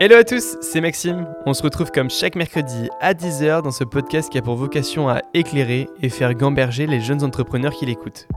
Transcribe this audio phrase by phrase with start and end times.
[0.00, 1.26] Hello à tous, c'est Maxime.
[1.44, 5.08] On se retrouve comme chaque mercredi à 10h dans ce podcast qui a pour vocation
[5.08, 8.28] à éclairer et faire gamberger les jeunes entrepreneurs qui l'écoutent.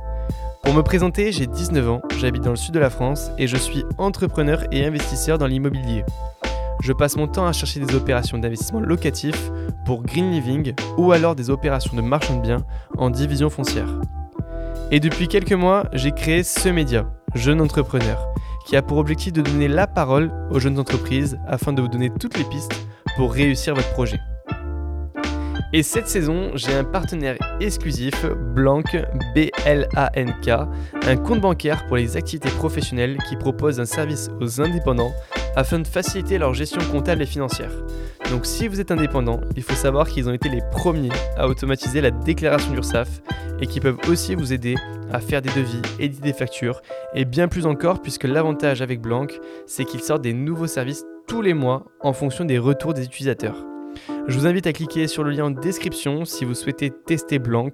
[0.63, 3.57] Pour me présenter, j'ai 19 ans, j'habite dans le sud de la France et je
[3.57, 6.04] suis entrepreneur et investisseur dans l'immobilier.
[6.82, 9.52] Je passe mon temps à chercher des opérations d'investissement locatif
[9.86, 12.66] pour Green Living ou alors des opérations de marchand de biens
[12.98, 14.00] en division foncière.
[14.89, 17.05] Et depuis quelques mois, j'ai créé ce média,
[17.36, 18.34] Jeune Entrepreneur,
[18.66, 22.09] qui a pour objectif de donner la parole aux jeunes entreprises afin de vous donner
[22.09, 22.73] toutes les pistes
[23.16, 24.20] pour réussir votre projet.
[25.73, 28.82] Et cette saison, j'ai un partenaire exclusif, Blanc,
[29.35, 30.49] B-L-A-N-K,
[31.08, 35.13] un compte bancaire pour les activités professionnelles qui propose un service aux indépendants
[35.55, 37.72] afin de faciliter leur gestion comptable et financière.
[38.30, 42.02] Donc si vous êtes indépendant, il faut savoir qu'ils ont été les premiers à automatiser
[42.02, 43.22] la déclaration d'URSSAF
[43.60, 44.76] et qui peuvent aussi vous aider
[45.12, 46.82] à faire des devis, éditer des factures
[47.14, 49.27] et bien plus encore puisque l'avantage avec Blanc,
[49.66, 53.71] c'est qu'ils sortent des nouveaux services tous les mois en fonction des retours des utilisateurs.
[54.32, 57.70] Je vous invite à cliquer sur le lien en description si vous souhaitez tester Blanc.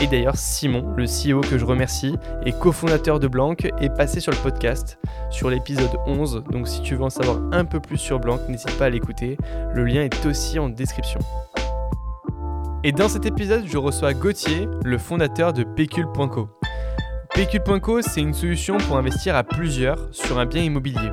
[0.00, 2.14] Et d'ailleurs, Simon, le CEO que je remercie,
[2.46, 6.44] et cofondateur de Blanc, est passé sur le podcast, sur l'épisode 11.
[6.52, 9.36] Donc si tu veux en savoir un peu plus sur Blanc, n'hésite pas à l'écouter.
[9.74, 11.18] Le lien est aussi en description.
[12.84, 16.48] Et dans cet épisode, je reçois Gauthier, le fondateur de Pécule.co.
[17.34, 21.10] Pécule.co, c'est une solution pour investir à plusieurs sur un bien immobilier.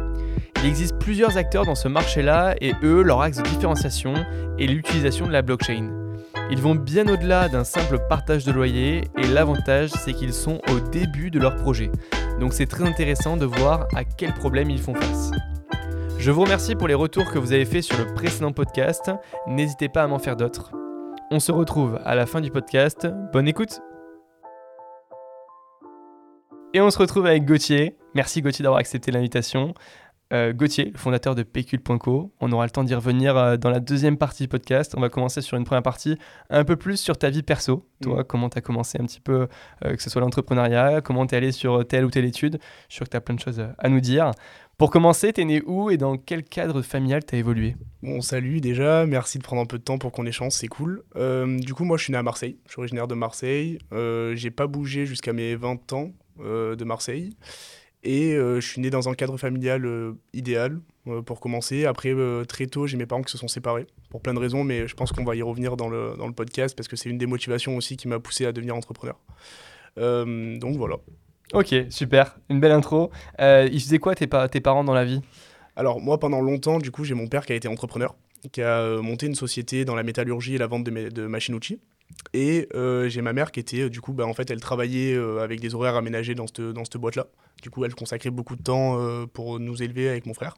[0.57, 4.13] Il existe plusieurs acteurs dans ce marché-là et eux, leur axe de différenciation
[4.57, 5.91] est l'utilisation de la blockchain.
[6.51, 10.79] Ils vont bien au-delà d'un simple partage de loyer et l'avantage c'est qu'ils sont au
[10.79, 11.91] début de leur projet.
[12.39, 15.31] Donc c'est très intéressant de voir à quels problèmes ils font face.
[16.17, 19.11] Je vous remercie pour les retours que vous avez faits sur le précédent podcast.
[19.47, 20.71] N'hésitez pas à m'en faire d'autres.
[21.31, 23.07] On se retrouve à la fin du podcast.
[23.31, 23.79] Bonne écoute
[26.73, 27.97] Et on se retrouve avec Gauthier.
[28.15, 29.73] Merci Gauthier d'avoir accepté l'invitation.
[30.31, 32.31] Euh, Gauthier, le fondateur de Pécule.co.
[32.39, 34.93] On aura le temps d'y revenir euh, dans la deuxième partie du podcast.
[34.95, 36.19] On va commencer sur une première partie
[36.51, 37.87] un peu plus sur ta vie perso.
[38.03, 38.23] Toi, mm.
[38.25, 39.47] comment tu as commencé un petit peu,
[39.85, 42.59] euh, que ce soit l'entrepreneuriat, comment tu es allé sur telle ou telle étude.
[42.89, 44.31] Je suis sûr que tu as plein de choses à nous dire.
[44.77, 47.75] Pour commencer, tu es né où et dans quel cadre familial tu as évolué?
[48.03, 51.03] Bon, salut déjà, merci de prendre un peu de temps pour qu'on échange, c'est cool.
[51.15, 53.79] du coup, moi je suis né à Marseille, je suis originaire de Marseille.
[53.91, 57.35] j'ai pas bougé jusqu'à mes 20 ans de Marseille.
[58.03, 61.85] Et euh, je suis né dans un cadre familial euh, idéal euh, pour commencer.
[61.85, 62.13] Après,
[62.47, 64.95] très tôt, j'ai mes parents qui se sont séparés pour plein de raisons, mais je
[64.95, 67.25] pense qu'on va y revenir dans le, dans le podcast parce que c'est une des
[67.25, 69.19] motivations aussi qui m'a poussé à devenir entrepreneur.
[69.97, 70.97] donc voilà.
[71.53, 72.37] Ok, super.
[72.49, 73.11] Une belle intro.
[73.39, 75.21] ils faisaient quoi tes, tes parents dans la vie?
[75.75, 78.15] Alors moi, pendant longtemps, du coup, j'ai mon père qui a été entrepreneur,
[78.51, 81.79] qui a monté une société dans la métallurgie et la vente de, de machines-outils.
[82.33, 85.15] Et euh, j'ai ma mère qui était, euh, du coup, bah, en fait, elle travaillait
[85.15, 87.27] euh, avec des horaires aménagés dans cette, dans cette boîte-là.
[87.61, 88.97] Du coup, elle consacrait beaucoup de temps
[89.33, 90.55] pour nous élever avec mon frère.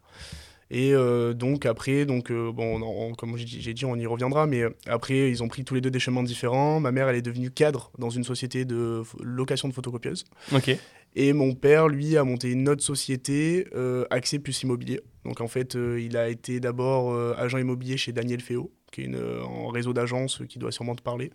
[0.70, 0.94] Et
[1.34, 5.66] donc après, donc bon, comme j'ai dit, on y reviendra, mais après ils ont pris
[5.66, 6.80] tous les deux des chemins différents.
[6.80, 10.26] Ma mère, elle est devenue cadre dans une société de location de photocopieuses.
[10.54, 10.78] Ok.
[11.16, 13.66] Et mon père, lui, a monté une autre société,
[14.12, 15.02] Accès Plus Immobilier.
[15.26, 19.16] Donc en fait, il a été d'abord agent immobilier chez Daniel Féo, qui est une,
[19.16, 21.32] un réseau d'agences qui doit sûrement te parler.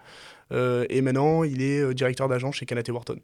[0.52, 3.18] Euh, et maintenant, il est euh, directeur d'agence chez Canate Wharton.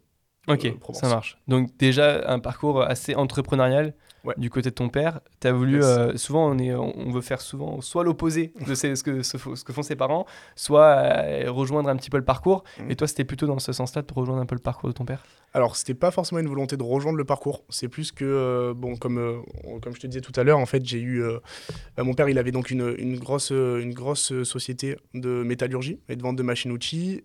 [0.49, 1.37] Ok, euh, ça marche.
[1.47, 3.93] Donc déjà un parcours assez entrepreneurial
[4.37, 5.21] du côté de ton père.
[5.39, 5.81] Tu as voulu,
[6.15, 9.83] souvent on, est, on veut faire souvent soit l'opposé de ce que, ce, que font
[9.83, 11.13] ses parents, soit
[11.47, 12.65] rejoindre un petit peu le parcours.
[12.77, 12.91] Mm.
[12.91, 15.05] Et toi, c'était plutôt dans ce sens-là de rejoindre un peu le parcours de ton
[15.05, 15.23] père?
[15.55, 17.63] Alors, c'était pas forcément une volonté de rejoindre le parcours.
[17.69, 19.37] C'est plus que, euh, bon, comme, euh,
[19.81, 21.23] comme je te disais tout à l'heure, en fait, j'ai eu.
[21.23, 21.37] Euh,
[21.99, 26.23] mon père, il avait donc une, une grosse, une grosse société de métallurgie et de
[26.23, 27.23] vente de machines-outils,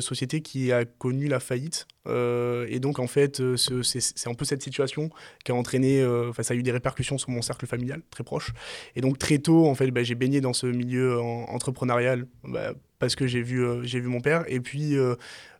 [0.00, 1.86] société qui a connu la faillite.
[2.08, 5.10] et donc, en fait, c'est un peu cette situation
[5.44, 6.04] qui a entraîné.
[6.04, 8.52] Enfin, ça a eu des répercussions sur mon cercle familial très proche.
[8.96, 13.14] Et donc, très tôt, en fait, bah, j'ai baigné dans ce milieu entrepreneurial bah, parce
[13.14, 14.44] que j'ai vu, j'ai vu mon père.
[14.48, 14.96] Et puis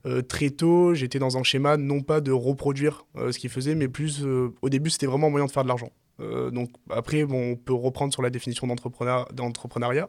[0.08, 3.74] euh, très tôt, j'étais dans un schéma non pas de reproduire euh, ce qu'il faisait,
[3.74, 5.90] mais plus euh, au début, c'était vraiment un moyen de faire de l'argent.
[6.18, 10.08] donc après, bon, on peut reprendre sur la définition d'entrepreneuriat,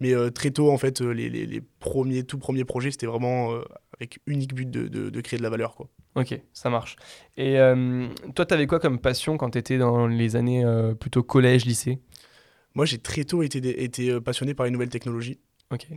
[0.00, 3.54] mais très tôt, en fait, les, les, premiers, tout premiers projets, c'était vraiment
[3.94, 5.74] avec unique but de, de, créer de la valeur.
[5.74, 5.88] Quoi.
[6.14, 6.96] Ok, ça marche.
[7.38, 7.56] Et
[8.34, 10.62] toi, tu avais quoi comme passion quand tu étais dans les années
[11.00, 12.00] plutôt collège, lycée?
[12.74, 15.38] Moi, j'ai très tôt été, été passionné par les nouvelles technologies.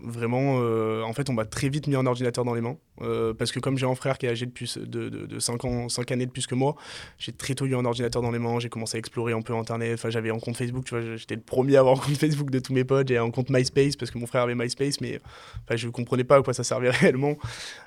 [0.02, 2.78] Vraiment, euh, en fait, on m'a très vite mis un ordinateur dans les mains.
[3.02, 5.64] Euh, parce que comme j'ai un frère qui est âgé de, plus, de, de, 5,
[5.64, 6.76] ans, 5 années de plus que moi,
[7.20, 8.60] j'ai très tôt eu un ordinateur dans les mains.
[8.60, 9.94] J'ai commencé à explorer un peu Internet.
[9.94, 12.50] Enfin, j'avais un compte Facebook, tu vois, j'étais le premier à avoir un compte Facebook
[12.50, 13.10] de tous mes potes.
[13.10, 15.22] J'ai un compte MySpace parce que mon frère avait MySpace, mais
[15.66, 17.38] enfin, je ne comprenais pas à quoi ça servait réellement.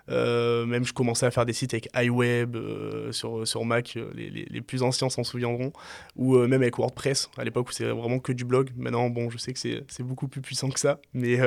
[0.08, 2.56] Euh, même je commençais à faire des sites avec iWeb
[3.10, 5.72] sur, sur Mac, les, les, les plus anciens s'en souviendront,
[6.14, 8.70] ou même avec WordPress à l'époque où c'est vraiment que du blog.
[8.76, 11.38] Maintenant, bon, je sais que c'est beaucoup plus puissant que ça, mais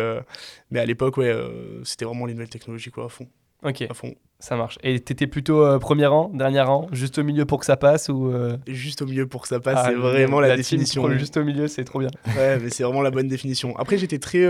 [0.72, 3.28] mais à l'époque, ouais, euh, c'était vraiment les nouvelles technologies, quoi, à fond.
[3.64, 3.84] Ok.
[3.90, 4.14] À fond.
[4.40, 4.78] Ça marche.
[4.84, 8.10] Et t'étais plutôt euh, premier rang, dernier rang, juste au milieu pour que ça passe
[8.10, 8.58] ou euh?
[8.68, 11.10] Juste au milieu pour que ça passe, ah, c'est vraiment la, définition.
[11.18, 12.10] juste au milieu, c'est trop bien.
[12.38, 13.76] Ouais, mais c'est vraiment la bonne définition.
[13.78, 14.46] Après, j'étais très.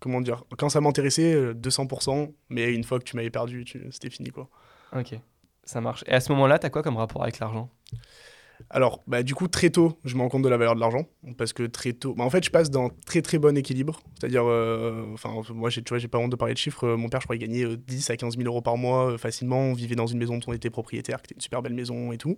[0.00, 4.30] comment dire Quand ça m'intéressait, 200%, mais une fois que tu m'avais perdu, c'était fini,
[4.30, 4.48] quoi.
[4.94, 5.18] Ok,
[5.64, 6.04] ça marche.
[6.06, 7.70] Et à ce moment-là, t'as quoi comme rapport avec l'argent?
[8.74, 11.06] Alors, bah, du coup, très tôt, je me rends compte de la valeur de l'argent.
[11.38, 12.12] Parce que très tôt.
[12.14, 14.00] Bah, en fait, je passe d'un très très bon équilibre.
[14.18, 16.84] C'est-à-dire, euh, enfin, moi, tu vois, j'ai pas honte de parler de chiffres.
[16.96, 19.60] Mon père, je crois, il gagnait 10 à 15 000 euros par mois euh, facilement.
[19.60, 22.10] On vivait dans une maison dont on était propriétaire, qui était une super belle maison
[22.10, 22.36] et tout.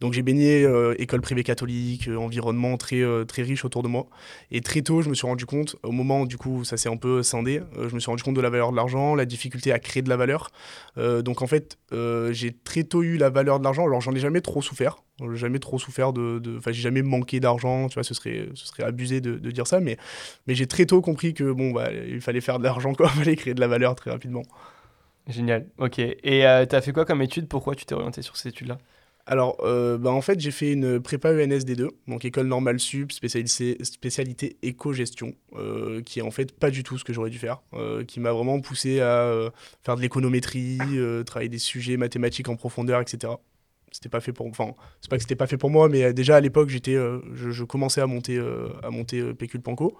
[0.00, 3.88] Donc j'ai baigné euh, école privée catholique, euh, environnement très, euh, très riche autour de
[3.88, 4.06] moi.
[4.50, 6.88] Et très tôt, je me suis rendu compte, au moment où du coup ça s'est
[6.88, 9.72] un peu scindé, je me suis rendu compte de la valeur de l'argent, la difficulté
[9.72, 10.50] à créer de la valeur.
[10.96, 11.78] donc en fait,
[12.30, 13.84] j'ai très tôt eu la valeur de l'argent.
[13.84, 14.98] Alors j'en ai jamais trop souffert.
[15.20, 16.40] J'ai jamais trop souffert de.
[16.58, 19.80] Enfin, j'ai jamais manqué d'argent, tu vois, ce serait, ce serait abusé de, dire ça,
[19.80, 19.96] mais,
[20.46, 23.18] mais j'ai très tôt compris que bon, bah, il fallait faire de l'argent, quoi, il
[23.18, 24.42] fallait créer de la valeur très rapidement.
[25.28, 25.98] Génial, ok.
[25.98, 27.48] Et tu as fait quoi comme étude?
[27.48, 28.78] Pourquoi tu t'es orienté sur ces études-là?
[29.26, 34.58] Alors, euh, bah en fait, j'ai fait une prépa ENSD2, donc école normale sup, spécialité,
[34.62, 38.04] éco-gestion, euh, qui est en fait pas du tout ce que j'aurais dû faire, euh,
[38.04, 39.50] qui m'a vraiment poussé à
[39.82, 40.78] faire de l'économétrie,
[41.24, 43.32] travailler des sujets mathématiques en profondeur, etc.
[43.92, 46.36] C'était pas fait pour, enfin, c'est pas que c'était pas fait pour moi, mais déjà
[46.36, 46.96] à l'époque, j'étais,
[47.34, 48.38] je, commençais à monter,
[48.82, 49.96] à monter Pécule Panko.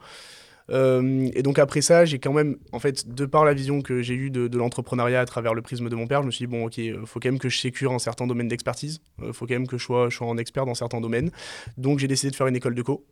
[0.71, 4.03] Euh, et donc après ça, j'ai quand même, en fait, de par la vision que
[4.03, 6.51] j'ai eue de, l'entrepreneuriat à travers le prisme de mon père, je me suis dit,
[6.51, 9.33] bon, ok, euh, faut quand même que je sécure un certain domaine d'expertise, il euh,
[9.33, 11.31] faut quand même que je sois, je sois un expert dans certains domaines.
[11.77, 13.05] Donc j'ai décidé de faire une école de co.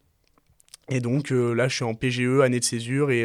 [0.88, 3.24] Et donc là, je suis en PGE, année de césure, et,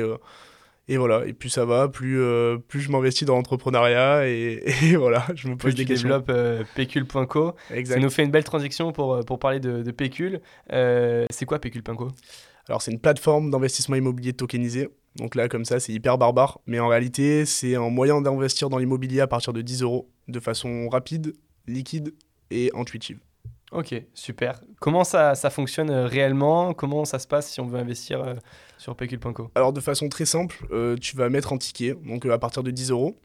[0.87, 2.21] et voilà, et plus ça va, plus,
[2.67, 4.63] plus je m'investis dans l'entrepreneuriat, et,
[4.97, 6.07] voilà, je me pose des questions.
[6.07, 7.55] Tu développes Pécule.co.
[7.83, 10.39] Ça nous fait une belle transition pour, pour parler de, de Pécule.
[10.69, 12.09] c'est quoi Pécule.co
[12.69, 14.89] alors c'est une plateforme d'investissement immobilier tokenisé.
[15.15, 16.59] Donc là, comme ça, c'est hyper barbare.
[16.67, 20.39] Mais en réalité, c'est un moyen d'investir dans l'immobilier à partir de 10 euros, de
[20.39, 21.33] façon rapide,
[21.65, 22.13] liquide
[22.51, 23.19] et intuitive.
[23.71, 24.61] Ok, super.
[24.79, 26.73] Comment ça, ça fonctionne euh, réellement?
[26.73, 28.35] Comment ça se passe si on veut investir euh,
[28.77, 32.37] sur Pecule.co Alors de façon très simple, euh, tu vas mettre un ticket, donc à
[32.37, 33.19] partir de 10 euros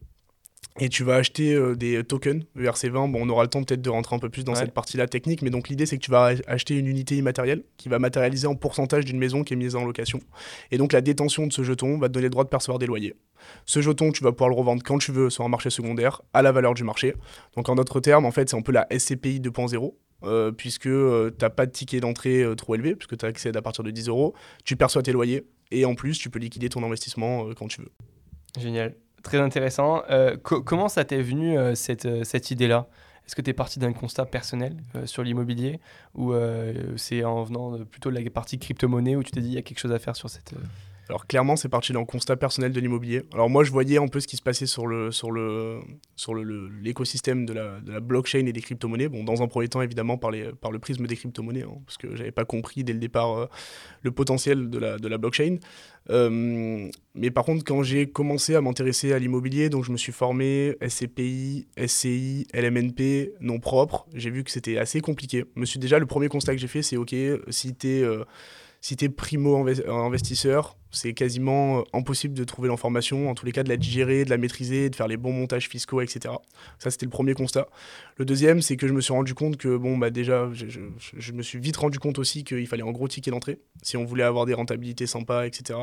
[0.81, 3.13] et tu vas acheter euh, des tokens ERC20.
[3.13, 5.43] Bon, on aura le temps peut-être de rentrer un peu plus dans cette partie-là technique,
[5.43, 8.55] mais donc l'idée c'est que tu vas acheter une unité immatérielle qui va matérialiser en
[8.55, 10.21] pourcentage d'une maison qui est mise en location.
[10.71, 12.87] Et donc la détention de ce jeton va te donner le droit de percevoir des
[12.87, 13.15] loyers.
[13.67, 16.43] Ce jeton, tu vas pouvoir le revendre quand tu veux sur un marché secondaire à
[16.43, 17.15] la valeur du marché.
[17.55, 19.95] Donc en d'autres termes, en fait, c'est un peu la SCPI 2.0.
[20.25, 23.63] Euh, puisque euh, tu n'as pas de ticket d'entrée trop élevé, puisque tu accèdes à
[23.63, 24.35] partir de 10 euros,
[24.65, 27.91] tu perçois tes loyers, et en plus, tu peux liquider ton investissement quand tu veux.
[28.57, 28.95] Génial.
[29.23, 30.03] Très intéressant.
[30.11, 32.87] Euh, comment ça t'est venu euh, cette, euh, cette idée-là?
[33.27, 35.79] Est-ce que tu es parti d'un constat personnel sur l'immobilier?
[36.17, 36.35] Ou
[36.97, 39.63] c'est en venant plutôt de la partie crypto-monnaie où tu t'es dit il y a
[39.63, 40.53] quelque chose à faire sur cette...
[41.13, 43.25] Alors clairement, c'est parti d'un constat personnel de l'immobilier.
[43.35, 45.81] Alors moi, je voyais un peu ce qui se passait sur le sur le
[46.17, 49.09] sur le, l'écosystème de la, de la, blockchain et des crypto-monnaies.
[49.09, 51.99] Bon, dans un premier temps, évidemment, par, les, par le prisme des crypto-monnaies, hein, parce
[51.99, 53.47] que j'avais pas compris dès le départ euh,
[54.01, 55.59] le potentiel de la, de la blockchain.
[56.09, 60.13] Euh, mais par contre, quand j'ai commencé à m'intéresser à l'immobilier, donc je me suis
[60.13, 65.45] formé SCPI, SCI, LMNP, non propre, j'ai vu que c'était assez compliqué.
[65.57, 67.15] Je me suis déjà, le premier constat que j'ai fait, c'est OK,
[67.51, 68.25] si tu es euh,
[68.83, 73.63] si tu es primo-investisseur, c'est quasiment euh, impossible de trouver l'information, en tous les cas
[73.63, 76.35] de la digérer, de la maîtriser, de faire les bons montages fiscaux, etc.
[76.81, 77.69] Ça, c'était le premier constat.
[78.17, 80.81] Le deuxième, c'est que je me suis rendu compte que, bon, bah déjà, je,
[81.17, 84.05] je me suis vite rendu compte aussi qu'il fallait un gros ticket d'entrée, si on
[84.05, 85.79] voulait avoir des rentabilités sympas, etc.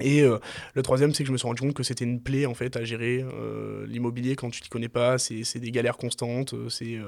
[0.00, 0.38] Et euh,
[0.74, 2.76] le troisième, c'est que je me suis rendu compte que c'était une plaie en fait
[2.76, 5.16] à gérer euh, l'immobilier quand tu t'y connais pas.
[5.18, 6.98] C'est des galères constantes, euh, c'est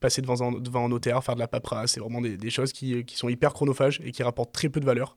[0.00, 1.92] passer devant un, devant un notaire, faire de la paperasse.
[1.92, 4.86] C'est vraiment des, choses qui, qui, sont hyper chronophages et qui rapportent très peu de
[4.86, 5.16] valeur.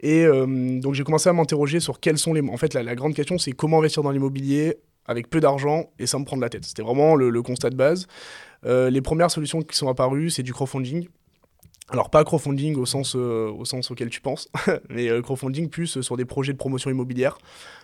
[0.00, 2.40] Et donc j'ai commencé à m'interroger sur quels sont les.
[2.40, 6.20] En fait, la, grande question, c'est comment investir dans l'immobilier avec peu d'argent et sans
[6.20, 6.64] me prendre la tête.
[6.64, 8.06] C'était vraiment le, constat de base.
[8.64, 11.08] les premières solutions qui sont apparues, c'est du crowdfunding.
[11.90, 14.48] Alors pas crowdfunding au sens, euh, au sens auquel tu penses,
[14.90, 17.38] mais euh, crowdfunding plus euh, sur des projets de promotion immobilière.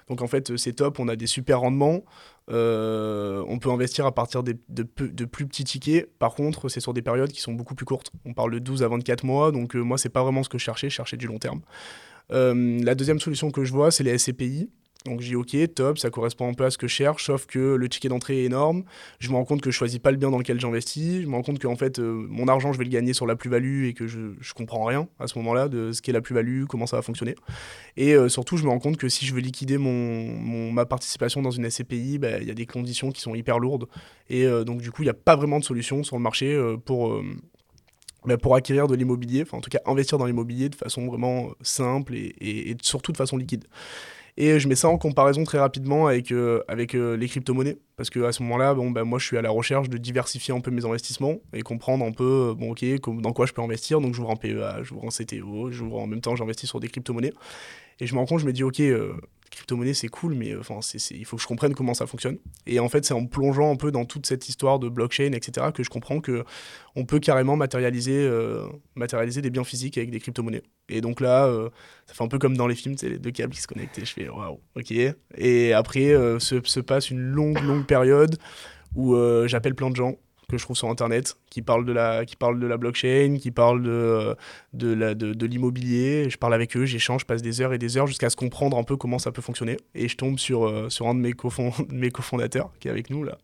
[0.09, 2.05] Donc en fait c'est top, on a des super rendements,
[2.49, 4.83] on peut investir à partir de, de,
[5.25, 6.11] plus petits tickets.
[6.19, 8.11] Par contre c'est sur des périodes qui sont beaucoup plus courtes.
[8.27, 10.65] On parle de 12 à 24 mois, donc moi c'est pas vraiment ce que je
[10.65, 11.63] cherchais, je cherchais du long terme.
[12.29, 14.69] la deuxième solution que je vois, c'est les SCPI.
[15.05, 17.75] Donc j'ai ok, top, ça correspond un peu à ce que je cherche, sauf que
[17.75, 18.85] le ticket d'entrée est énorme.
[19.19, 21.21] Je me rends compte que je choisis pas le bien dans lequel j'investis.
[21.21, 23.37] Je me rends compte que fait, euh, mon argent, je vais le gagner sur la
[23.37, 26.65] plus-value et que je, je comprends rien à ce moment-là de ce qu'est la plus-value,
[26.65, 27.35] comment ça va fonctionner.
[27.99, 31.43] Et euh, surtout, je me rends compte que si je veux liquider mon, ma participation
[31.43, 33.87] dans une SCPI, bah, il y a des conditions qui sont hyper lourdes.
[34.31, 36.59] Et euh, donc du coup, il n'y a pas vraiment de solution sur le marché
[36.87, 37.23] pour
[38.25, 41.51] bah, pour acquérir de l'immobilier, enfin en tout cas investir dans l'immobilier de façon vraiment
[41.61, 43.67] simple et, surtout de façon liquide.
[44.37, 47.79] Et je mets ça en comparaison très rapidement avec, euh, avec euh, les crypto-monnaies.
[47.97, 50.61] Parce qu'à ce moment-là, bon, ben, moi, je suis à la recherche de diversifier un
[50.61, 52.75] peu mes investissements et comprendre un peu, euh, bon,
[53.21, 54.01] dans quoi je peux investir.
[54.01, 57.33] Donc, j'ouvre un PEA, j'ouvre un CTO, j'ouvre en même temps, j'investis sur des crypto-monnaies.
[58.01, 58.83] Et je me rends compte, je me dis, ok,
[59.55, 60.81] crypto-monnaie, c'est cool, mais enfin,
[61.11, 62.39] il faut que je comprenne comment ça fonctionne.
[62.67, 65.69] Et en fait, c'est en plongeant un peu dans toute cette histoire de blockchain, etc.,
[65.75, 66.45] que je comprends que
[66.97, 70.63] on peut carrément matérialiser, euh, matérialiser des biens physiques avec des crypto-monnaies.
[70.89, 71.71] Et donc là, euh,
[72.07, 73.99] ça fait un peu comme dans les films, c'est les deux câbles qui se connectent.
[73.99, 74.93] Et je fais waouh, ok.
[75.37, 78.37] Et après, euh, se, se, passe une longue, longue période
[78.95, 80.15] où j'appelle plein de gens
[80.49, 83.51] que je trouve sur internet qui parlent de la qui parlent de la blockchain qui
[83.51, 84.37] parlent de
[84.73, 86.29] de la de, l'immobilier.
[86.31, 88.77] Je parle avec eux j'échange je passe des heures et des heures jusqu'à se comprendre
[88.77, 89.77] un peu comment ça peut fonctionner.
[89.95, 91.33] Et je tombe sur euh, sur un de mes
[91.91, 93.39] mes cofondateurs qui est avec nous là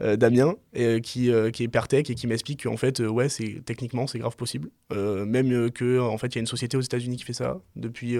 [0.00, 3.62] euh, Damien et, qui euh, qui est Pertech et qui m'explique qu'en fait ouais c'est
[3.64, 4.70] techniquement c'est grave possible.
[4.90, 8.16] Même que en fait il y a une société aux États-Unis qui fait ça depuis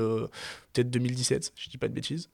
[0.73, 2.31] peut-être 2017 je dis pas de bêtises.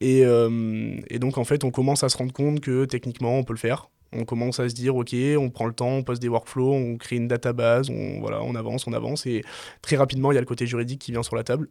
[0.00, 3.52] Et, et, donc en fait on commence à se rendre compte que techniquement on peut
[3.52, 6.28] le faire on commence à se dire, OK, on prend le temps, on pose des
[6.28, 9.26] workflows, on crée une database, on, voilà, on avance, on avance.
[9.26, 9.42] Et
[9.80, 11.68] très rapidement, il y a le côté juridique qui vient sur la table.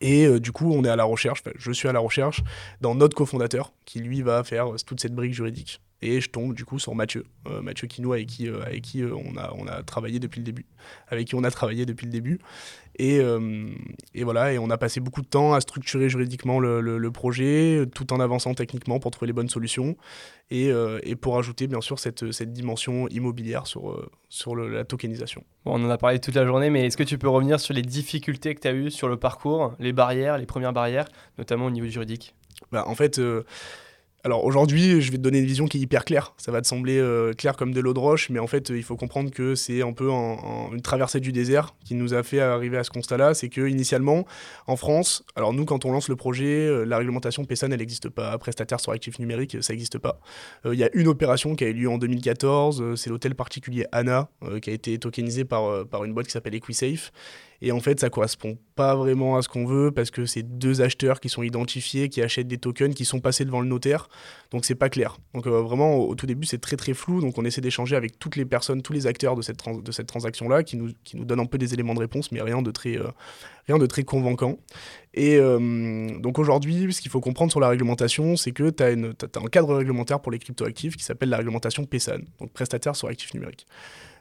[0.00, 2.42] Et euh, du coup, on est à la recherche, je suis à la recherche
[2.80, 5.80] dans notre cofondateur qui lui va faire toute cette brique juridique.
[6.02, 9.02] Et je tombe du coup sur Mathieu, euh, Mathieu Quinoux avec qui, euh, avec qui
[9.02, 10.66] on, a, on a travaillé depuis le début.
[11.08, 12.40] Avec qui on a travaillé depuis le début.
[12.96, 13.66] Et, euh,
[14.14, 17.84] et, voilà, et on a passé beaucoup de temps à structurer juridiquement le, le, projet,
[17.94, 19.96] tout en avançant techniquement pour trouver les bonnes solutions,
[20.50, 24.84] et, euh, et pour ajouter bien sûr cette, cette dimension immobilière sur, euh, sur la
[24.84, 25.42] tokenisation.
[25.64, 27.74] Bon, on en a parlé toute la journée, mais est-ce que tu peux revenir sur
[27.74, 31.06] les difficultés que tu as eues sur le parcours, les barrières, les premières barrières,
[31.38, 32.34] notamment au niveau juridique?
[32.70, 33.20] Bah, En fait,
[34.24, 36.32] alors aujourd'hui, je vais te donner une vision qui est hyper claire.
[36.38, 38.82] Ça va te sembler euh, clair comme de l'eau de roche, mais en fait, il
[38.82, 42.78] faut comprendre que c'est un peu une traversée du désert qui nous a fait arriver
[42.78, 43.34] à ce constat-là.
[43.34, 44.24] C'est que initialement,
[44.66, 48.08] en France, alors nous, quand on lance le projet, euh, la réglementation PESAN, elle n'existe
[48.08, 48.38] pas.
[48.38, 50.18] Prestataire sur actifs numériques, ça n'existe pas.
[50.64, 53.84] Euh, il y a une opération qui a eu lieu en 2014, c'est l'hôtel particulier
[53.92, 54.30] ANA,
[54.62, 57.12] qui a été tokenisé par, par une boîte qui s'appelle EquiSafe
[57.64, 60.82] et en fait, ça correspond pas vraiment à ce qu'on veut parce que c'est deux
[60.82, 64.10] acheteurs qui sont identifiés, qui achètent des tokens, qui sont passés devant le notaire.
[64.50, 65.16] Donc c'est pas clair.
[65.32, 67.22] Donc euh, vraiment, au, tout début, c'est très très flou.
[67.22, 70.06] Donc on essaie d'échanger avec toutes les personnes, tous les acteurs de cette, de cette
[70.06, 72.70] transaction-là qui nous, qui nous donnent un peu des éléments de réponse, mais rien de
[72.70, 73.08] très, euh,
[73.66, 74.58] rien de très convaincant.
[75.14, 78.88] Et euh, donc aujourd'hui, ce qu'il faut comprendre sur la réglementation, c'est que tu as,
[78.88, 83.08] as, un cadre réglementaire pour les cryptoactifs qui s'appelle la réglementation PESAN, donc prestataire sur
[83.08, 83.66] actifs numériques.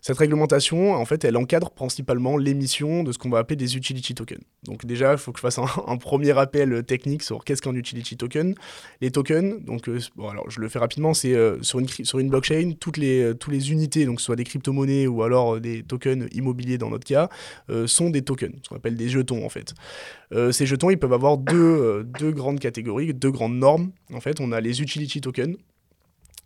[0.06, 4.14] Cette réglementation, en fait, elle encadre principalement l'émission de ce qu'on va appeler des utility
[4.14, 4.44] tokens.
[4.64, 8.18] Donc déjà, il faut que je fasse un, premier rappel technique sur qu'est-ce qu'un utility
[8.18, 8.54] token.
[9.00, 10.00] Les tokens, donc euh,
[10.50, 13.54] je le fais rapidement, c'est euh, sur, une, sur une blockchain, toutes les, euh, toutes
[13.54, 17.30] les unités, donc soit des crypto-monnaies ou alors des tokens immobiliers dans notre cas,
[17.86, 19.74] sont des tokens, ce qu'on appelle des jetons en fait.
[20.52, 23.92] ces jetons, ils peuvent avoir deux, deux grandes catégories, deux grandes normes.
[24.14, 25.56] En fait, on a les utility tokens,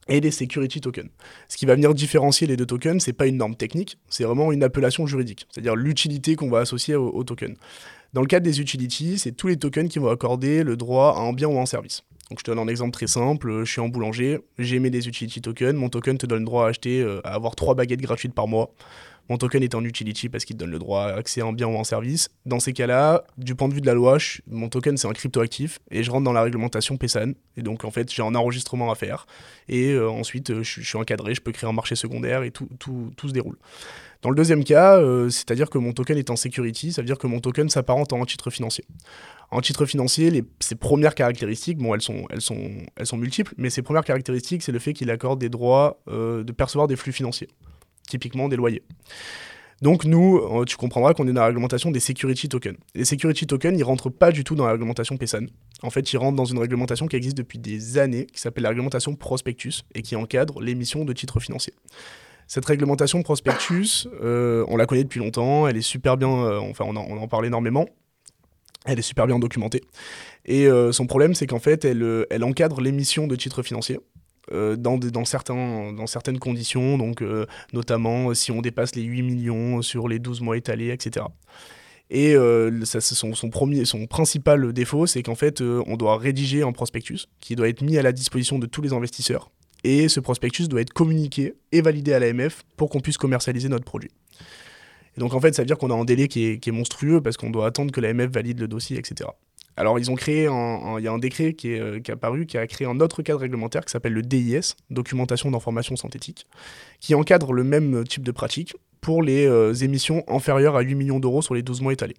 [0.07, 1.09] et les security tokens.
[1.47, 4.51] Ce qui va venir différencier les deux tokens, c'est pas une norme technique, c'est vraiment
[4.51, 7.55] une appellation juridique, c'est-à-dire l'utilité qu'on va associer au, au, token.
[8.13, 11.21] Dans le cadre des utilities, c'est tous les tokens qui vont accorder le droit à
[11.21, 12.03] un bien ou un service.
[12.29, 15.07] Donc je te donne un exemple très simple, je suis en boulanger, j'ai mis des
[15.07, 18.01] utility tokens, mon token te donne le droit à acheter, euh, à avoir trois baguettes
[18.01, 18.73] gratuites par mois.
[19.29, 21.77] Mon token est en utility parce qu'il donne le droit à accès à bien ou
[21.77, 22.29] un service.
[22.45, 24.17] Dans ces cas-là, du point de vue de la loi,
[24.47, 27.33] mon token c'est un cryptoactif et je rentre dans la réglementation PESAN.
[27.57, 29.27] Et donc en fait, j'ai un enregistrement à faire.
[29.67, 32.69] Et euh, ensuite, euh, je, suis encadré, je peux créer un marché secondaire et tout,
[33.21, 33.57] se déroule.
[34.21, 37.17] Dans le deuxième cas, euh, c'est-à-dire que mon token est en security, ça veut dire
[37.17, 38.85] que mon token s'apparente en titre financier.
[39.51, 44.71] En titre financier, ses premières caractéristiques, bon, elles sont multiples, mais ses premières caractéristiques, c'est
[44.71, 47.47] le fait qu'il accorde des droits de percevoir des flux financiers
[48.07, 48.83] typiquement des loyers.
[49.81, 52.77] Donc nous, euh, tu comprendras qu'on est dans la réglementation des security tokens.
[52.95, 55.45] Les security tokens, ils rentrent pas du tout dans la réglementation PESAN.
[55.83, 58.69] En fait, ils rentrent dans une réglementation qui existe depuis des années, qui s'appelle la
[58.69, 61.73] réglementation prospectus, et qui encadre l'émission de titres financiers.
[62.47, 66.85] Cette réglementation prospectus, euh, on la connaît depuis longtemps, elle est super bien, euh, enfin
[66.87, 67.85] on en, parle énormément,
[68.85, 69.81] elle est super bien documentée.
[70.45, 73.99] Et son problème, c'est qu'en fait, elle, elle encadre l'émission de titres financiers.
[74.53, 79.81] Euh, dans, certains, dans certaines conditions, donc euh, notamment si on dépasse les 8 millions
[79.81, 81.25] sur les 12 mois étalés, etc.
[82.09, 86.71] Et euh, son, premier, son principal défaut, c'est qu'en fait, euh, on doit rédiger un
[86.71, 89.51] prospectus qui doit être mis à la disposition de tous les investisseurs.
[89.83, 93.85] Et ce prospectus doit être communiqué et validé à l'AMF pour qu'on puisse commercialiser notre
[93.85, 94.11] produit.
[95.17, 96.73] Et donc en fait, ça veut dire qu'on a un délai qui est, qui est
[96.73, 99.29] monstrueux parce qu'on doit attendre que l'AMF valide le dossier, etc.
[99.77, 102.47] Alors, ils ont créé, il y a un décret qui est, euh, qui est, apparu,
[102.47, 106.47] qui a créé un autre cadre réglementaire qui s'appelle le DIS, Documentation d'information synthétique,
[106.99, 111.19] qui encadre le même type de pratique pour les euh, émissions inférieures à 8 millions
[111.19, 112.15] d'euros sur les 12 mois étalés.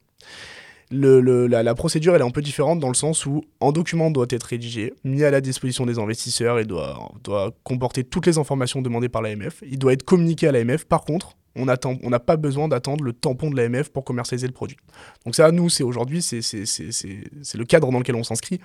[0.91, 4.45] La, procédure elle est un peu différente dans le sens où un document doit être
[4.45, 9.11] rédigé, mis à la disposition des investisseurs et doit, doit comporter toutes les informations demandées
[9.11, 9.63] par l'AMF.
[9.71, 10.87] Il doit être communiqué à l'AMF.
[10.87, 14.77] Par contre, on n'a pas besoin d'attendre le tampon de l'AMF pour commercialiser le produit.
[15.25, 18.61] Donc ça, nous, c'est aujourd'hui, c'est le cadre dans lequel on s'inscrit.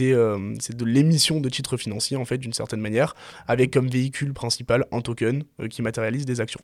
[0.00, 3.14] Euh, c'est de l'émission de titres financiers, en fait, d'une certaine manière,
[3.46, 6.60] avec comme véhicule principal un token euh, qui matérialise des actions.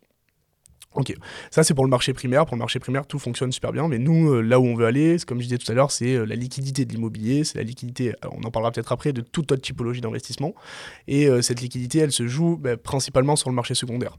[0.94, 1.14] Ok,
[1.50, 2.44] ça c'est pour le marché primaire.
[2.44, 3.88] Pour le marché primaire, tout fonctionne super bien.
[3.88, 6.26] Mais nous, euh, là où on veut aller, comme je disais tout à l'heure, c'est
[6.26, 9.62] la liquidité de l'immobilier, c'est la liquidité, on en parlera peut-être après, de toute autre
[9.62, 10.54] typologie d'investissement.
[11.08, 14.18] Et cette liquidité, elle se joue bah, principalement sur le marché secondaire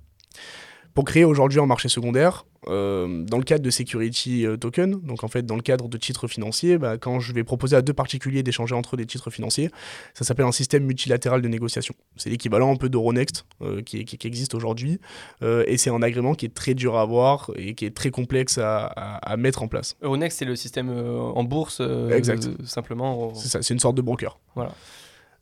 [0.93, 5.23] pour créer aujourd'hui un marché secondaire, euh, dans le cadre de security euh, token, donc
[5.23, 7.93] en fait dans le cadre de titres financiers, bah, quand je vais proposer à deux
[7.93, 9.69] particuliers d'échanger entre eux des titres financiers,
[10.13, 11.93] ça s'appelle un système multilatéral de négociation.
[12.15, 14.99] C'est l'équivalent un peu d'Euronext euh, qui, qui, existe aujourd'hui,
[15.41, 18.57] et c'est un agrément qui est très dur à avoir et qui est très complexe
[18.57, 19.95] à, à, mettre en place.
[20.01, 21.81] Euronext, c'est le système en bourse,
[22.11, 22.49] exact.
[22.65, 23.33] simplement.
[23.35, 24.39] C'est ça, c'est une sorte de broker.
[24.55, 24.73] Voilà.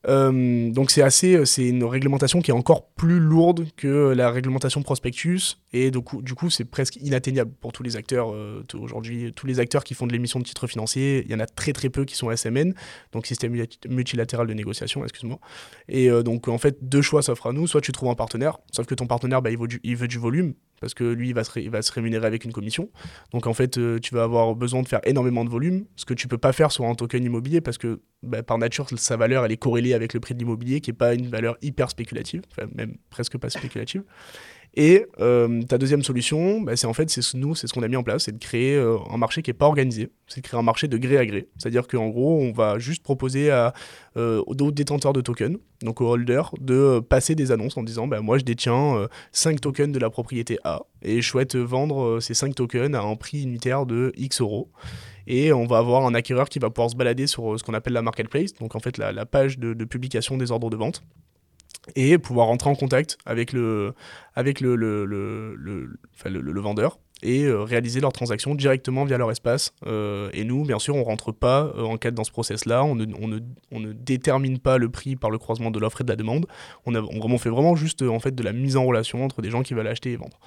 [0.07, 4.31] Euh, donc c'est assez, euh, c'est une réglementation qui est encore plus lourde que la
[4.31, 8.63] réglementation prospectus et du coup, du coup c'est presque inatteignable pour tous les acteurs euh,
[8.73, 9.31] aujourd'hui.
[9.33, 11.73] Tous les acteurs qui font de l'émission de titres financiers, il y en a très
[11.73, 12.73] très peu qui sont SMN,
[13.11, 13.55] donc système
[13.89, 15.39] multilatéral de négociation, excuse-moi.
[15.87, 18.85] Et donc en fait deux choix s'offrent à nous, soit tu trouves un partenaire, sauf
[18.85, 21.35] que ton partenaire bah, il, veut du, il veut du volume, parce que lui, il
[21.35, 22.89] va, se il va se rémunérer avec une commission.
[23.31, 26.27] Donc en fait, tu vas avoir besoin de faire énormément de volume, ce que tu
[26.27, 29.51] peux pas faire sur un token immobilier, parce que bah, par nature, sa valeur, elle
[29.51, 32.41] est corrélée avec le prix de l'immobilier, qui n'est pas une valeur hyper spéculative,
[32.75, 34.03] même presque pas spéculative.
[34.73, 37.89] Et euh, ta deuxième solution, bah, c'est en fait, c'est nous, c'est ce qu'on a
[37.89, 40.47] mis en place, c'est de créer euh, un marché qui n'est pas organisé, c'est de
[40.47, 41.49] créer un marché de gré à gré.
[41.57, 43.73] C'est-à-dire qu'en gros, on va juste proposer à,
[44.15, 48.21] euh, aux détenteurs de tokens, donc aux holders, de passer des annonces en disant, bah,
[48.21, 52.55] moi je détiens 5 tokens de la propriété A, et je souhaite vendre ces 5
[52.55, 54.69] tokens à un prix unitaire de X euros.
[55.27, 57.93] Et on va avoir un acquéreur qui va pouvoir se balader sur ce qu'on appelle
[57.93, 61.03] la marketplace, donc en fait la, page de, publication des ordres de vente
[61.95, 63.93] et pouvoir rentrer en contact avec le,
[64.35, 65.89] avec le, le, le,
[66.25, 69.73] le vendeur et euh, réaliser leurs transactions directement via leur espace.
[69.85, 72.95] Euh, et nous, bien sûr, on rentre pas euh, en cadre dans ce process-là, on
[72.95, 73.39] ne, on, ne,
[73.71, 76.45] on ne, détermine pas le prix par le croisement de l'offre et de la demande,
[76.85, 79.63] on, a, fait vraiment juste en fait, de la mise en relation entre des gens
[79.63, 80.39] qui veulent acheter et vendre.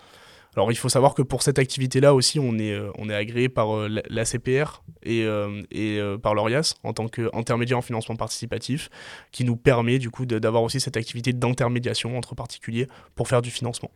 [0.57, 3.49] Alors il faut savoir que pour cette activité-là aussi, on est, euh, on est agréé
[3.49, 8.91] par euh, l'ACPR et, euh, et par l'ORIAS en tant qu'intermédiaire en financement participatif,
[9.33, 13.51] qui nous permet du coup d'avoir aussi cette activité d'intermédiation entre particuliers pour faire du
[13.51, 13.91] financement.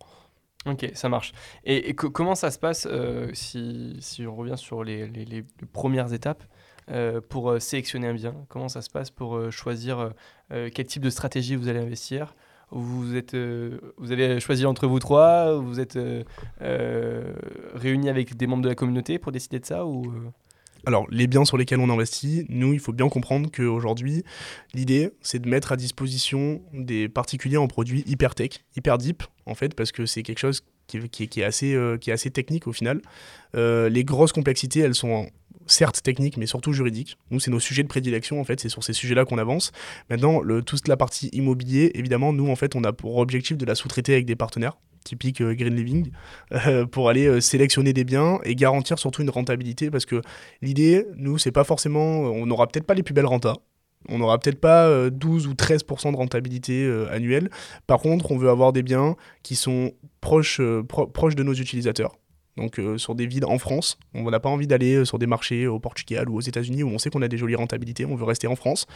[0.66, 1.32] Ok, ça marche.
[1.64, 2.86] Et, comment ça se passe
[3.32, 6.42] si, si, on revient sur les, les, les premières étapes
[7.28, 8.34] pour sélectionner un bien?
[8.48, 10.12] Comment ça se passe pour choisir
[10.50, 12.34] quel type de stratégie vous allez investir?
[12.70, 16.22] Vous, êtes, euh, vous avez choisi entre vous trois Vous êtes euh,
[16.60, 17.32] euh,
[17.74, 20.12] réunis avec des membres de la communauté pour décider de ça ou
[20.86, 24.22] alors, les biens sur lesquels on investit, nous, il faut bien comprendre qu'aujourd'hui,
[24.74, 29.56] l'idée, c'est de mettre à disposition des particuliers en produits hyper tech, hyper deep, en
[29.56, 30.98] fait, parce que c'est quelque chose qui,
[31.40, 33.02] est assez, qui est assez technique au final.
[33.54, 35.28] les grosses complexités, elles sont
[35.68, 37.18] certes techniques, mais surtout juridiques.
[37.30, 39.72] Nous, c'est nos sujets de prédilection, en fait, c'est sur ces sujets-là qu'on avance.
[40.10, 43.64] Maintenant, le, toute la partie immobilier, évidemment, nous, en fait, on a pour objectif de
[43.64, 46.10] la sous-traiter avec des partenaires, typiques euh, Green Living,
[46.66, 50.22] euh, pour aller euh, sélectionner des biens et garantir surtout une rentabilité, parce que
[50.62, 53.56] l'idée, nous, c'est pas forcément, on n'aura peut-être pas les plus belles rentas,
[54.08, 57.50] on n'aura peut-être pas 12 ou 13% de rentabilité annuelle.
[57.88, 60.60] Par contre, on veut avoir des biens qui sont proches,
[61.12, 62.14] proches de nos utilisateurs
[62.58, 63.98] donc euh, sur des villes en France.
[64.14, 66.88] On n'a pas envie d'aller euh, sur des marchés au Portugal ou aux États-Unis où
[66.88, 68.04] on sait qu'on a des jolies rentabilités.
[68.04, 68.86] On veut rester en France.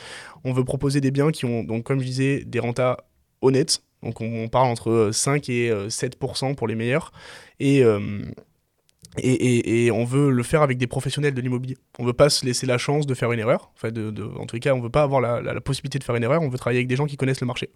[0.44, 2.98] On veut proposer des biens qui ont, donc comme je disais, des rentas
[3.40, 3.82] honnêtes.
[4.02, 7.12] Donc on, parle entre 5 et 7% euh, pour les meilleurs.
[7.60, 7.84] Et,
[9.18, 11.76] et, on veut le faire avec des professionnels de l'immobilier.
[11.98, 13.70] On veut pas se laisser la chance de faire une erreur.
[13.76, 16.40] Enfin, de, en tout cas, on veut pas avoir la, possibilité de faire une erreur.
[16.40, 17.70] On veut travailler avec des gens qui connaissent le marché,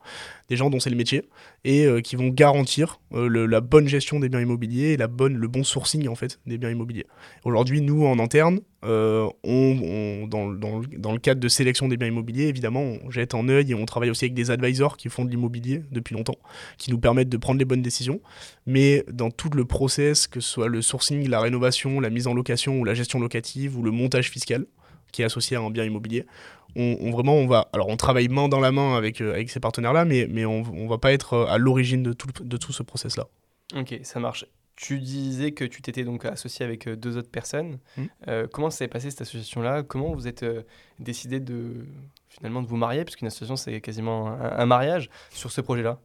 [0.49, 1.29] des gens dont c'est le métier
[1.64, 5.37] et euh, qui vont garantir euh, la bonne gestion des biens immobiliers et la bonne,
[5.37, 7.07] le bon sourcing en fait des biens immobiliers.
[7.44, 12.83] Aujourd'hui, nous en interne, euh, on, dans, le cadre de sélection des biens immobiliers, évidemment,
[12.83, 15.83] on jette en œil et on travaille aussi avec des advisors qui font de l'immobilier
[15.91, 16.37] depuis longtemps,
[16.79, 18.21] qui nous permettent de prendre les bonnes décisions.
[18.67, 22.35] Mais dans tout le process, que ce soit le sourcing la rénovation, la mise en
[22.35, 24.67] location ou la gestion locative ou le montage fiscal
[25.12, 26.27] qui est associé à un bien immobilier.
[26.79, 29.61] On, vraiment, on va, alors on travaille main dans la main avec, euh, avec ces
[29.61, 32.73] partenaires-là, mais, mais on ne va pas être euh, à l'origine de tout, de tout
[32.73, 33.27] ce process-là.
[33.75, 34.45] Ok, ça marche.
[34.77, 37.79] Tu disais que tu t'étais donc associé avec euh, deux autres personnes.
[37.97, 38.05] Mmh.
[38.53, 39.83] comment s'est passé cette association-là?
[39.83, 40.45] Comment vous êtes
[40.99, 41.87] décidé de
[42.29, 43.05] finalement de vous marier?
[43.05, 45.99] Parce qu'une association, c'est quasiment un, mariage sur ce projet-là.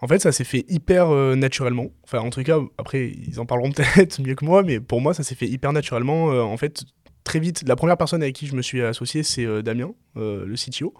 [0.00, 1.88] En fait, ça s'est fait hyper naturellement.
[2.04, 5.12] Enfin, en tout cas, après, ils en parleront peut-être mieux que moi, mais pour moi,
[5.12, 6.26] ça s'est fait hyper naturellement.
[6.26, 6.84] en fait,
[7.24, 10.44] très vite, la première personne avec qui je me suis associé, c'est euh, Damien, euh,
[10.44, 10.94] le CTO.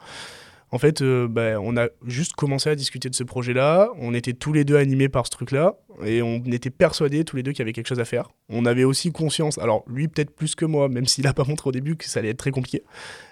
[0.73, 3.91] En fait, euh, bah, on a juste commencé à discuter de ce projet-là.
[3.99, 5.77] On était tous les deux animés par ce truc-là.
[6.05, 8.31] Et on était persuadés tous les deux qu'il y avait quelque chose à faire.
[8.49, 11.69] On avait aussi conscience, alors lui peut-être plus que moi, même s'il n'a pas montré
[11.69, 12.83] au début que ça allait être très compliqué.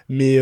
[0.07, 0.37] Mais,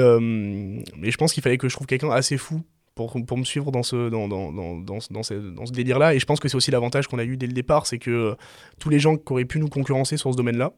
[0.98, 2.64] mais je pense qu'il fallait que je trouve quelqu'un assez fou
[2.96, 6.16] pour, pour, me suivre dans ce, dans, dans, dans, dans ce, dans ce délire-là.
[6.16, 8.36] Et je pense que c'est aussi l'avantage qu'on a eu dès le départ, c'est que
[8.80, 10.74] tous les gens qui auraient pu nous concurrencer sur ce domaine-là,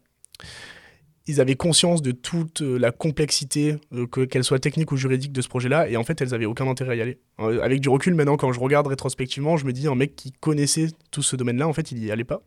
[1.29, 5.41] ils avaient conscience de toute euh, la complexité, euh, qu'elle soit technique ou juridique de
[5.43, 7.19] ce projet-là, et en fait, elles avaient aucun intérêt à y aller.
[7.39, 10.31] Euh, avec du recul, maintenant, quand je regarde rétrospectivement, je me dis, un mec qui
[10.31, 12.41] connaissait tout ce domaine-là, en fait, il y allait pas.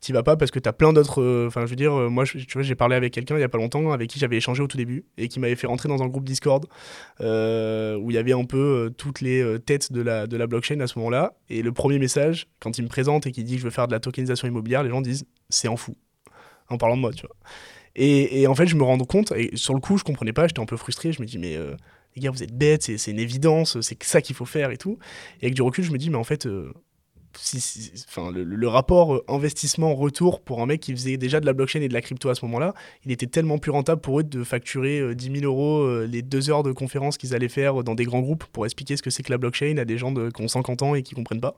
[0.00, 1.44] Tu vas pas parce que tu as plein d'autres.
[1.48, 3.58] Enfin, je veux dire, moi, tu vois, j'ai parlé avec quelqu'un il y a pas
[3.58, 6.06] longtemps, avec qui j'avais échangé au tout début, et qui m'avait fait rentrer dans un
[6.06, 6.66] groupe Discord,
[7.18, 7.24] où
[8.10, 10.96] il y avait un peu toutes les têtes de la, de la blockchain à ce
[11.00, 11.34] moment-là.
[11.48, 13.88] Et le premier message, quand il me présente et qu'il dit que je veux faire
[13.88, 15.96] de la tokenisation immobilière, les gens disent, c'est en fou.
[16.68, 17.34] En parlant de moi, tu vois.
[18.02, 20.60] Et, en fait, je me rends compte, et sur le coup, je comprenais pas, j'étais
[20.60, 21.12] un peu frustré.
[21.12, 21.76] Je me dis, mais euh,
[22.16, 24.98] les gars, vous êtes bêtes, c'est une évidence, c'est ça qu'il faut faire et tout.
[25.42, 26.72] Et avec du recul, je me dis, mais en fait, euh,
[28.08, 31.88] enfin, le, rapport euh, investissement-retour pour un mec qui faisait déjà de la blockchain et
[31.88, 35.14] de la crypto à ce moment-là, il était tellement plus rentable pour eux de facturer
[35.14, 38.44] 10 000 euros les deux heures de conférence qu'ils allaient faire dans des grands groupes
[38.52, 40.82] pour expliquer ce que c'est que la blockchain à des gens de, qui ont 50
[40.82, 41.54] ans et qui comprennent pas.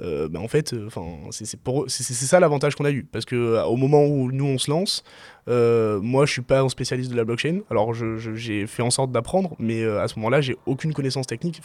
[0.00, 3.04] Euh, bah, en fait, euh, enfin, c'est ça l'avantage qu'on a eu.
[3.04, 5.04] Parce que euh, au moment où nous on se lance,
[5.46, 7.60] moi je suis pas un spécialiste de la blockchain.
[7.70, 11.60] Alors j'ai fait en sorte d'apprendre, mais à ce moment-là, j'ai aucune connaissance technique.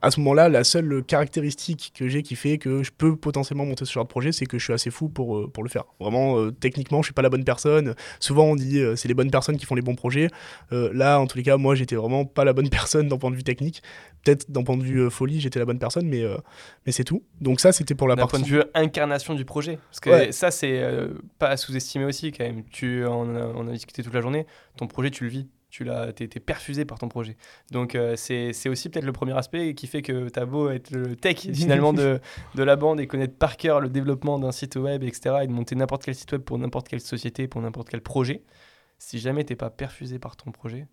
[0.00, 3.84] À ce moment-là, la seule caractéristique que j'ai qui fait que je peux potentiellement monter
[3.84, 5.84] ce genre de projet, c'est que je suis assez fou pour, euh, pour le faire.
[5.98, 7.94] Vraiment, euh, techniquement, je suis pas la bonne personne.
[8.20, 10.28] Souvent, on dit euh, c'est les bonnes personnes qui font les bons projets.
[10.70, 13.36] là, en tous les cas, moi, j'étais vraiment pas la bonne personne d'un point de
[13.36, 13.82] vue technique.
[14.24, 16.24] Peut-être d'un point de vue folie, j'étais la bonne personne, mais,
[16.86, 17.22] mais c'est tout.
[17.40, 18.36] Donc ça, c'était pour la partie...
[18.36, 19.78] D'un point de vue incarnation du projet.
[19.90, 20.82] Parce que ça, c'est
[21.38, 22.64] pas à sous-estimer aussi, quand même.
[22.70, 24.46] Tu, on a discuté toute la journée.
[24.76, 27.36] Ton projet, tu le vis tu l'as, été perfusé par ton projet.
[27.70, 30.90] Donc euh, c'est, aussi peut-être le premier aspect qui fait que tu as beau être
[30.90, 32.20] le tech finalement de,
[32.54, 35.52] de la bande et connaître par cœur le développement d'un site web, etc., et de
[35.52, 38.42] monter n'importe quel site web pour n'importe quelle société, pour n'importe quel projet,
[38.98, 40.86] si jamais tu n'es pas perfusé par ton projet,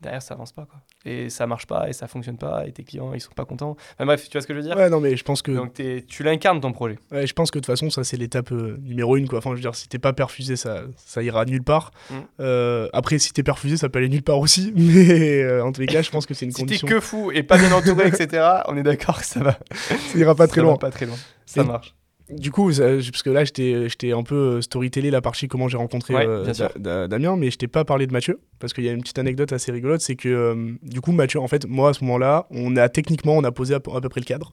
[0.00, 0.80] derrière ça avance pas quoi.
[1.04, 3.76] Et ça marche pas et ça fonctionne pas et tes clients ils sont pas contents.
[3.94, 4.76] Enfin bref tu vois ce que je veux dire?
[4.76, 5.74] Ouais non mais je pense que donc
[6.06, 6.98] tu l'incarnes ton projet.
[7.10, 9.38] Ouais je pense que de toute façon ça c'est l'étape euh, numéro une quoi.
[9.38, 11.90] Enfin je veux dire si t'es pas perfusé ça ça ira nulle part.
[12.10, 12.14] Mm.
[12.40, 14.72] euh, après si t'es perfusé ça peut aller nulle part aussi.
[14.76, 17.00] Mais euh, en tous les cas je pense que c'est une condition si t'es que
[17.00, 19.58] fou et pas bien entouré etc on est d'accord que ça va.
[19.72, 20.76] Ça ira pas très loin.
[20.76, 21.16] pas très loin.
[21.46, 21.94] Ça marche
[22.30, 26.14] du coup, parce que là, j'étais un peu euh, storytellé la partie comment j'ai rencontré
[26.14, 29.18] euh, Damien, mais je t'ai pas parlé de Mathieu, parce qu'il y a une petite
[29.18, 32.46] anecdote assez rigolote, c'est que euh, du coup, Mathieu, en fait, moi, à ce moment-là,
[32.50, 34.52] on a techniquement, on a posé à, peu près le cadre.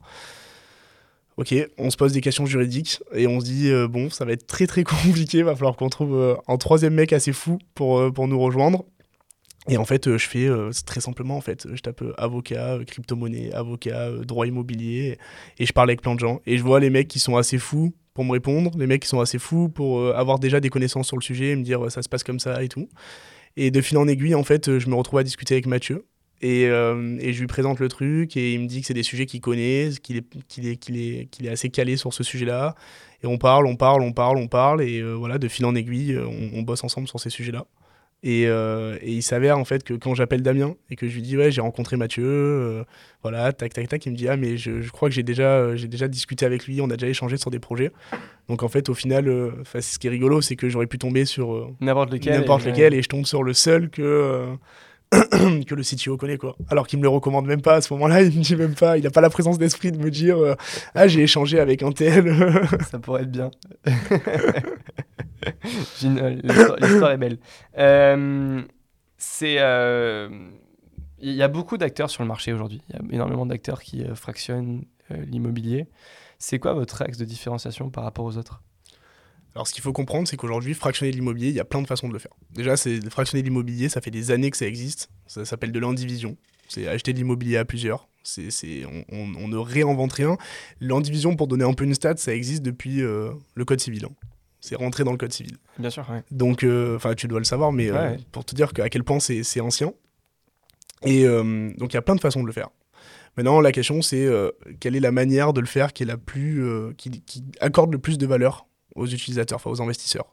[1.36, 4.46] Ok, on se pose des questions juridiques et on se dit, bon, ça va être
[4.46, 8.40] très très compliqué, va falloir qu'on trouve un troisième mec assez fou pour, pour nous
[8.40, 8.84] rejoindre.
[9.68, 12.78] Et en fait, euh, je fais euh, très simplement, en fait, je tape euh, avocat,
[12.86, 15.18] crypto-monnaie, avocat, droit immobilier,
[15.58, 16.40] et je parle avec plein de gens.
[16.46, 19.08] Et je vois les mecs qui sont assez fous pour me répondre, les mecs qui
[19.08, 22.00] sont assez fous pour avoir déjà des connaissances sur le sujet et me dire ça
[22.00, 22.88] se passe comme ça et tout.
[23.56, 26.06] Et de fil en aiguille, en fait, je me retrouve à discuter avec Mathieu.
[26.40, 29.26] Et, et je lui présente le truc et il me dit que c'est des sujets
[29.26, 32.74] qu'il connaît, qu'il est, qu'il est, est, est assez calé sur ce sujet-là.
[33.22, 34.82] Et on parle, on parle, on parle, on parle.
[34.82, 37.66] Et voilà, de fil en aiguille, on, on bosse ensemble sur ces sujets-là.
[38.24, 41.36] Euh, et, il s'avère en fait que quand j'appelle Damien et que je lui dis
[41.36, 42.84] ouais j'ai rencontré Mathieu, euh,
[43.22, 45.76] voilà tac tac tac, il me dit ah mais je, crois que j'ai déjà euh,
[45.76, 47.92] j'ai déjà discuté avec lui, on a déjà échangé sur des projets.
[48.48, 49.26] Donc en fait au final,
[49.80, 52.94] ce qui est rigolo c'est que j'aurais pu tomber sur n'importe lequel, n'importe et, lequel
[52.94, 54.56] et je tombe sur le seul que
[55.10, 56.56] que le CTO connaît quoi.
[56.68, 58.98] Alors qu'il me le recommande même pas à ce moment-là, il me dit même pas,
[58.98, 60.38] il n'a pas la présence d'esprit de me dire
[60.94, 62.34] ah j'ai échangé avec un tel.
[62.90, 63.50] Ça pourrait être bien.
[66.02, 67.38] L'histoire est belle.
[67.78, 68.62] Euh,
[69.16, 69.56] c'est.
[69.58, 70.28] Euh,
[71.18, 72.82] il y a beaucoup d'acteurs sur le marché aujourd'hui.
[72.88, 75.86] Il y a énormément d'acteurs qui euh, fractionnent l'immobilier.
[76.38, 78.62] C'est quoi votre axe de différenciation par rapport aux autres?
[79.56, 82.08] Alors, ce qu'il faut comprendre, c'est qu'aujourd'hui, fractionner l'immobilier, il y a plein de façons
[82.08, 82.32] de le faire.
[82.50, 85.08] Déjà, c'est fractionner l'immobilier, ça fait des années que ça existe.
[85.26, 86.36] Ça s'appelle de l'indivision.
[86.68, 88.06] C'est acheter de l'immobilier à plusieurs.
[88.22, 88.50] C'est,
[89.10, 90.36] on, ne réinvente rien.
[90.80, 94.04] L'indivision, pour donner un peu une stat, ça existe depuis le Code civil.
[94.04, 94.14] Hein.
[94.60, 95.58] C'est rentré dans le code civil.
[95.78, 96.24] Bien sûr, ouais.
[96.32, 98.16] Donc, euh, enfin, tu dois le savoir, mais euh, Ouais.
[98.32, 99.92] pour te dire à quel point c'est c'est ancien.
[101.04, 102.68] Et euh, donc, il y a plein de façons de le faire.
[103.36, 106.16] Maintenant, la question, c'est euh, quelle est la manière de le faire qui est la
[106.16, 110.26] plus, euh, qui, qui accorde le plus de valeur aux utilisateurs, enfin aux investisseurs.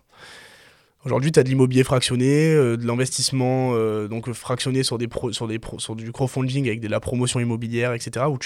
[1.06, 5.50] Aujourd'hui, tu as de l'immobilier fractionné, euh, de l'investissement euh, donc fractionné sur, des sur,
[5.50, 8.38] des sur du crowdfunding avec de la promotion immobilière, etc., où,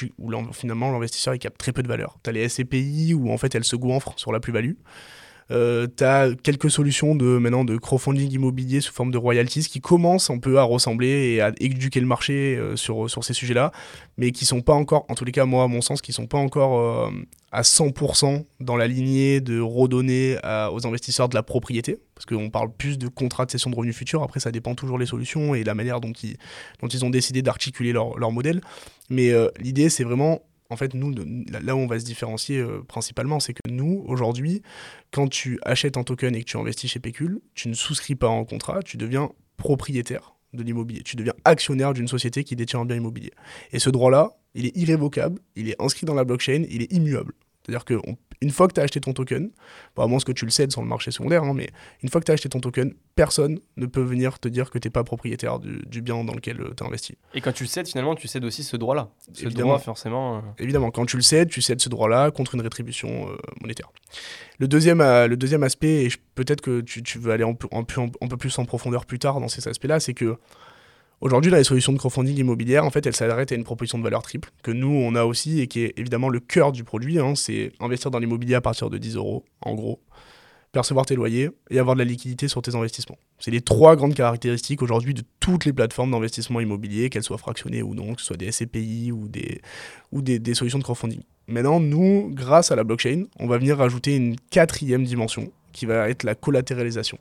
[0.53, 2.17] finalement l'investisseur il capte très peu de valeur.
[2.23, 4.73] Tu as les SCPI où en fait elles se goinfrent sur la plus-value.
[5.51, 9.79] Euh, tu as quelques solutions de, maintenant, de crowdfunding immobilier sous forme de royalties qui
[9.79, 13.71] commencent un peu à ressembler et à éduquer le marché euh, sur, sur ces sujets-là,
[14.17, 16.27] mais qui sont pas encore, en tous les cas, moi, à mon sens, qui sont
[16.27, 17.11] pas encore euh,
[17.51, 20.37] à 100% dans la lignée de redonner
[20.71, 23.95] aux investisseurs de la propriété, parce qu'on parle plus de contrats de cession de revenus
[23.95, 24.23] futurs.
[24.23, 26.37] Après, ça dépend toujours des solutions et la manière dont ils,
[26.81, 28.61] dont ils ont décidé d'articuler leur, leur modèle.
[29.09, 31.13] Mais euh, l'idée, c'est vraiment, en fait, nous,
[31.49, 34.61] là où on va se différencier euh, principalement, c'est que nous, aujourd'hui,
[35.11, 38.27] quand tu achètes un token et que tu investis chez Pécule, tu ne souscris pas
[38.27, 41.03] en contrat, tu deviens propriétaire de l'immobilier.
[41.03, 43.31] Tu deviens actionnaire d'une société qui détient un bien immobilier.
[43.71, 47.33] Et ce droit-là, il est irrévocable, il est inscrit dans la blockchain, il est immuable.
[47.67, 49.49] C'est-à-dire qu'une fois que tu as acheté ton token,
[49.95, 51.69] bon, à moins que tu le cèdes sur le marché secondaire, hein, mais
[52.01, 54.79] une fois que tu as acheté ton token, personne ne peut venir te dire que
[54.79, 57.17] tu n'es pas propriétaire du, du bien dans lequel tu as investi.
[57.33, 59.09] Et quand tu le cèdes, finalement, tu cèdes aussi ce droit-là.
[59.33, 59.69] Ce Évidemment.
[59.71, 60.37] droit, forcément.
[60.37, 63.91] euh, Évidemment, quand tu le cèdes, tu cèdes ce droit-là contre une rétribution euh, monétaire.
[64.59, 67.67] Le deuxième, euh, le deuxième aspect, et peut-être que tu, tu veux aller un peu,
[67.73, 70.37] un, peu, un peu plus en profondeur plus tard dans ces aspects-là, c'est que
[71.21, 74.21] aujourd'hui, les solutions de crowdfunding immobilière, en fait, elles s'arrêtent à une proposition de valeur
[74.21, 77.19] triple que nous, on a aussi et qui est évidemment le cœur du produit.
[77.19, 80.01] hein, c'est investir dans l'immobilier à partir de 10 euros, en gros,
[80.71, 83.17] percevoir tes loyers et avoir de la liquidité sur tes investissements.
[83.39, 87.81] C'est les trois grandes caractéristiques aujourd'hui de toutes les plateformes d'investissement immobilier, qu'elles soient fractionnées
[87.81, 89.61] ou non, que ce soit des SCPI ou des,
[90.11, 91.21] ou des, solutions de crowdfunding.
[91.47, 96.09] Maintenant, nous, grâce à la blockchain, on va venir rajouter une quatrième dimension qui va
[96.09, 97.17] être la collatéralisation.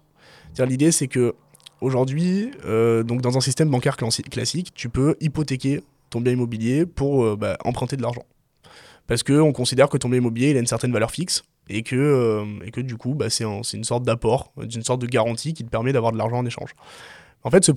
[0.65, 1.35] L'idée, c'est que
[1.81, 6.87] aujourd'hui, euh, donc dans un système bancaire classi- classique, tu peux hypothéquer ton bien immobilier
[6.87, 8.25] pour euh, bah, emprunter de l'argent.
[9.07, 11.97] Parce qu'on considère que ton bien immobilier il a une certaine valeur fixe et que,
[11.97, 15.07] euh, et que du coup, bah, c'est un- c'est une sorte d'apport, une sorte de
[15.07, 16.71] garantie qui te permet d'avoir de l'argent en échange.
[17.43, 17.71] En fait, ce,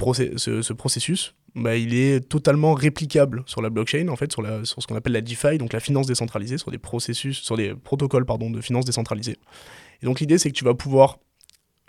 [0.73, 4.95] processus, bah, il est totalement réplicable sur la blockchain, en fait, sur, sur ce qu'on
[4.95, 8.61] appelle la DeFi, donc la finance décentralisée, sur des processus, sur des protocoles pardon, de
[8.61, 9.37] finance décentralisée.
[10.01, 11.19] Et donc l'idée, c'est que tu vas pouvoir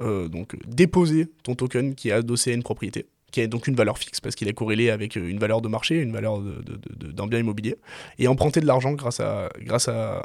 [0.00, 3.74] euh, donc déposer ton token qui est adossé à une propriété, qui a donc une
[3.74, 7.26] valeur fixe parce qu'il est corrélé avec euh, une valeur de marché, une valeur d'un
[7.26, 7.76] bien immobilier,
[8.18, 10.22] et emprunter de l'argent grâce à, grâce à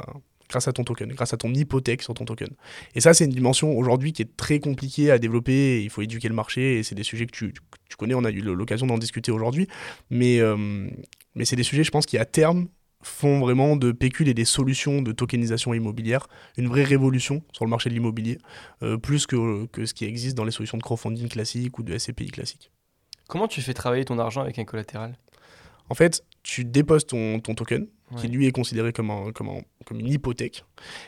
[0.48, 2.48] grâce à ton token, grâce à ton hypothèque sur ton token.
[2.94, 6.28] Et ça, c'est une dimension aujourd'hui qui est très compliquée à développer, il faut éduquer
[6.28, 7.52] le marché, et c'est des sujets que tu,
[7.88, 9.66] tu connais, on a eu l'occasion d'en discuter aujourd'hui,
[10.10, 10.88] mais, euh,
[11.34, 12.68] mais c'est des sujets, je pense, qui à terme
[13.06, 17.70] font vraiment de pécule et des solutions de tokenisation immobilière une vraie révolution sur le
[17.70, 18.38] marché de l'immobilier,
[18.82, 21.96] euh, plus que, que ce qui existe dans les solutions de crowdfunding classiques ou de
[21.96, 22.70] SCPI classiques.
[23.28, 25.16] Comment tu fais travailler ton argent avec un collatéral?
[25.88, 29.62] En fait, tu déposes ton, ton token, qui lui est considéré comme, un, comme, un-
[29.84, 30.64] comme une hypothèque,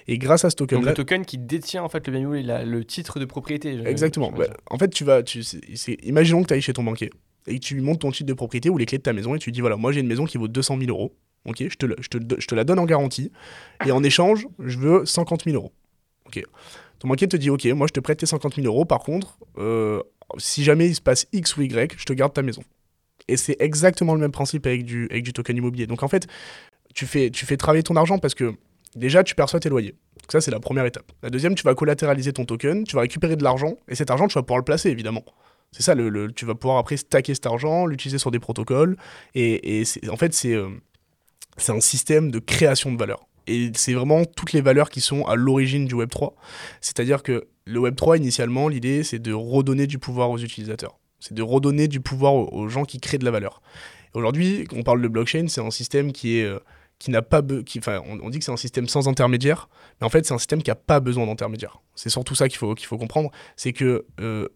[0.09, 0.91] et grâce à ce Donc token-là...
[0.91, 3.71] le token qui détient en fait le bien immobilier, la- le titre de propriété.
[3.87, 4.33] Exactement.
[4.33, 7.11] Bah, en fait, tu vas, tu, c'est- c'est- imaginons que tu ailles chez ton banquier
[7.47, 9.35] et que tu lui montres ton titre de propriété ou les clés de ta maison
[9.35, 11.15] et tu lui dis voilà, moi j'ai une maison qui vaut 200 000 euros.
[11.45, 13.33] Ok, je te, je, te, je te la donne en garantie
[13.87, 15.73] et en échange, je veux 50 000 euros.
[16.27, 16.43] Ok.
[16.99, 18.85] Ton banquier te dit ok, moi je te prête tes 50 000 euros.
[18.85, 20.03] Par contre, euh,
[20.37, 22.63] si jamais il se passe X ou Y, je te garde ta maison.
[23.29, 25.87] Et c'est exactement le même principe avec du, avec du token immobilier.
[25.87, 26.27] Donc en fait,
[26.95, 28.55] tu fais, tu fais travailler ton argent parce que
[28.97, 29.93] déjà tu perçois tes loyers.
[29.93, 31.11] Donc ça, c'est la première étape.
[31.23, 34.27] La deuxième, tu vas collatéraliser ton token, tu vas récupérer de l'argent, et cet argent,
[34.29, 35.25] tu vas pouvoir le placer, évidemment.
[35.73, 38.97] C'est ça, le, le- tu vas pouvoir après stacker cet argent, l'utiliser sur des protocoles,
[39.35, 40.69] et, et en fait, c'est euh,
[41.59, 43.27] c'est un système de création de valeur.
[43.47, 46.33] Et c'est vraiment toutes les valeurs qui sont à l'origine du Web3.
[46.81, 50.99] C'est-à-dire que le Web3, initialement, l'idée, c'est de redonner du pouvoir aux utilisateurs.
[51.21, 53.63] C'est de redonner du pouvoir aux, gens qui créent de la valeur.
[54.15, 56.45] Aujourd'hui, on parle de blockchain, c'est un système qui est...
[56.45, 56.59] euh,
[56.99, 59.69] qui n'a pas qui, enfin, on, on dit que c'est un système sans intermédiaire,
[60.01, 61.81] mais en fait, c'est un système qui n'a pas besoin d'intermédiaire.
[61.95, 63.31] C'est surtout ça qu'il faut, qu'il faut comprendre.
[63.55, 64.49] C'est que euh,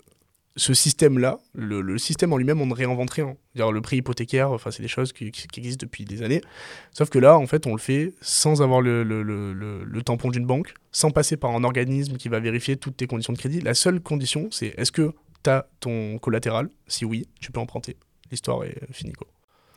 [0.56, 3.36] ce système-là, le, système en lui-même, on ne réinvente rien.
[3.54, 6.42] Le prix hypothécaire, enfin, c'est des choses qui, existent depuis des années.
[6.92, 11.10] Sauf que là, en fait, on le fait sans avoir le, tampon d'une banque, sans
[11.10, 13.60] passer par un organisme qui va vérifier toutes tes conditions de crédit.
[13.60, 16.68] La seule condition, c'est est-ce que tu as ton collatéral?
[16.86, 17.96] Si oui, tu peux emprunter.
[18.30, 19.28] L'histoire est finie, quoi.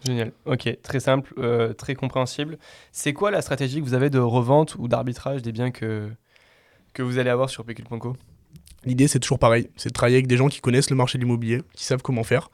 [0.05, 0.33] Génial.
[0.45, 2.59] Ok, très simple, euh, très compréhensible.
[2.91, 6.11] C'est quoi la stratégie que vous avez de revente ou d'arbitrage des biens que,
[6.93, 8.15] que vous allez avoir sur Pecul.co
[8.85, 9.67] L'idée, c'est toujours pareil.
[9.75, 12.23] C'est de travailler avec des gens qui connaissent le marché de l'immobilier, qui savent comment
[12.23, 12.49] faire.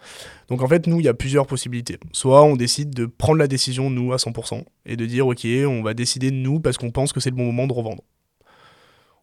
[0.48, 1.98] Donc, en fait, nous, il y a plusieurs possibilités.
[2.13, 5.82] Soit on décide de prendre la décision, nous, à 100%, et de dire, OK, on
[5.84, 8.04] va décider, nous, parce qu'on pense que c'est le bon moment de revendre.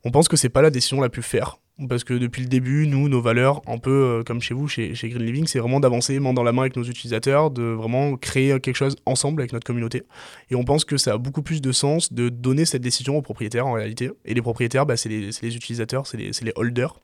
[0.04, 1.58] On pense que c'est pas la décision la plus faire.
[1.86, 4.92] Parce que depuis le début, nous, nos valeurs, un peu euh, comme chez vous, chez,
[4.92, 8.58] Green Living, c'est vraiment d'avancer main dans la main avec nos utilisateurs, de vraiment créer
[8.58, 10.02] quelque chose ensemble avec notre communauté.
[10.50, 13.22] Et on pense que ça a beaucoup plus de sens de donner cette décision aux
[13.22, 14.10] propriétaires en réalité.
[14.24, 16.98] Et les propriétaires, bah, c'est les, utilisateurs, c'est les, holders.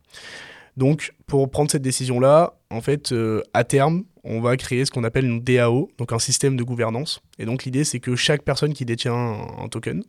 [0.77, 5.05] Donc, pour prendre cette décision-là, en fait, euh, à terme, on va créer ce qu'on
[5.05, 7.21] appelle une DAO, donc un système de gouvernance.
[7.39, 10.03] Et donc, l'idée, c'est que chaque personne qui détient un, token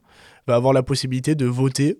[0.47, 1.99] va avoir la possibilité de voter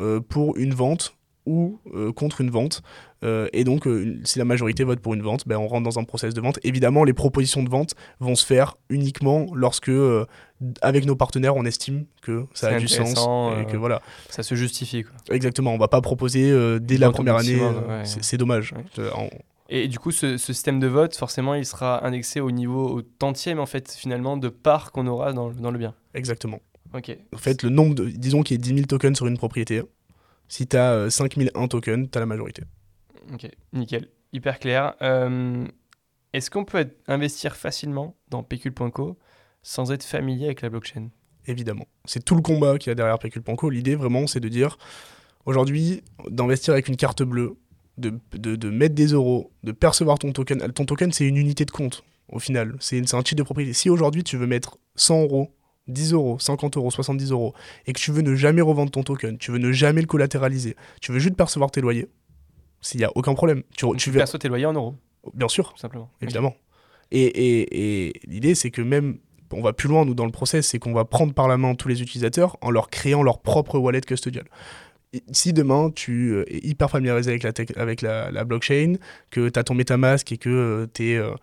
[0.00, 1.14] euh, pour une vente
[1.50, 2.80] ou euh, contre une vente.
[3.24, 5.98] Euh, et donc, euh, si la majorité vote pour une vente, ben, on rentre dans
[5.98, 6.60] un process de vente.
[6.62, 9.90] Évidemment, les propositions de vente vont se faire uniquement lorsque,
[10.80, 13.18] avec nos partenaires, on estime que ça a du sens
[13.60, 14.00] et que voilà.
[14.28, 15.02] Ça se justifie.
[15.02, 15.34] Quoi.
[15.34, 15.74] Exactement.
[15.74, 17.60] On va pas proposer dès la première année.
[18.04, 18.72] c'est dommage.
[19.72, 23.60] Et du coup, ce, système de vote, forcément, il sera indexé au niveau au tantième,
[23.60, 25.94] en fait, finalement, de parts qu'on aura dans, dans, le bien.
[26.14, 26.60] Exactement.
[26.92, 27.16] Ok.
[27.32, 29.82] En fait, le nombre de, disons qu'il y ait 10 000 tokens sur une propriété,
[30.50, 32.64] si tu as 5001 tokens, tu as la majorité.
[33.32, 34.08] Ok, nickel.
[34.32, 34.94] Hyper clair.
[35.00, 35.64] Euh,
[36.32, 39.16] est-ce qu'on peut investir facilement dans Pecule.co
[39.62, 41.08] sans être familier avec la blockchain?
[41.46, 41.86] Évidemment.
[42.04, 43.70] C'est tout le combat qu'il y a derrière Pecule.co.
[43.70, 44.76] L'idée, vraiment, c'est de dire
[45.46, 47.56] aujourd'hui, d'investir avec une carte bleue,
[47.96, 50.60] de, de, de, mettre des euros, de percevoir ton token.
[50.72, 52.76] Ton token, c'est une unité de compte, au final.
[52.80, 53.72] C'est un titre de propriété.
[53.72, 55.54] Si aujourd'hui, tu veux mettre 100 euros
[55.90, 57.54] 10 euros, 50 euros, 70 euros,
[57.86, 60.76] et que tu veux ne jamais revendre ton token, tu veux ne jamais le collatéraliser,
[61.00, 62.08] tu veux juste percevoir tes loyers,
[62.80, 63.62] s'il n'y a aucun problème.
[63.76, 64.94] Tu, tu perçois tes loyers en euros
[65.34, 65.74] Bien sûr.
[65.76, 66.10] simplement.
[66.22, 66.54] Évidemment.
[67.10, 69.18] Et, et, et l'idée, c'est que même,
[69.52, 71.74] on va plus loin, nous, dans le process, c'est qu'on va prendre par la main
[71.74, 74.44] tous les utilisateurs en leur créant leur propre wallet custodial
[75.32, 78.94] si demain tu euh, es hyper familiarisé avec la, avec la, blockchain,
[79.30, 81.34] que tu as ton MetaMask et que euh, tu es euh,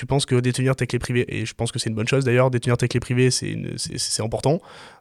[0.00, 2.24] tu penses que détenir tes clés privées, et je pense que c'est une bonne chose
[2.24, 4.58] d'ailleurs, détenir tes clés privées, c'est important.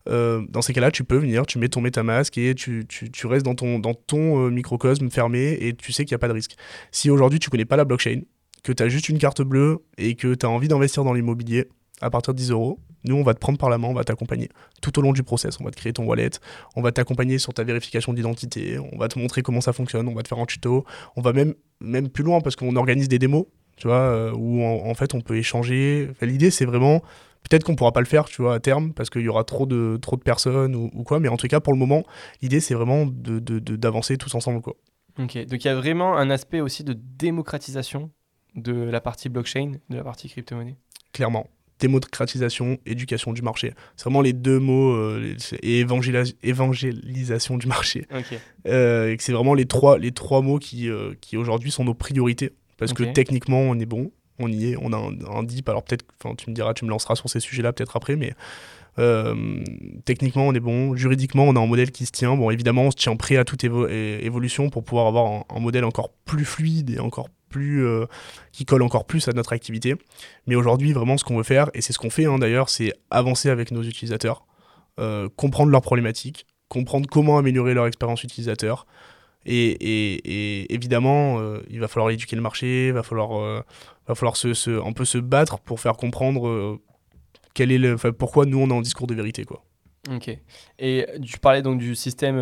[0.10, 3.46] Euh, dans ces cas-là, tu peux venir, tu mets ton MetaMask et tu, tu, restes
[3.46, 6.34] dans ton, dans ton euh, microcosme fermé et tu sais qu'il n'y a pas de
[6.34, 6.58] risque.
[6.92, 8.24] Si aujourd'hui tu connais pas la blockchain,
[8.62, 11.70] que tu as juste une carte bleue et que tu as envie d'investir dans l'immobilier
[12.02, 14.04] à partir de 10 euros, nous, on va te prendre par la main, on va
[14.04, 14.50] t'accompagner
[14.82, 15.62] tout au long du process.
[15.62, 16.32] On va te créer ton wallet,
[16.76, 20.14] on va t'accompagner sur ta vérification d'identité, on va te montrer comment ça fonctionne, on
[20.14, 20.84] va te faire un tuto,
[21.16, 23.46] on va même, même plus loin parce qu'on organise des démos
[23.80, 26.10] tu vois, euh, où en, fait on peut échanger.
[26.22, 27.00] L'idée c'est vraiment,
[27.50, 29.66] peut-être qu'on pourra pas le faire, tu vois, à terme, parce qu'il y aura trop
[29.66, 32.04] de, trop de personnes ou, quoi, mais en tout cas pour le moment,
[32.42, 34.76] l'idée c'est vraiment d'avancer de, de, tous ensemble, quoi.
[35.18, 38.12] Ok, donc il y a vraiment un aspect aussi de démocratisation
[38.56, 40.76] de la partie blockchain, de la partie crypto-monnaie?
[41.14, 41.50] Clairement.
[41.80, 43.74] Démocratisation, éducation du marché.
[43.96, 45.80] C'est vraiment les deux mots, euh, et
[46.44, 48.06] évangélisation du marché.
[48.68, 50.90] Euh, c'est vraiment les trois, les trois mots qui,
[51.22, 54.94] qui aujourd'hui sont nos priorités parce que techniquement, on est bon, on y est, on
[54.94, 55.70] a un, DIP.
[55.70, 58.34] Alors peut-être, enfin, tu me diras, tu me lanceras sur ces sujets-là peut-être après, mais
[58.98, 59.64] euh,
[60.06, 60.96] techniquement, on est bon.
[60.96, 62.36] Juridiquement, on a un modèle qui se tient.
[62.36, 66.12] Bon, évidemment, on se tient prêt à toute évolution pour pouvoir avoir un, modèle encore
[66.26, 68.06] plus fluide et encore plus euh,
[68.52, 69.96] qui colle encore plus à notre activité.
[70.48, 72.94] Mais aujourd'hui, vraiment, ce qu'on veut faire, et c'est ce qu'on fait hein, d'ailleurs, c'est
[73.10, 74.46] avancer avec nos utilisateurs,
[75.00, 78.86] euh, comprendre leurs problématiques, comprendre comment améliorer leur expérience utilisateur,
[79.46, 83.62] et, évidemment, euh, il va falloir éduquer le marché, il va falloir, euh,
[84.08, 86.80] va falloir se, se, un peu se battre pour faire comprendre euh,
[87.54, 89.46] quel est le, pourquoi nous on a un discours de vérité.
[89.46, 89.64] Quoi.
[90.14, 90.30] Ok.
[90.80, 92.38] Et tu parlais donc du système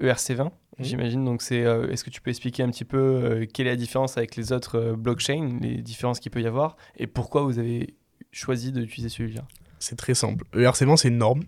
[0.00, 1.24] ERC20, e j'imagine.
[1.24, 4.36] Donc c'est, est-ce que tu peux expliquer un petit peu quelle est la différence avec
[4.36, 7.94] les autres blockchains, les différences qu'il peut y avoir, et pourquoi vous avez
[8.32, 9.42] choisi d'utiliser celui-là?
[9.80, 10.44] C'est très simple.
[10.54, 11.42] ERC20, c'est une norme.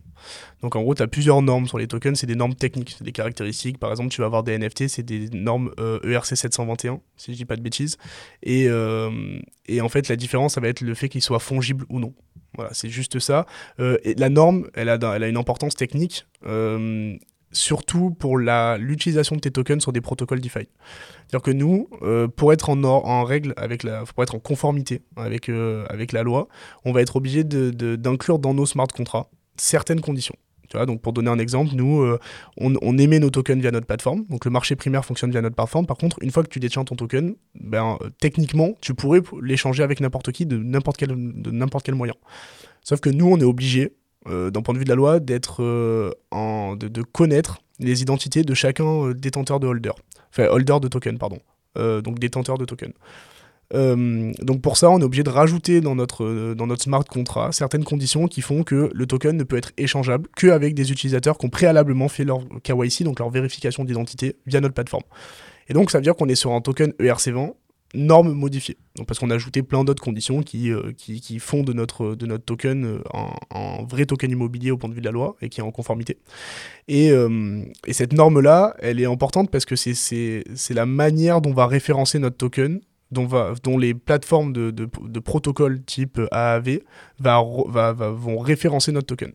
[0.63, 3.05] Donc en gros, tu as plusieurs normes sur les tokens, c'est des normes techniques, c'est
[3.05, 3.79] des caractéristiques.
[3.79, 7.33] Par exemple, tu vas avoir des NFT, c'est des normes ERC euh, e 721, si
[7.33, 7.99] je dis pas de bêtises.
[8.43, 11.85] Et, euh, et en fait, la différence, ça va être le fait qu'ils soient fongibles
[11.91, 12.15] ou non.
[12.55, 13.47] Voilà, c'est juste ça.
[13.81, 16.27] Euh, et la norme, elle a, elle a une importance technique
[17.53, 20.67] surtout pour l'utilisation de tes tokens sur des protocoles DeFi.
[21.29, 25.03] C'est-à-dire que nous, euh, pour être en, en règle, avec la, pour être en conformité
[25.17, 26.49] avec, euh, avec la loi,
[26.85, 30.37] on va être obligé d'inclure dans nos smart contracts certaines conditions.
[30.69, 32.19] Tu vois, donc pour donner un exemple, nous, euh,
[32.57, 34.25] on, émet nos tokens via notre plateforme.
[34.31, 35.87] Donc le marché primaire fonctionne via notre plateforme.
[35.87, 40.01] Par contre, une fois que tu détiens ton token, ben, techniquement, tu pourrais l'échanger avec
[40.01, 41.15] n'importe qui de n'importe quel,
[41.85, 42.15] quel moyen.
[42.83, 43.93] Sauf que nous, on est obligé
[44.27, 45.19] d'un point de vue de la loi,
[45.61, 46.11] euh,
[46.77, 49.93] de, connaître les identités de chacun euh, détenteur de holder.
[50.31, 51.39] Enfin, holder de token, pardon.
[51.77, 52.93] donc détenteur de token.
[53.73, 57.85] donc pour ça, on est obligé de rajouter dans notre, dans notre smart contract certaines
[57.85, 61.51] conditions qui font que le token ne peut être échangeable qu'avec des utilisateurs qui ont
[61.51, 65.05] préalablement fait leur KYC, donc leur vérification d'identité, via notre plateforme.
[65.69, 67.55] Et donc ça veut dire qu'on est sur un token ERC20
[67.95, 68.77] norme modifiée.
[68.97, 72.27] Donc, parce qu'on a ajouté plein d'autres conditions qui, qui, qui, font de notre, de
[72.27, 75.61] notre token un, vrai token immobilier au point de vue de la loi et qui
[75.61, 76.19] est en conformité.
[76.89, 77.11] Et,
[77.87, 82.19] et cette norme-là, elle est importante parce que c'est la manière dont on va référencer
[82.19, 82.81] notre token
[83.13, 86.81] dont, va, dont, les plateformes de, de, de protocole type AAV
[87.21, 89.33] va, va, vont référencer notre token.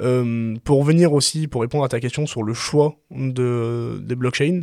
[0.00, 4.62] Euh, pour venir aussi, pour répondre à ta question sur le choix de, des blockchains,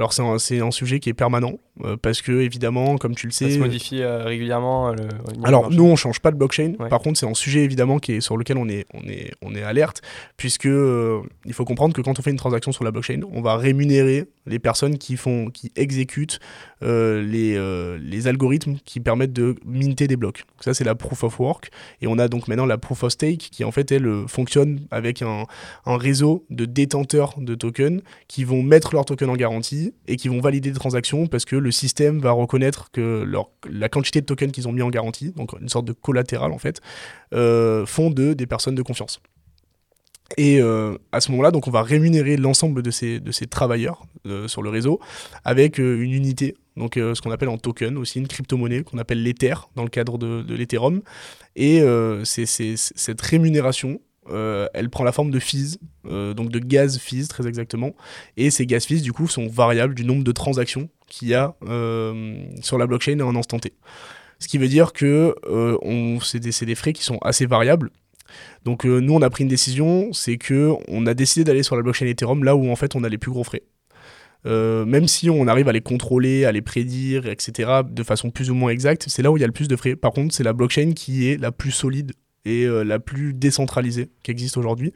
[0.00, 0.22] alors c'est
[0.58, 3.50] un, un, sujet qui est permanent, euh, parce que évidemment, comme tu le sais...
[3.50, 4.92] Ça se modifie euh, régulièrement.
[4.92, 5.08] Le,
[5.44, 6.72] alors nous, on change pas de blockchain.
[6.88, 9.54] Par contre, c'est un sujet évidemment qui est, sur lequel on est, on est, on
[9.54, 10.00] est alerte,
[10.38, 13.56] puisque il faut comprendre que quand on fait une transaction sur la blockchain, on va
[13.58, 16.40] rémunérer les personnes qui, font, qui exécutent
[16.82, 20.44] les, les algorithmes qui permettent de minter des blocs.
[20.60, 21.70] ça, c'est la proof of work.
[22.00, 25.22] Et on a donc maintenant la proof of stake, qui en fait, elle fonctionne avec
[25.22, 25.46] un,
[25.86, 30.40] réseau de détenteurs de tokens qui vont mettre leurs tokens en garantie et qui vont
[30.40, 34.52] valider des transactions parce que le système va reconnaître que leur, la quantité de tokens
[34.52, 36.80] qu'ils ont mis en garantie, donc une sorte de collatéral en fait,
[37.34, 39.20] euh, font d'eux des personnes de confiance.
[40.36, 44.04] Et euh, à ce moment-là, donc on va rémunérer l'ensemble de ces, de ces travailleurs
[44.26, 45.00] euh, sur le réseau
[45.44, 49.54] avec une unité, donc ce qu'on appelle en token, aussi une crypto-monnaie qu'on appelle l'Ether
[49.74, 51.02] dans le cadre de, de l'Ethereum.
[51.56, 51.82] Et
[52.24, 57.26] c'est cette rémunération euh, elle prend la forme de fees, euh, donc de gaz fees
[57.28, 57.94] très exactement.
[58.36, 61.54] Et ces gaz fees, du coup, sont variables du nombre de transactions qu'il y a
[61.66, 63.72] euh, sur la blockchain à un instant T.
[64.38, 65.34] Ce qui veut dire que
[66.22, 67.90] c'est des, des, frais qui sont assez variables.
[68.64, 71.82] Donc nous, on a pris une décision, c'est que on a décidé d'aller sur la
[71.82, 73.62] blockchain Ethereum là où en fait on a les plus gros frais.
[74.44, 78.54] même si on arrive à les contrôler, à les prédire, etc., de façon plus ou
[78.54, 79.96] moins exacte, c'est là où il y a le plus de frais.
[79.96, 82.12] Par contre, c'est la blockchain qui est la plus solide
[82.44, 84.92] et euh, la plus décentralisée qui existe aujourd'hui.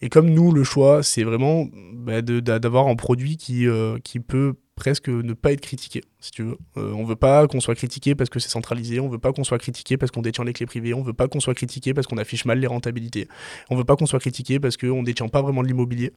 [0.00, 4.54] Et comme nous, le choix, c'est vraiment bah, d'avoir un produit qui, euh, qui peut
[4.78, 6.56] presque ne pas être critiqué, si tu veux.
[6.76, 9.42] Euh, on veut pas qu'on soit critiqué parce que c'est centralisé, on veut pas qu'on
[9.42, 12.06] soit critiqué parce qu'on détient les clés privées, on veut pas qu'on soit critiqué parce
[12.06, 13.26] qu'on affiche mal les rentabilités,
[13.70, 16.12] on veut pas qu'on soit critiqué parce qu'on détient pas vraiment de l'immobilier.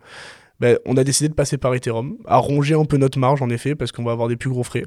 [0.59, 3.49] Ben, on a décidé de passer par Ethereum, à ronger un peu notre marge en
[3.49, 4.85] effet, parce qu'on va avoir des plus gros frais.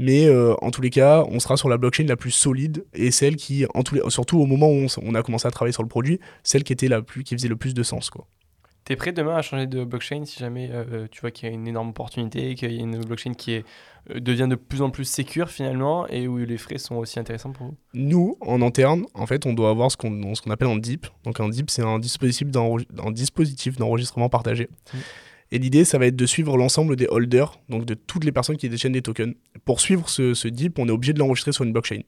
[0.00, 3.12] Mais euh, en tous les cas, on sera sur la blockchain la plus solide et
[3.12, 3.64] celle qui,
[4.08, 6.88] surtout au moment où on, a commencé à travailler sur le produit, celle qui était
[6.88, 8.26] la plus, qui faisait le plus de sens, quoi.
[8.84, 11.54] T'es prêt demain à changer de blockchain si jamais euh, tu vois qu'il y a
[11.54, 13.64] une énorme opportunité, qu'il y a une blockchain qui est,
[14.10, 17.52] euh, devient de plus en plus sécure finalement et où les frais sont aussi intéressants
[17.52, 17.76] pour vous?
[17.94, 21.06] Nous, en interne, en fait, on doit avoir ce qu'on ce qu'on appelle un DIP.
[21.22, 24.68] Donc un DIP, c'est un dispositif d'enregistrement partagé.
[24.92, 24.98] Mmh.
[25.52, 28.56] Et l'idée, ça va être de suivre l'ensemble des holders, donc de toutes les personnes
[28.56, 29.34] qui détiennent des tokens.
[29.66, 32.00] Pour suivre ce, ce DIP, on est obligé de l'enregistrer sur une blockchain.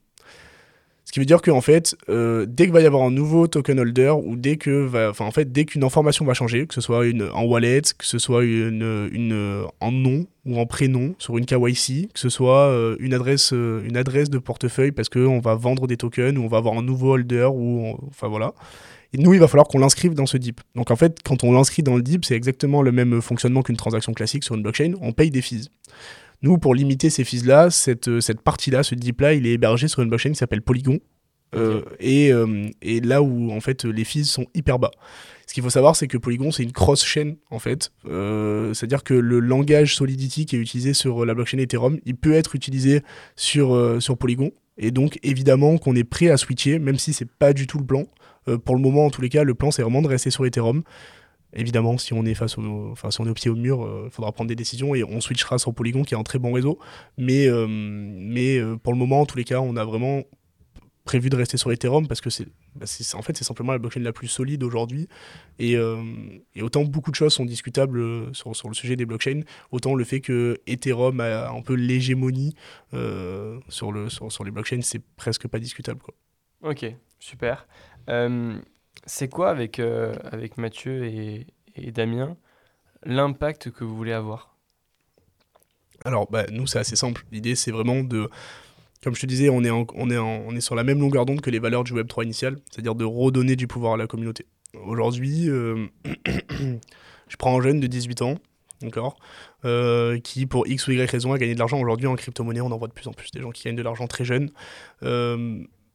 [1.04, 3.78] Ce qui veut dire qu'en fait, euh, dès qu'il va y avoir un nouveau token
[3.78, 7.06] holder ou dès que, enfin en fait, dès qu'une information va changer, que ce soit
[7.06, 11.44] une, en wallet, que ce soit une, une, en nom ou en prénom sur une
[11.44, 15.54] KYC, que ce soit euh, une adresse, euh, une adresse de portefeuille parce qu'on va
[15.54, 18.54] vendre des tokens ou on va avoir un nouveau holder ou, enfin voilà.
[19.16, 20.60] Nous, il va falloir qu'on l'inscrive dans ce DIP.
[20.74, 23.76] Donc en fait, quand on l'inscrit dans le DIP, c'est exactement le même fonctionnement qu'une
[23.76, 24.94] transaction classique sur une blockchain.
[25.00, 25.70] On paye des fees.
[26.44, 30.02] Nous, pour limiter ces fees-là, cette, euh, cette partie-là, ce DIP-là, il est hébergé sur
[30.02, 31.00] une blockchain qui s'appelle Polygon.
[31.56, 34.90] Euh, et, euh, et, là où en fait les fees sont hyper bas.
[35.46, 37.92] Ce qu'il faut savoir, c'est que Polygon, c'est une cross-chain, en fait.
[38.04, 42.54] C'est-à-dire que le langage Solidity qui est utilisé sur la blockchain Ethereum, il peut être
[42.54, 43.00] utilisé
[43.36, 44.50] sur, sur Polygon.
[44.76, 47.86] Et donc, évidemment, qu'on est prêt à switcher, même si c'est pas du tout le
[47.86, 48.04] plan.
[48.66, 50.82] pour le moment, en tous les cas, le plan, c'est vraiment de rester sur Ethereum.
[51.54, 54.06] Évidemment, si on est face au, enfin, si on est au pied au mur, il
[54.06, 56.52] euh, faudra prendre des décisions et on switchera sur Polygon qui est un très bon
[56.52, 56.78] réseau.
[57.16, 60.24] Mais, euh, mais euh, pour le moment, en tous les cas, on a vraiment
[61.04, 64.00] prévu de rester sur Ethereum parce que c'est, bah, en fait, c'est simplement la blockchain
[64.00, 65.08] la plus solide aujourd'hui.
[65.60, 65.76] Et,
[66.60, 70.20] autant beaucoup de choses sont discutables sur, sur, le sujet des blockchains, autant le fait
[70.20, 72.54] que Ethereum a un peu l'hégémonie
[73.68, 76.00] sur, le, sur, sur, les blockchains, c'est presque pas discutable.
[76.00, 76.14] Quoi.
[76.62, 76.86] Ok,
[77.20, 77.68] super.
[79.06, 81.46] C'est quoi avec, euh, avec Mathieu et,
[81.90, 82.36] Damien
[83.04, 84.56] l'impact que vous voulez avoir?
[86.04, 87.24] Alors, bah, nous, c'est assez simple.
[87.32, 88.30] L'idée, c'est vraiment de.
[89.02, 91.42] Comme je te disais, on est, on est, on est sur la même longueur d'onde
[91.42, 94.46] que les valeurs du Web3 initial, c'est-à-dire de redonner du pouvoir à la communauté.
[94.86, 95.86] Aujourd'hui, euh,
[97.28, 98.38] je prends un jeune de 18 ans,
[98.80, 99.16] d'accord,
[99.66, 101.78] euh, qui, pour X ou Y raison, a gagné de l'argent.
[101.78, 103.82] Aujourd'hui, en crypto-monnaie, on en voit de plus en plus des gens qui gagnent de
[103.82, 104.50] l'argent très jeunes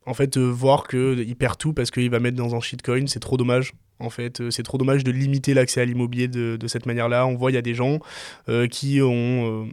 [0.10, 3.20] en fait, euh, voir qu'il perd tout parce qu'il va mettre dans un shitcoin, c'est
[3.20, 3.74] trop dommage.
[4.00, 7.28] En fait, euh, c'est trop dommage de limiter l'accès à l'immobilier de, cette manière-là.
[7.28, 8.00] On voit, il y a des gens
[8.50, 9.70] euh, qui ont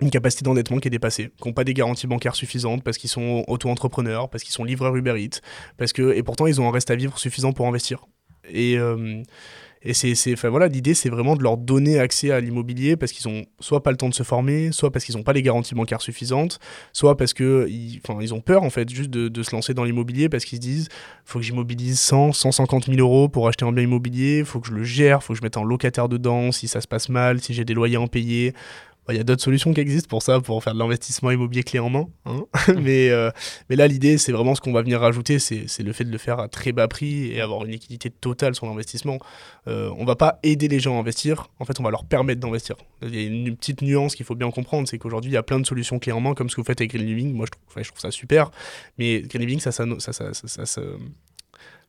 [0.00, 3.10] une capacité d'endettement qui est dépassée, qui n'ont pas des garanties bancaires suffisantes parce qu'ils
[3.10, 5.40] sont auto-entrepreneurs, parce qu'ils sont livreurs Uber Eats,
[5.76, 8.06] parce que, et pourtant ils ont un reste à vivre suffisant pour investir.
[9.82, 13.28] Et c'est, enfin, voilà, l'idée, c'est vraiment de leur donner accès à l'immobilier parce qu'ils
[13.28, 15.74] ont soit pas le temps de se former, soit parce qu'ils n'ont pas les garanties
[15.74, 16.58] bancaires suffisantes,
[16.92, 19.84] soit parce que ils, ils ont peur en fait juste de, de se lancer dans
[19.84, 20.88] l'immobilier parce qu'ils se disent,
[21.24, 24.74] faut que j'immobilise 100, 150 000 euros pour acheter un bien immobilier, faut que je
[24.74, 27.54] le gère, faut que je mette un locataire dedans si ça se passe mal, si
[27.54, 28.52] j'ai des loyers impayés.
[28.52, 28.56] Bah,
[29.12, 31.78] il y a d'autres solutions qui existent pour ça, pour faire de l'investissement immobilier clé
[31.78, 32.08] en main.
[32.26, 32.44] hein.
[32.80, 33.30] mais, euh,
[33.68, 36.18] mais là, l'idée, c'est vraiment ce qu'on va venir rajouter, c'est le fait de le
[36.18, 39.18] faire à très bas prix et avoir une liquidité totale sur l'investissement.
[39.68, 42.40] Euh, on va pas aider les gens à investir, en fait, on va leur permettre
[42.40, 42.76] d'investir.
[43.02, 45.42] Il y a une petite nuance qu'il faut bien comprendre, c'est qu'aujourd'hui, il y a
[45.42, 47.32] plein de solutions clés en main, comme ce que vous faites avec Green Living.
[47.34, 48.50] Moi, je trouve, je trouve ça super,
[48.98, 50.80] mais Green Living, ça, ça, ça, ça, ça, ça, ça-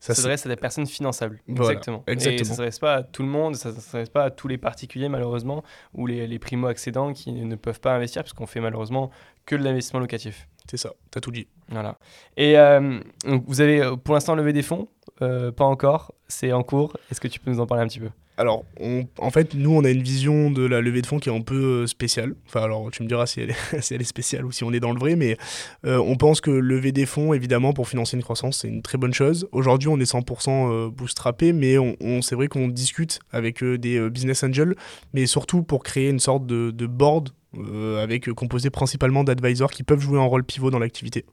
[0.02, 1.40] Ça s'adresse à des personnes finançables.
[1.48, 2.04] Voilà, exactement.
[2.08, 2.42] exactement.
[2.42, 5.10] Et ça s'adresse pas à tout le monde, ça s'adresse pas à tous les particuliers,
[5.10, 9.12] malheureusement, ou les, les primo-accédants qui ne peuvent pas investir, puisqu'on fait malheureusement
[9.46, 10.48] que de l'investissement locatif.
[10.70, 11.48] c'est ça, t'as tout dit.
[11.70, 11.98] Voilà.
[12.36, 14.88] Et euh, donc vous avez euh, pour l'instant levé des fonds
[15.22, 16.98] Euh, Pas encore, c'est en cours.
[17.12, 18.10] Est-ce que tu peux nous en parler un petit peu?
[18.38, 21.30] Alors, on- en fait, nous, on a une vision de la levée de fonds qui
[21.30, 22.34] est un peu euh, spéciale.
[22.48, 25.00] Enfin, alors, tu me diras si elle est, spéciale ou si on est dans le
[25.00, 25.38] vrai, mais
[25.86, 28.98] euh, on pense que lever des fonds, évidemment, pour financer une croissance, c'est une très
[28.98, 29.48] bonne chose.
[29.52, 34.10] Aujourd'hui, on est 100% euh, bootstrappé, mais on, on- c'est vrai qu'on discute avec des
[34.10, 34.76] business angels,
[35.14, 39.84] mais surtout pour créer une sorte de board euh, avec euh, composé principalement d'advisors qui
[39.84, 41.26] peuvent jouer un rôle pivot dans l'activité.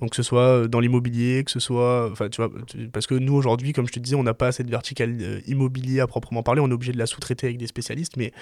[0.00, 2.50] Donc que ce soit euh, dans l'immobilier, que ce soit, enfin tu vois,
[2.92, 6.00] parce que nous aujourd'hui, comme je te disais, on n'a pas cette verticale euh, immobilier
[6.00, 8.32] à proprement parler, on est obligé de la sous-traiter avec des spécialistes, mais,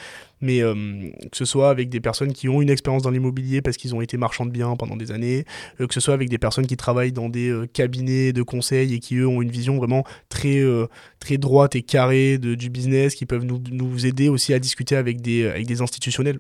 [0.41, 0.75] mais euh,
[1.31, 4.01] que ce soit avec des personnes qui ont une expérience dans l'immobilier parce qu'ils ont
[4.01, 5.45] été marchands de biens pendant des années,
[5.81, 8.95] euh, que ce soit avec des personnes qui travaillent dans des euh, cabinets de conseil
[8.95, 10.87] et qui eux ont une vision vraiment très euh,
[11.21, 14.97] très droite et carrée de, du business, qui peuvent nous, nous aider aussi à discuter
[14.97, 16.39] avec des avec des institutionnels.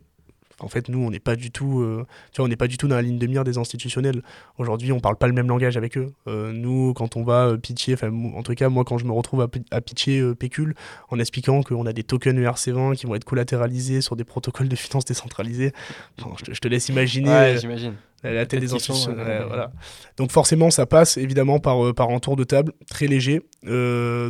[0.60, 2.78] En fait, nous, on n'est pas du tout, euh, tu vois, on n'est pas du
[2.78, 4.22] tout dans la ligne de mire des institutionnels.
[4.56, 6.14] Aujourd'hui, on parle pas le même langage avec eux.
[6.28, 9.12] Euh, nous, quand on va euh, pitcher, enfin, en tout cas, moi, quand je me
[9.12, 10.74] retrouve à, pi- à pitcher Pécule,
[11.10, 14.68] en expliquant qu'on a des tokens E ERC20 qui vont être collatéralisés sur des protocoles
[14.68, 15.72] de finance décentralisés,
[16.18, 17.92] enfin, je, te, je te laisse imaginer Ouais, j'imagine.
[18.22, 19.72] la, la tête des ouais, voilà.
[20.16, 23.42] Donc forcément, ça passe évidemment par, par un tour de table très léger.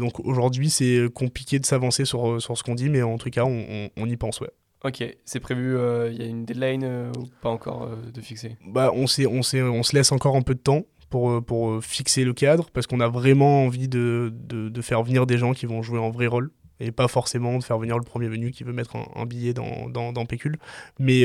[0.01, 3.45] Donc aujourd'hui, c'est compliqué de s'avancer sur, sur ce qu'on dit, mais en tout cas,
[3.45, 4.51] on, on- on y pense, ouais.
[4.85, 8.21] Ok, c'est prévu, euh, il y a une deadline euh, ou pas encore euh, de
[8.21, 8.57] fixer?
[8.67, 12.35] Bah, on, on, on se laisse encore un peu de temps pour, pour fixer le
[12.35, 15.83] cadre, parce qu'on a vraiment envie de, de, de faire venir des gens qui vont
[15.83, 18.75] jouer un vrai rôle, et pas forcément de faire venir le premier venu qui veut
[18.75, 20.59] mettre un, un billet dans, dans, dans Pécule.
[20.99, 21.23] Mais,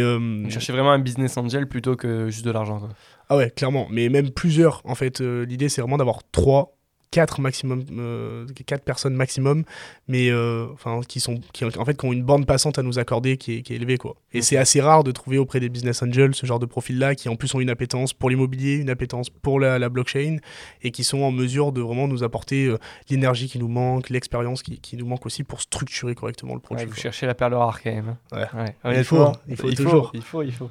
[0.49, 2.87] cherchez vraiment un business angel plutôt que juste de l'argent.
[3.27, 3.87] Ah ouais, clairement.
[3.91, 5.19] Mais même plusieurs, en fait.
[5.19, 6.77] L'idée, c'est vraiment d'avoir trois,
[7.11, 9.63] quatre maximum, euh, quatre personnes maximum,
[10.07, 12.99] mais euh, enfin qui sont, qui en fait, qui ont une bande passante à nous
[12.99, 14.15] accorder qui est, qui est élevée, quoi.
[14.31, 17.27] Et c'est assez rare de trouver auprès des business angels ce genre de profil-là, qui
[17.27, 20.37] en plus ont une appétence pour l'immobilier, une appétence pour la, la blockchain,
[20.83, 22.77] et qui sont en mesure de vraiment nous apporter euh,
[23.09, 26.83] l'énergie qui nous manque, l'expérience qui, qui nous manque aussi pour structurer correctement le produit.
[26.85, 27.03] Ouais, vous quoi.
[27.03, 28.15] cherchez la perle rare quand même.
[28.31, 28.47] hein.
[28.53, 28.73] Ouais.
[28.85, 30.11] Ouais, Il faut, il faut toujours.
[30.13, 30.69] Il faut, il faut.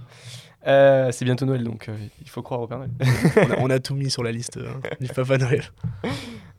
[0.67, 2.91] Euh, c'est bientôt Noël, donc euh, il faut croire au Père Noël.
[3.37, 5.65] on, a, on a tout mis sur la liste hein, du Papa Noël.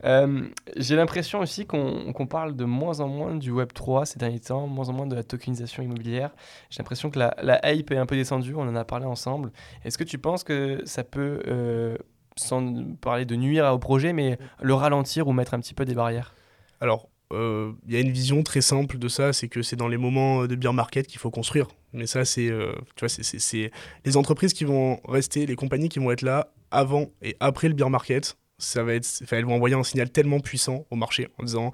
[0.03, 0.47] Euh,
[0.77, 4.65] J'ai l'impression aussi qu'on parle de moins en moins du Web 3 ces derniers temps,
[4.65, 6.31] moins en moins de la tokenisation immobilière.
[6.71, 9.51] J'ai l'impression que la, la hype est un peu descendue, on en a parlé ensemble.
[9.85, 11.99] Est-ce que tu penses que ça peut,
[12.35, 15.93] sans parler de nuire au projet, mais le ralentir ou mettre un petit peu des
[15.93, 16.33] barrières?
[16.79, 19.97] Alors, il y a une vision très simple de ça, c'est que c'est dans les
[19.97, 21.67] moments de beer market qu'il faut construire.
[21.93, 23.71] Mais ça, c'est, euh, tu
[24.05, 27.73] les entreprises qui vont rester, les compagnies qui vont être là avant et après le
[27.73, 28.37] beer market.
[28.57, 31.71] Ça va être, elles vont envoyer un signal tellement puissant au marché en disant,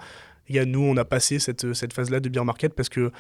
[0.50, 3.12] nous, on a passé cette, cette phase-là de beer market parce que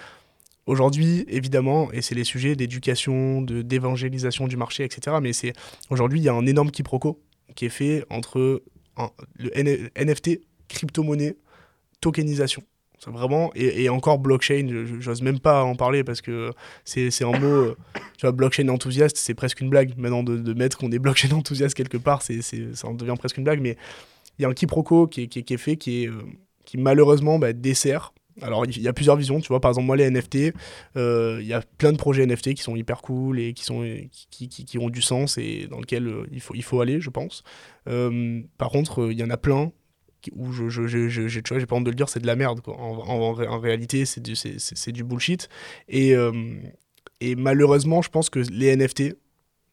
[0.65, 5.17] aujourd'hui, évidemment, et c'est les sujets d'éducation, d'évangélisation du marché, etc.
[5.21, 5.53] Mais c'est
[5.89, 7.21] aujourd'hui, il y a un énorme quiproquo
[7.55, 8.63] qui est fait entre
[9.35, 9.51] le
[9.95, 11.37] NFT, crypto-monnaie,
[12.01, 12.63] tokenisation.
[13.05, 16.51] Vraiment, et, encore blockchain, j'ose même pas en parler parce que
[16.83, 17.77] c'est un mot, euh,
[18.17, 19.93] tu vois, blockchain enthousiaste, c'est presque une blague.
[19.97, 23.37] Maintenant, de, de mettre qu'on est blockchain enthousiaste quelque part, c'est ça en devient presque
[23.37, 23.77] une blague, mais
[24.39, 26.23] il y a un quiproquo qui est, qui est, fait, qui, est, euh,
[26.65, 28.13] qui malheureusement bah, dessert.
[28.41, 30.53] Alors, il y a plusieurs visions, tu vois, par exemple, moi, les NFT,
[30.95, 33.83] euh, il y a plein de projets NFT qui sont hyper cool et qui, sont,
[34.29, 37.43] qui, qui, ont du sens et dans lesquels il, faut, il faut aller, je pense.
[37.85, 39.71] Par contre, il y en a plein
[40.33, 42.27] où je, je, je, je- tu vois, j'ai pas honte de le dire, c'est de
[42.27, 42.61] la merde.
[42.61, 42.75] Quoi.
[42.77, 45.49] En, en, en ré- en réalité, c'est du, c'est, c'est- du bullshit.
[45.87, 46.31] Et, euh,
[47.21, 49.15] et malheureusement, je pense que les NFT,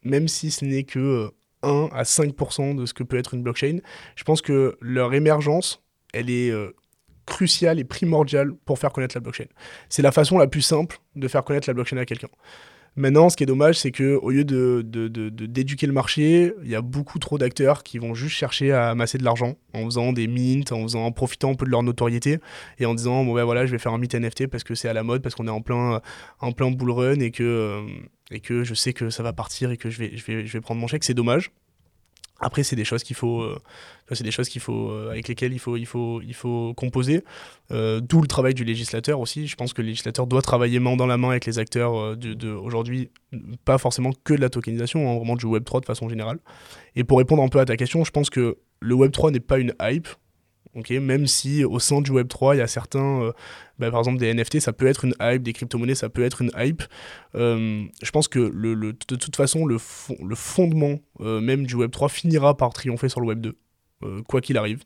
[0.04, 1.30] même si ce n'est que euh,
[1.62, 3.78] 1 à 5% de ce que peut être une blockchain,
[4.16, 5.82] je pense que leur émergence,
[6.12, 6.74] elle est euh,
[7.26, 9.46] cruciale et primordiale pour faire connaître la blockchain.
[9.88, 12.28] C'est la façon la plus simple de faire connaître la blockchain à quelqu'un.
[12.96, 16.76] Maintenant, ce qui est dommage, c'est que au lieu de, d'éduquer le marché, il y
[16.76, 20.28] a beaucoup trop d'acteurs qui vont juste chercher à amasser de l'argent en faisant des
[20.28, 22.38] mints, en, en profitant un peu de leur notoriété
[22.78, 24.88] et en disant bon ben voilà, je vais faire un mint NFT parce que c'est
[24.88, 26.00] à la mode, parce qu'on est en plein,
[26.40, 27.84] en plein bull run et que,
[28.44, 30.86] que je sais que ça va partir et que je vais, je vais prendre mon
[30.86, 31.02] chèque.
[31.02, 31.50] C'est dommage.
[32.40, 33.60] Après, c'est des choses qu'il faut, euh,
[34.12, 37.22] c'est des choses qu'il faut, euh, avec lesquelles il faut, il faut, il faut composer.
[37.70, 39.46] Euh, d'où le travail du législateur aussi.
[39.46, 42.50] Je pense que le législateur doit travailler main dans la main avec les acteurs de,
[42.50, 43.10] aujourd'hui,
[43.64, 46.38] pas forcément que de la tokenisation, hein, vraiment du Web 3 de façon générale.
[46.96, 49.40] Et pour répondre un peu à ta question, je pense que le Web 3 n'est
[49.40, 50.08] pas une hype
[51.00, 53.32] même si au sein du Web3, il y a certains, euh,
[53.78, 56.42] bah, par exemple des NFT, ça peut être une hype, des crypto-monnaies, ça peut être
[56.42, 56.82] une hype.
[57.34, 62.56] Euh, je pense que le, de toute façon, le, fondement euh, même du Web3 finira
[62.56, 63.52] par triompher sur le Web2,
[64.26, 64.82] quoi qu'il arrive.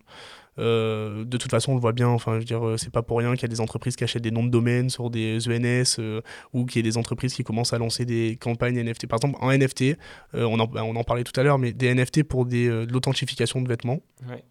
[0.59, 3.33] de toute façon, on le voit bien, enfin, je veux dire, c'est pas pour rien
[3.35, 6.23] qu'il y a des entreprises qui achètent des noms de domaine sur des ENS
[6.53, 9.07] ou qu'il y ait des entreprises qui commencent à lancer des campagnes NFT.
[9.07, 9.97] Par exemple, en NFT,
[10.35, 13.61] on, en, bah, on en parlait tout à l'heure, mais des NFT pour de l'authentification
[13.61, 14.01] de vêtements.
[14.29, 14.45] Ouais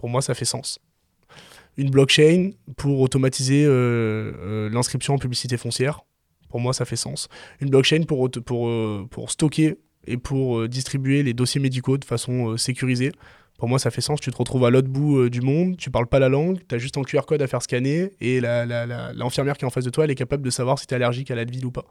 [0.00, 0.80] pour moi, ça fait sens.
[1.76, 6.00] Une blockchain pour automatiser euh, euh, l'inscription en publicité foncière,
[6.48, 7.28] pour moi, ça fait sens.
[7.60, 9.76] Une blockchain pour, pour, euh, pour stocker
[10.06, 13.12] et pour distribuer les dossiers médicaux de façon sécurisée,
[13.58, 14.20] pour moi, ça fait sens.
[14.20, 16.78] Tu te retrouves à l'autre bout du monde, tu parles pas la langue, tu as
[16.78, 20.04] juste un QR code à faire scanner et l'infirmière qui est en face de toi,
[20.04, 21.84] elle est capable de savoir si tu es allergique à l'Advil ou pas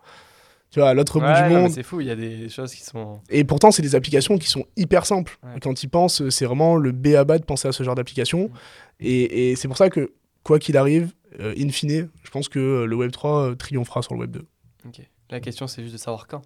[0.72, 1.72] tu vois, à l'autre bout du monde.
[1.72, 3.20] C'est fou, il y a des choses qui sont.
[3.30, 5.40] Et pourtant, c'est des applications qui sont hyper simples.
[5.62, 7.96] Quand tu y penses, c'est vraiment le B à bas de penser à ce genre
[7.96, 8.52] d'application.
[9.00, 10.14] Et, et c'est pour ça que,
[10.44, 14.22] quoi qu'il arrive, euh, in fine, je pense que le Web3 euh, triomphera sur le
[14.22, 14.46] Web 2.
[14.88, 15.02] Ok.
[15.30, 16.42] La question, c'est juste de savoir quand.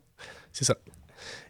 [0.52, 0.78] C'est ça.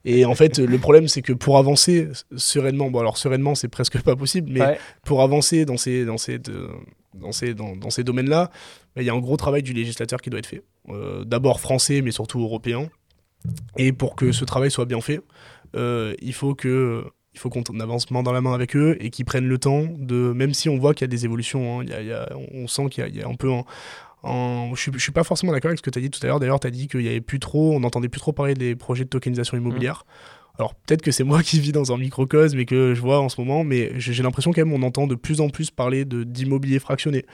[0.05, 4.01] Et en fait, le problème, c'est que pour avancer sereinement, bon, alors sereinement, c'est presque
[4.01, 8.49] pas possible, mais pour avancer dans ces, dans ces, dans ces, dans, dans ces domaines-là,
[8.95, 10.63] bah, il y a un gros travail du législateur qui doit être fait.
[10.89, 12.89] Euh, d'abord français, mais surtout européen.
[13.77, 15.21] Et pour que ce travail soit bien fait,
[15.75, 19.09] euh, il faut que il faut qu'on avance main dans la main avec eux et
[19.09, 21.83] qu'ils prennent le temps de, même si on voit qu'il y a des évolutions, hein,
[21.83, 23.49] y a, on sent qu'il y, a un peu
[24.23, 26.39] je, suis, suis pas forcément d'accord avec ce que tu as dit tout à l'heure.
[26.39, 28.75] D'ailleurs, tu as dit qu'il y avait plus trop, on n'entendait plus trop parler des
[28.75, 30.05] projets de tokenisation immobilière.
[30.59, 33.27] Alors peut-être que c'est moi qui vis dans un microcosme et que je vois en
[33.27, 36.77] ce moment, mais j'ai l'impression quand même on entend de plus en plus parler d'immobilier
[36.77, 37.25] fractionné.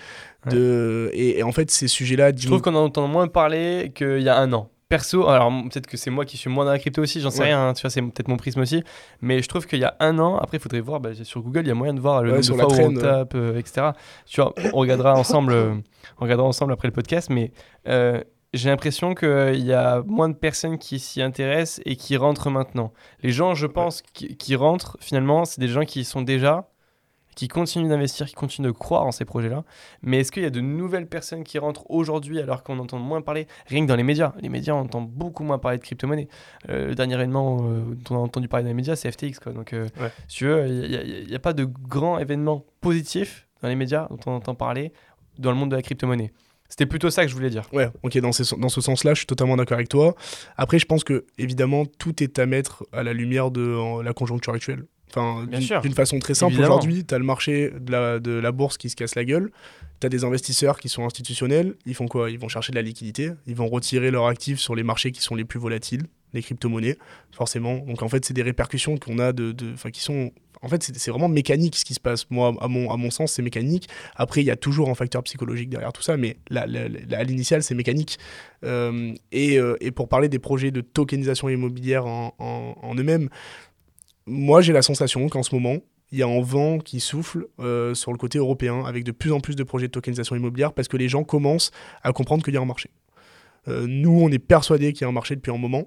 [0.49, 2.31] De, et, en fait, ces sujets-là...
[2.35, 4.69] Je trouve qu'on en entend moins parler qu'il y a un an.
[4.89, 7.43] Perso, alors peut-être que c'est moi qui suis moins dans la crypto aussi, j'en sais
[7.43, 8.83] rien, hein, tu vois, c'est peut-être mon prisme aussi,
[9.21, 11.61] mais je trouve qu'il y a un an, après il faudrait voir, bah, sur Google,
[11.61, 13.91] il y a moyen de voir le nombre de fois où on tape, euh, etc.
[14.25, 15.75] Tu vois, on regardera ensemble, euh,
[16.17, 17.51] on regardera ensemble après le podcast, mais
[17.87, 18.19] euh,
[18.55, 22.91] j'ai l'impression qu'il y a moins de personnes qui s'y intéressent et qui rentrent maintenant.
[23.21, 26.67] Les gens, je pense, qui, rentrent, finalement, c'est des gens qui sont déjà,
[27.39, 29.63] qui continuent d'investir, qui continuent de croire en ces projets-là.
[30.01, 33.21] Mais est-ce qu'il y a de nouvelles personnes qui rentrent aujourd'hui alors qu'on entend moins
[33.21, 36.27] parler, rien que dans les médias Les médias, on entend beaucoup moins parler de crypto-monnaie.
[36.67, 39.39] Euh, le dernier événement euh, dont on a entendu parler dans les médias, c'est FTX.
[39.41, 39.53] Quoi.
[39.53, 39.87] Donc, euh,
[40.27, 44.07] si tu veux, il n'y a, a, pas de grand événement positif dans les médias
[44.09, 44.91] dont on entend parler
[45.37, 46.33] dans le monde de la crypto-monnaie.
[46.67, 47.63] C'était plutôt ça que je voulais dire.
[47.71, 50.13] Ouais, ok, dans, dans ce sens-là, je suis totalement d'accord avec toi.
[50.57, 54.53] Après, je pense que, évidemment, tout est à mettre à la lumière de la conjoncture
[54.53, 54.83] actuelle.
[55.09, 55.47] Enfin,
[55.81, 58.89] d'une façon très simple, aujourd'hui, tu as le marché de la, de la bourse qui
[58.89, 59.51] se casse la gueule.
[59.99, 61.75] Tu as des investisseurs qui sont institutionnels.
[61.85, 62.29] Ils font quoi?
[62.29, 63.31] Ils vont chercher de la liquidité.
[63.47, 66.03] Ils vont retirer leurs actifs sur les marchés qui sont les plus volatiles,
[66.33, 66.97] les crypto-monnaies,
[67.31, 67.77] forcément.
[67.79, 70.31] Donc, en fait, c'est des répercussions qu'on a de, de qui sont
[70.61, 72.29] en fait, c'est vraiment mécanique ce qui se passe.
[72.29, 73.87] Moi, à mon, à mon sens, c'est mécanique.
[74.15, 77.75] Après, il y a toujours un facteur psychologique derrière tout ça, mais à l'initial, c'est
[77.75, 78.17] mécanique.
[78.65, 83.29] Euh, euh, et, pour parler des projets de tokenisation immobilière en, eux-mêmes,
[84.29, 85.77] moi, j'ai la sensation qu'en ce moment,
[86.11, 89.31] il y a un vent qui souffle euh, sur le côté européen avec de plus
[89.31, 91.71] en plus de projets de tokenisation immobilière parce que les gens commencent
[92.01, 92.89] à comprendre qu'il y a un marché.
[93.67, 95.85] nous, on est persuadés qu'il y a un marché depuis un moment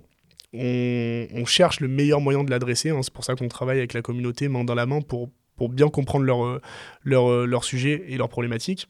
[0.55, 2.90] on, cherche le meilleur moyen de l'adresser.
[2.90, 3.01] Hein.
[3.03, 5.88] C'est pour ça qu'on travaille avec la communauté main dans la main pour, pour bien
[5.88, 6.61] comprendre leur, euh,
[7.03, 8.88] leur, euh, leur sujet et leurs problématiques.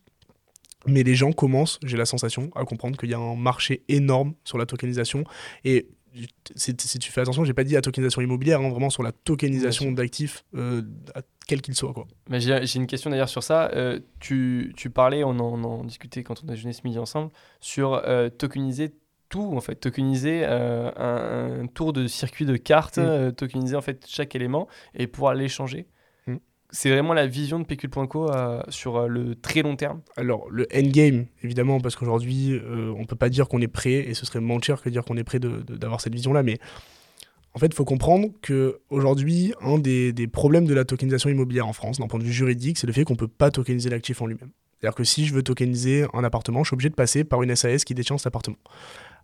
[0.86, 4.34] Mais les gens commencent, j'ai la sensation, à comprendre qu'il y a un marché énorme
[4.42, 5.22] sur la tokenisation.
[5.64, 5.86] Et
[6.54, 9.92] si tu fais attention, j'ai pas dit la tokenisation immobilière, hein, vraiment sur la tokenisation
[9.92, 10.82] d'actifs, euh,
[11.46, 11.94] quel qu'il soit.
[12.30, 13.70] J'ai une question d'ailleurs sur ça.
[14.20, 18.02] tu, tu, parlais, on en, on discutait quand on a déjeuné ce midi ensemble, sur
[18.38, 18.92] tokeniser
[19.32, 23.04] tout, en fait, tokeniser euh, un, tour de circuit de cartes, mm.
[23.04, 25.86] euh, tokeniser en fait chaque élément et pouvoir l'échanger.
[26.72, 30.00] C'est vraiment la vision de Pecule.co euh, sur le très long terme.
[30.16, 32.58] Alors, le endgame, évidemment, parce qu'aujourd'hui,
[32.96, 35.24] on peut pas dire qu'on est prêt, et ce serait mentir que dire qu'on est
[35.24, 36.58] prêt d'avoir cette vision-là, mais
[37.54, 41.74] en fait, il faut comprendre qu'aujourd'hui, un des, des, problèmes de la tokenisation immobilière en
[41.74, 44.22] France, d'un point de vue juridique, c'est le fait qu'on ne peut pas tokeniser l'actif
[44.22, 44.50] en lui-même.
[44.82, 47.54] C'est-à-dire que si je veux tokeniser un appartement, je suis obligé de passer par une
[47.54, 48.56] SAS qui détient cet appartement.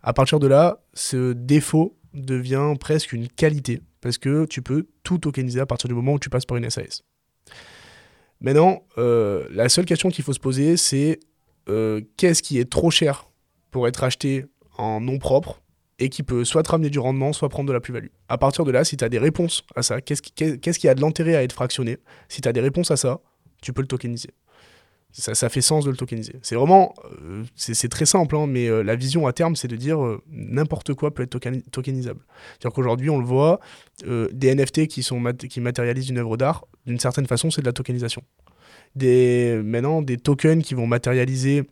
[0.03, 5.19] À partir de là, ce défaut devient presque une qualité parce que tu peux tout
[5.19, 7.03] tokeniser à partir du moment où tu passes par une SAS.
[8.41, 11.19] Maintenant, euh, la seule question qu'il faut se poser, c'est
[11.69, 13.31] euh, qu'est-ce qui est trop cher
[13.71, 15.61] pour être acheté en nom propre
[15.99, 18.09] et qui peut soit te ramener du rendement, soit prendre de la plus-value?
[18.29, 20.89] À partir de là, si tu as des réponses à ça, qu'est-ce qui, qu'est-ce qui
[20.89, 21.99] a de l'intérêt à être fractionné?
[22.29, 23.21] Si tu as des réponses à ça,
[23.61, 24.31] tu peux le tokeniser.
[25.11, 26.35] Ça, fait sens de le tokeniser.
[26.43, 29.75] C'est vraiment, euh, c'est très simple, hein, mais euh, la vision à terme, c'est de
[29.75, 31.39] dire euh, n'importe quoi peut être
[31.71, 32.21] tokenisable.
[32.53, 33.59] C'est-à-dire qu'aujourd'hui, on le voit,
[34.05, 37.73] des NFT qui, sont qui matérialisent une œuvre d'art, d'une certaine façon, c'est de la
[37.73, 38.23] tokenisation.
[38.95, 41.65] Des, maintenant, des tokens qui vont matérialiser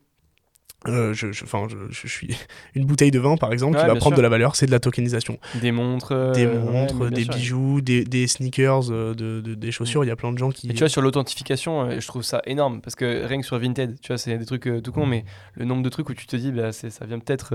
[0.89, 1.45] euh, je, je,
[1.91, 2.37] je, suis
[2.75, 4.79] une bouteille de vin par exemple qui va prendre de la valeur, c'est de la
[4.79, 5.39] tokenisation.
[5.61, 10.05] Des montres, euh, des montres, des bijoux, des, des, sneakers, euh, de, des chaussures.
[10.05, 10.69] Il y a plein de gens qui.
[10.69, 13.99] Et tu vois sur l'authentification, je trouve ça énorme parce que rien que sur Vinted,
[14.01, 15.25] tu vois, c'est des trucs tout con, mais
[15.55, 17.55] le nombre de trucs où tu te dis, bah, ça vient peut-être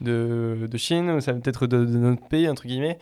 [0.00, 2.98] de, de, Chine ou ça vient peut-être de, notre pays entre guillemets,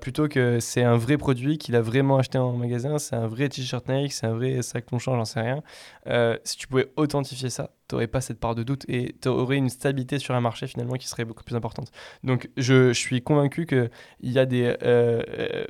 [0.00, 3.48] plutôt que c'est un vrai produit qu'il a vraiment acheté en magasin, c'est un vrai
[3.48, 5.62] t-shirt Nike, c'est un vrai sac Longchamp, j'en sais rien.
[6.44, 9.56] si tu pouvais authentifier ça tu n'aurais pas cette part de doute et tu aurais
[9.56, 11.90] une stabilité sur un marché finalement qui serait beaucoup plus importante.
[12.22, 13.90] Donc je, je suis convaincu qu'il
[14.22, 15.64] y a des, euh, euh,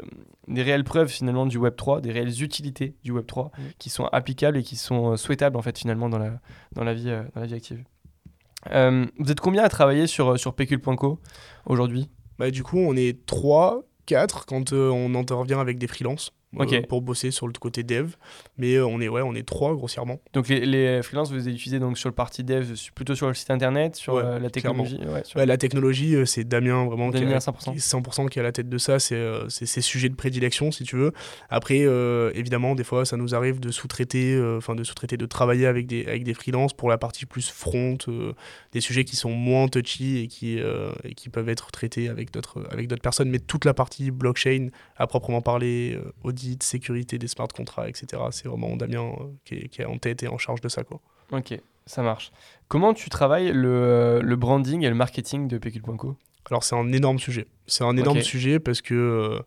[0.48, 3.62] des réelles preuves finalement du Web3, des réelles utilités du Web3 mmh.
[3.78, 6.40] qui sont applicables et qui sont euh, souhaitables en fait finalement dans la,
[6.72, 7.84] dans la, vie, dans la vie active.
[8.66, 11.20] vous êtes combien à travailler sur, sur Pecul.co
[11.66, 12.10] aujourd'hui?
[12.38, 16.32] Bah, Du coup on est 3, 4 quand on intervient avec des freelances.
[16.56, 18.12] Euh, pour bosser sur le côté dev.
[18.56, 20.18] Mais euh, on est ouais, on est trois grossièrement.
[20.32, 23.34] Donc les, les freelances, vous les utilisez donc sur le partie dev, plutôt sur le
[23.34, 24.98] site internet, sur euh, la technologie.
[25.34, 27.76] la technologie, c'est Damien vraiment qui, 100%.
[27.78, 28.98] 100% qui est à la tête de ça.
[28.98, 29.18] C'est
[29.48, 31.12] ses sujets de prédilection, si tu veux.
[31.50, 31.80] Après,
[32.34, 36.06] évidemment, des fois, ça nous arrive de sous-traiter, enfin de sous-traiter, de travailler avec des
[36.06, 37.98] avec des freelances pour la partie plus front,
[38.72, 40.58] des sujets qui sont moins touchy et qui
[41.04, 43.28] et qui peuvent être traités avec d'autres avec d'autres personnes.
[43.28, 48.22] Mais toute la partie blockchain à proprement parler, au de sécurité des smart contracts, etc.
[48.30, 50.84] C'est vraiment Damien euh, qui, est, en tête et en charge de ça.
[50.84, 51.00] Quoi.
[51.32, 52.32] Ok, ça marche.
[52.68, 56.16] Comment tu travailles le, euh, le branding et le marketing de Pecul.co
[56.50, 57.46] alors c'est un énorme sujet.
[57.66, 59.40] C'est un énorme sujet parce que euh,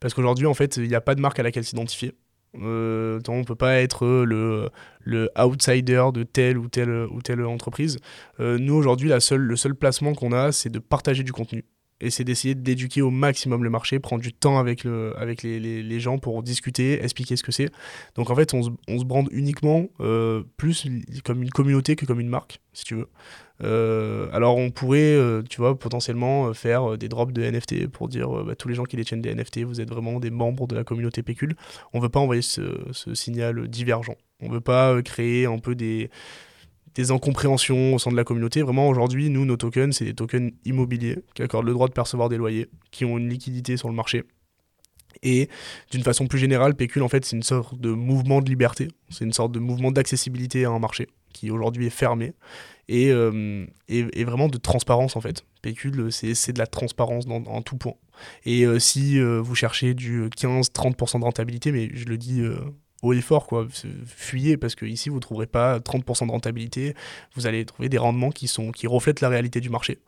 [0.00, 2.14] parce qu'aujourd'hui en fait il n'y a pas de marque à laquelle s'identifier.
[2.56, 4.68] Euh, on ne peut pas être le,
[4.98, 7.98] le outsider de telle ou telle ou telle entreprise.
[8.40, 11.64] nous aujourd'hui la seule, le seul placement qu'on a c'est de partager du contenu
[12.00, 15.58] et c'est d'essayer d'éduquer au maximum le marché, prendre du temps avec, le, avec les,
[15.58, 17.70] les, les gens pour discuter, expliquer ce que c'est.
[18.14, 20.86] Donc en fait, on se, on se brande uniquement euh, plus
[21.24, 23.08] comme une communauté que comme une marque, si tu veux.
[23.64, 28.30] Euh, alors on pourrait, euh, tu vois, potentiellement faire des drops de NFT pour dire
[28.44, 30.84] bah, tous les gens qui détiennent des NFT, vous êtes vraiment des membres de la
[30.84, 31.56] communauté Pécule.
[31.92, 34.16] On veut pas envoyer ce, ce signal divergent.
[34.40, 36.10] On veut pas créer un peu des
[36.94, 38.62] des incompréhensions au sein de la communauté.
[38.62, 42.28] Vraiment, aujourd'hui, nous, nos tokens, c'est des tokens immobiliers qui accordent le droit de percevoir
[42.28, 44.24] des loyers, qui ont une liquidité sur le marché.
[45.22, 45.48] Et
[45.90, 48.88] d'une façon plus générale, Pécule, en fait, c'est une sorte de mouvement de liberté.
[49.08, 52.32] C'est une sorte de mouvement d'accessibilité à un marché qui aujourd'hui est fermé.
[52.88, 55.44] Et, euh, et, vraiment de transparence, en fait.
[55.60, 57.94] Pécule, c'est de la transparence dans, en tout point.
[58.44, 62.42] Et euh, si euh, vous cherchez du 15-30% de rentabilité, mais je le dis
[63.02, 63.66] haut et fort, quoi.
[64.06, 66.94] Fuyez parce que ici vous trouverez pas 30% de rentabilité.
[67.34, 69.98] Vous allez trouver des rendements qui sont qui reflètent la réalité du marché.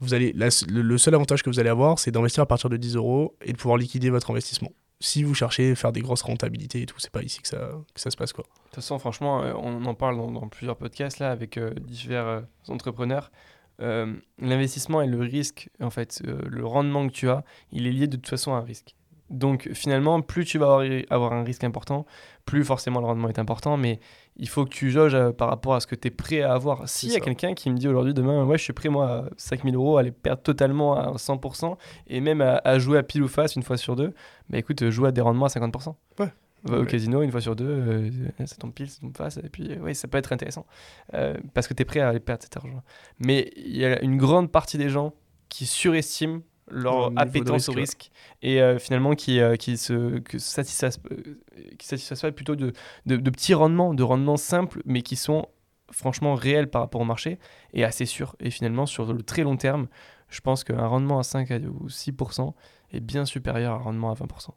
[0.00, 2.96] Vous allez, le, seul avantage que vous allez avoir, c'est d'investir à partir de 10
[2.96, 4.72] euros et de pouvoir liquider votre investissement.
[5.00, 7.70] Si vous cherchez à faire des grosses rentabilités et tout, c'est pas ici que ça,
[7.94, 8.44] que ça se passe, quoi.
[8.44, 12.26] De toute façon, franchement, euh, on en parle dans, plusieurs podcasts là avec euh, divers
[12.26, 13.30] euh, entrepreneurs.
[13.78, 18.16] L'investissement et le risque, en fait, le rendement que tu as, il est lié de
[18.16, 18.94] toute façon à un risque.
[19.30, 22.04] Donc finalement, plus tu vas avoir, un risque important,
[22.44, 23.98] plus forcément le rendement est important, mais
[24.36, 26.52] il faut que tu jauges euh, par rapport à ce que tu es prêt à
[26.52, 26.88] avoir.
[26.88, 29.24] S'il y a quelqu'un qui me dit aujourd'hui, demain, ouais, je suis prêt, moi, à
[29.38, 31.76] 5000 euros, à les perdre totalement à 100%,
[32.08, 34.12] et même à, jouer à pile ou face une fois sur deux,
[34.50, 35.94] bah écoute, joue à des rendements à 50%.
[36.18, 36.32] Ouais.
[36.64, 38.10] Va au casino une fois sur deux, euh,
[38.46, 40.64] ça tombe pile, ça tombe face, et puis oui, ça peut être intéressant.
[41.12, 42.82] Euh, parce que tu es prêt à les perdre cet argent.
[43.18, 45.12] Mais il y a une grande partie des gens
[45.50, 46.40] qui surestiment
[46.70, 48.10] leur appétence au risque
[48.42, 51.36] et euh, finalement qui, euh, qui se que satisfassent, euh,
[51.78, 52.72] qui plutôt de,
[53.06, 55.46] de, petits rendements, de rendements simples mais qui sont
[55.90, 57.38] franchement réels par rapport au marché
[57.72, 58.34] et assez sûrs.
[58.40, 59.86] Et finalement, sur le très long terme,
[60.28, 62.54] je pense qu'un rendement à 5 ou 6%
[62.92, 64.50] est bien supérieur à un rendement à 20%.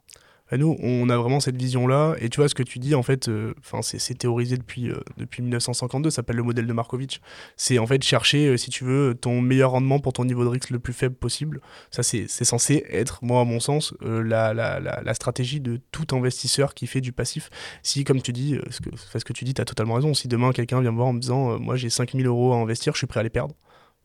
[0.50, 2.14] Bah, nous, on a vraiment cette vision-là.
[2.20, 5.00] Et tu vois, ce que tu dis, en fait, euh, enfin c'est théorisé depuis, euh,
[5.16, 7.20] depuis 1952, ça s'appelle le modèle de Markovitch.
[7.56, 10.48] C'est en fait chercher, euh, si tu veux, ton meilleur rendement pour ton niveau de
[10.48, 11.60] risque le plus faible possible.
[11.90, 16.74] Ça, c'est censé être, moi, à mon sens, la, la, la, stratégie de tout investisseur
[16.74, 17.50] qui fait du passif.
[17.82, 20.14] Si, comme tu dis, ce que, ce que tu dis, tu as totalement raison.
[20.14, 22.94] Si demain, quelqu'un vient me voir en me disant, moi, j'ai 5000 euros à investir,
[22.94, 23.54] je suis prêt à les perdre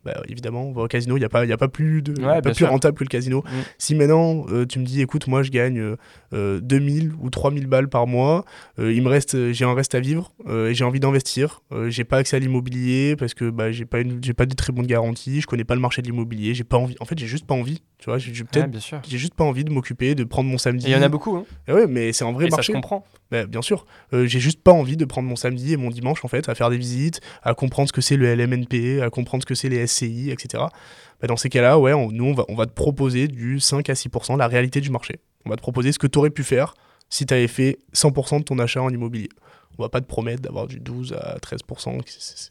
[0.06, 2.12] bah, évidemment, on va au casino, il n'y a, pas, y a pas plus, de,
[2.20, 2.70] Ouais, pas bien plus sûr.
[2.70, 3.40] rentable que le casino.
[3.46, 3.50] Mm.
[3.78, 5.96] Si maintenant euh, tu me dis, écoute, moi je gagne euh,
[6.34, 8.46] euh, 2000 ou 3000 balles par mois,
[8.80, 11.62] euh, il me reste, euh, j'ai un reste à vivre euh, et j'ai envie d'investir,
[11.72, 14.74] euh, j'ai pas accès à l'immobilier parce que bah, j'ai pas, une- pas de très
[14.74, 16.96] bonnes garanties, je connais pas le marché de l'immobilier, j'ai pas envie.
[17.00, 18.70] En fait, j'ai juste pas envie, tu vois, j'ai Ouais,
[19.08, 20.88] juste pas envie de m'occuper, de prendre mon samedi.
[20.88, 21.46] Et il y en a beaucoup, hein.
[21.68, 22.72] Eh ouais, mais c'est un vrai et ça marché.
[22.74, 23.06] je comprends.
[23.32, 23.86] Bah, bien sûr.
[24.14, 26.56] Euh, j'ai juste pas envie de prendre mon samedi et mon dimanche en fait à
[26.56, 29.70] faire des visites, à comprendre ce que c'est le LMNP, à comprendre ce que c'est
[29.70, 30.64] les SCI, etc.
[31.22, 33.90] Bah, dans ces cas-là, ouais, on- nous on va, on va te proposer du 5
[33.90, 35.20] à 6%, la réalité du marché.
[35.46, 36.74] On va te proposer ce que tu aurais pu faire
[37.10, 39.30] si tu avais fait 100% de ton achat en immobilier.
[39.78, 41.98] On va pas te promettre d'avoir du 12 à 13%.
[42.06, 42.50] c'est- c'est- c'est-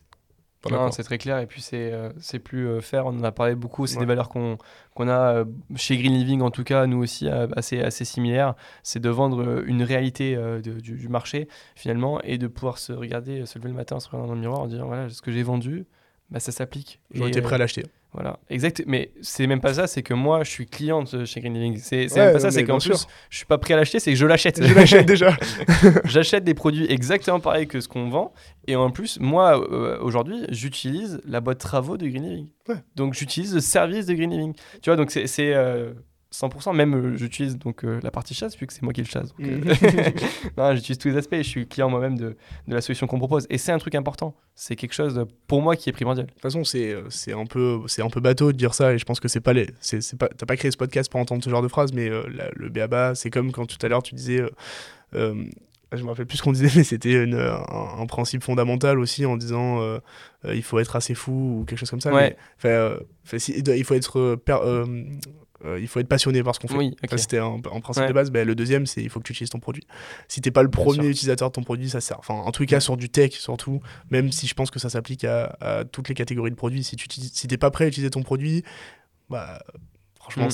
[0.64, 3.06] Voilà, Non, c'est très clair et puis c'est euh, c'est plus euh, faire.
[3.06, 3.88] On en a parlé beaucoup.
[3.88, 4.02] C'est Ouais.
[4.02, 4.58] des valeurs qu'on
[4.94, 8.54] qu'on a euh, chez Green Living en tout cas, nous aussi euh, assez assez similaires.
[8.84, 12.92] C'est de vendre euh, une réalité de- du, du marché finalement et de pouvoir se
[12.92, 15.32] regarder, se lever le matin, se regarder dans le miroir en disant voilà ce que
[15.32, 15.84] j'ai vendu,
[16.32, 16.98] bah, ça s'applique.
[17.12, 17.84] J'aurais été prêt à euh, l'acheter.
[18.14, 18.82] Voilà, exact.
[18.86, 21.76] Mais c'est même pas ça, c'est que moi, je suis cliente chez Green Living.
[21.76, 24.12] C'est Ouais, même pas ça, c'est qu'en plus, je suis pas prêt à l'acheter, c'est
[24.12, 24.64] que je l'achète.
[24.64, 25.36] Je l'achète déjà.
[26.06, 28.32] J'achète des produits exactement pareils que ce qu'on vend.
[28.66, 32.48] Et en plus, moi, euh, aujourd'hui, j'utilise la boîte travaux de Green Living.
[32.66, 32.76] Ouais.
[32.96, 34.54] Donc, j'utilise le service de Green Living.
[34.80, 35.92] Tu vois, donc c'est c'est, euh,
[36.32, 36.74] 100%.
[36.74, 39.34] Même, euh, j'utilise donc euh, la partie chasse, vu que c'est moi qui le chasse.
[39.36, 41.34] Donc, euh, j'utilise tous les aspects.
[41.34, 42.36] et Je suis client moi-même de,
[42.68, 43.46] de la solution qu'on propose.
[43.50, 44.34] Et c'est un truc important.
[44.54, 46.26] C'est quelque chose, pour moi, qui est primordial.
[46.26, 48.98] De toute façon, c'est c'est un peu c'est un peu bateau de dire ça et
[48.98, 51.20] je pense que c'est pas les c'est c'est pas t'as pas créé ce podcast pour
[51.20, 53.88] entendre ce genre de phrase mais euh, la- le BABA c'est comme quand tout à
[53.88, 54.50] l'heure tu disais euh,
[55.14, 55.44] euh,
[55.92, 59.24] je me rappelle plus ce qu'on disait mais c'était une, un, un principe fondamental aussi
[59.26, 59.98] en disant euh,
[60.44, 62.36] euh, il faut être assez fou ou quelque chose comme ça Ouais.
[62.64, 62.96] mais, euh,
[63.38, 64.58] si- il faut être per-
[65.64, 68.08] euh, il faut être passionné par ce qu'on fait Oui, c'était un, un principe Ouais.
[68.08, 68.30] de base.
[68.30, 69.86] Ben, le deuxième, c'est il faut que tu utilises ton produit.
[70.28, 72.18] Si t'es pas le premier utilisateur de ton produit, ça sert.
[72.18, 75.24] Enfin, en tout cas, sur du tech, surtout, même si je pense que ça s'applique
[75.24, 78.10] à, à toutes les catégories de produits, si tu si t'es pas prêt à utiliser
[78.10, 78.64] ton produit,
[79.30, 79.62] bah.
[80.22, 80.50] Franchement, Mm.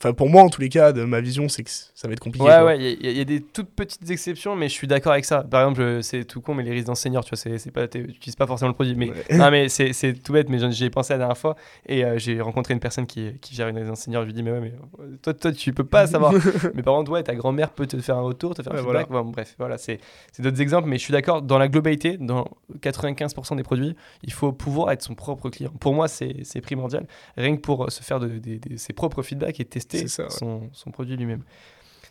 [0.00, 0.12] ça...
[0.14, 2.44] pour moi, en tous les cas, de ma vision, c'est que ça va être compliqué.
[2.44, 2.64] Ouais, quoi.
[2.64, 5.12] ouais, il y, a- il y a des toutes petites exceptions, mais je suis d'accord
[5.12, 5.42] avec ça.
[5.44, 8.34] Par exemple, c'est tout con, mais les résidences seniors, tu vois, c'est pas, tu n'utilises
[8.34, 8.96] pas forcément le produit.
[8.96, 9.24] Mais, Ouais.
[9.38, 9.92] non, mais c'est
[10.22, 11.54] tout bête, mais j'y ai pensé la dernière fois
[11.86, 14.22] et euh, j'ai rencontré une personne qui, qui gère une résidence senior.
[14.22, 16.32] Je lui dis, mais ouais, mais euh, toi, toi tu peux pas savoir.
[16.74, 18.82] mais par contre, ouais, ta grand-mère peut te faire un retour, te faire un Ouais,
[18.82, 19.08] feedback.
[19.08, 20.00] Bon, bref, voilà, c'est
[20.40, 22.48] d'autres exemples, mais je suis d'accord, dans la globalité, dans
[22.80, 23.94] 95% des produits,
[24.24, 25.70] il faut pouvoir être son propre client.
[25.80, 27.06] Pour moi, c'est primordial,
[27.36, 28.40] rien que pour se faire de,
[28.76, 30.30] ses propres feedbacks et tester C'est ça, ouais.
[30.30, 31.42] son, son produit lui-même.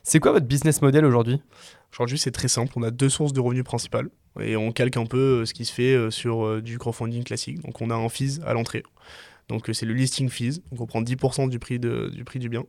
[0.03, 1.41] C'est quoi votre business model aujourd'hui?
[1.93, 2.71] Aujourd'hui, c'est très simple.
[2.75, 5.65] On a deux sources de revenus principales et on calque un peu euh, ce qui
[5.65, 7.59] se fait euh, sur euh, du crowdfunding classique.
[7.61, 8.83] Donc, on a un fees à l'entrée.
[9.49, 10.61] Donc, c'est le listing fees.
[10.71, 12.63] Donc, on prend 10% du prix, de- du prix du bien.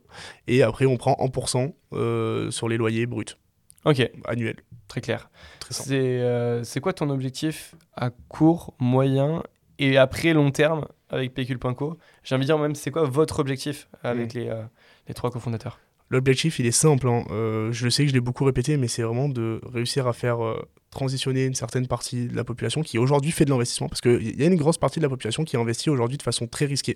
[0.47, 3.25] Et après, on prend 1% euh, sur les loyers bruts
[3.85, 4.57] Ok, annuels.
[4.87, 5.29] très clair.
[5.69, 9.43] C'est euh, c'est quoi ton objectif à court, moyen
[9.79, 10.85] et après long terme?
[11.13, 14.63] Avec Pécule.co J'ai envie de dire même, c'est quoi votre objectif avec les, euh,
[15.07, 15.79] les trois cofondateurs?
[16.09, 17.07] L'objectif, il est simple.
[17.07, 17.23] hein.
[17.31, 20.13] Euh, je le sais que je l'ai beaucoup répété, mais c'est vraiment de réussir à
[20.13, 20.61] faire euh,
[20.91, 23.89] transitionner une certaine partie de la population qui aujourd'hui fait de l'investissement.
[23.89, 26.45] Parce qu'il y a une grosse partie de la population qui investit aujourd'hui de façon
[26.45, 26.95] très risquée,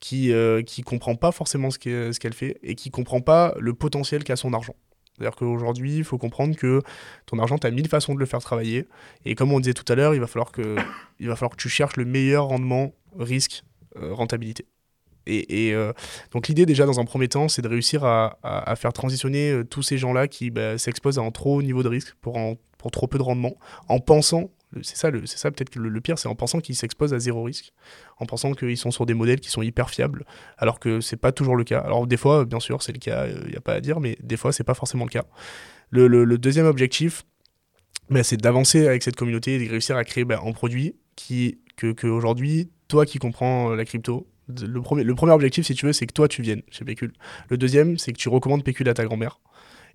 [0.00, 4.24] qui euh, qui comprend pas forcément ce qu'elle fait et qui comprend pas le potentiel
[4.24, 4.74] qu'a son argent.
[5.16, 6.80] C'est-à-dire qu'aujourd'hui, il faut comprendre que
[7.26, 8.86] ton argent, tu as mille façons de le faire travailler.
[9.24, 10.76] Et comme on disait tout à l'heure, il, va falloir que-
[11.20, 13.62] il va falloir que tu cherches le meilleur rendement, risque,
[13.96, 14.66] euh, rentabilité.
[15.26, 15.92] Et, euh,
[16.32, 19.82] donc l'idée déjà dans un premier temps, c'est de réussir à, faire transitionner euh, tous
[19.82, 22.34] ces gens-là qui bah, s'exposent à un trop haut niveau de risque pour
[22.90, 23.54] trop peu de rendement,
[23.88, 24.50] en pensant,
[24.82, 27.42] c'est ça, c'est ça peut-être le, le pire, c'est en pensant qu'ils s'exposent à zéro
[27.42, 27.72] risque,
[28.18, 30.24] en pensant qu'ils sont sur des modèles qui sont hyper fiables,
[30.58, 31.80] alors que c'est pas toujours le cas.
[31.80, 34.16] Alors des fois, bien sûr, c'est le cas, il n'y a pas à dire, mais
[34.22, 35.24] des fois, c'est pas forcément le cas.
[35.90, 37.24] Le deuxième objectif,
[38.10, 41.60] bah, c'est d'avancer avec cette communauté et de réussir à créer bah, un produit qui,
[41.76, 45.74] que, que aujourd'hui, toi qui comprends euh, la crypto, le premier, le premier objectif, si
[45.74, 47.12] tu veux, c'est que toi, tu viennes chez Pécule.
[47.48, 49.40] Le deuxième, c'est que tu recommandes Pécule à ta grand-mère.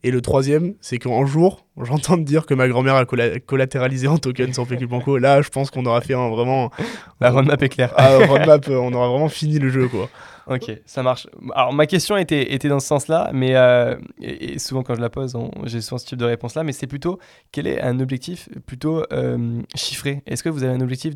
[0.03, 4.07] Et le troisième, c'est qu'un jour, j'entends te dire que ma grand-mère a colla- collatéralisé
[4.07, 5.17] en token sur Banco.
[5.17, 6.71] Là, je pense qu'on aura fait un vraiment.
[7.19, 7.93] La roadmap est claire.
[7.97, 10.09] Ah, roadmap, euh, on aura vraiment fini le jeu, quoi.
[10.49, 11.27] Ok, ça marche.
[11.55, 15.01] Alors ma question était, était dans ce sens-là, mais euh, et, et souvent quand je
[15.01, 17.19] la pose, j'ai souvent ce type de réponse-là, mais c'est plutôt
[17.51, 20.21] quel est un objectif plutôt euh, chiffré?
[20.25, 21.15] Est-ce que vous avez un objectif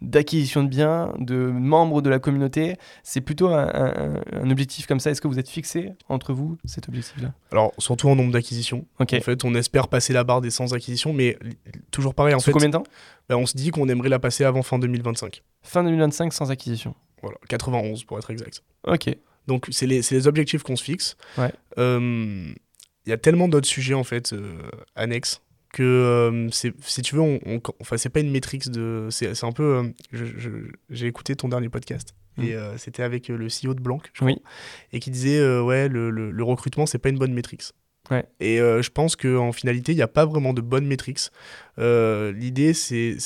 [0.00, 2.74] d'acquisition de biens, de membres de la communauté?
[3.04, 5.12] C'est plutôt un, un- un objectif comme ça.
[5.12, 7.28] Est-ce que vous êtes fixé entre vous cet objectif-là?
[7.52, 8.84] Alors, surtout en nombre d'acquisitions.
[8.98, 11.38] En fait, on espère passer la barre des 100 acquisitions, mais
[11.90, 12.84] toujours pareil, en Sous fait, combien de temps?
[13.28, 15.42] bah, on se dit qu'on aimerait la passer avant fin 2025.
[15.62, 16.94] Fin 2025 sans acquisition.
[17.22, 18.62] Voilà, 91 pour être exact.
[18.86, 19.16] Ok.
[19.46, 21.16] Donc, c'est les, les objectifs qu'on se fixe.
[21.38, 21.52] Ouais.
[21.78, 22.52] Euh,
[23.06, 24.58] Il y a tellement d'autres sujets, en fait, euh,
[24.96, 25.40] annexes,
[25.72, 29.42] que euh, c'est si tu veux on, on- enfin c'est pas une métrique de c'est
[29.42, 32.42] un peu euh, j'ai écouté ton dernier podcast Mm.
[32.44, 34.38] et euh, c'était avec le CEO de Blanc je crois, Oui.
[34.92, 37.62] et qui disait ouais le, le, le recrutement c'est pas une bonne métrique
[38.40, 41.20] Et euh, je pense que en finalité il n'y a pas vraiment de bonne métrique
[41.78, 43.16] Euh, l'idée c'est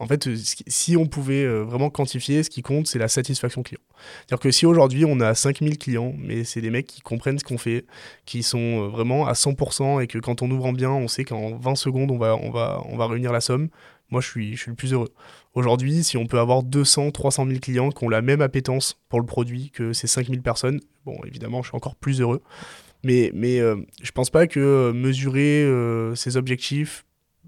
[0.00, 0.36] en fait, euh,
[0.68, 3.80] si on pouvait euh, vraiment quantifier, ce qui compte, c'est la satisfaction client.
[4.18, 7.44] C'est-à-dire que si aujourd'hui on a 5000 clients, mais c'est des mecs qui comprennent ce
[7.44, 7.84] qu'on fait,
[8.24, 11.56] qui sont vraiment à 100% et que quand on ouvre en bien, on sait qu'en
[11.56, 13.70] 20 secondes, on va, on, va, on va réunir la somme,
[14.10, 15.12] moi je suis, je suis le plus heureux.
[15.54, 19.18] Aujourd'hui, si on peut avoir 200, 300 000 clients qui ont la même appétence pour
[19.18, 22.40] le produit que ces 5000 personnes, bon, évidemment, je suis encore plus heureux.
[23.04, 27.04] Mais, mais euh, je pense pas que euh, mesurer euh, ces objectifs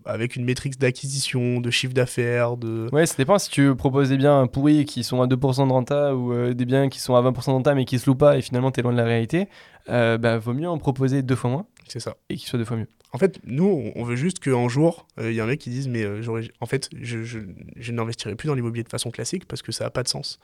[0.07, 2.89] avec une métrique d'acquisition, de chiffre d'affaires, de...
[2.91, 6.15] Ouais, ça dépend si tu proposes des biens pourris qui sont à 2% de renta
[6.17, 8.39] ou euh, des biens qui sont à 20% de renta mais qui se louent pas
[8.39, 9.49] et finalement t'es loin de la réalité,
[9.91, 12.17] euh, bah, vaut mieux en proposer deux fois moins C'est ça.
[12.31, 12.89] et qu'ils soient deux fois mieux.
[13.13, 15.69] En fait, nous, on- veut juste qu'un jour, euh, il y a un mec qui
[15.69, 17.41] dise, mais j'aurais, en fait, je, je,
[17.77, 20.39] je n'investirai plus dans l'immobilier de façon classique parce que ça n'a pas de sens.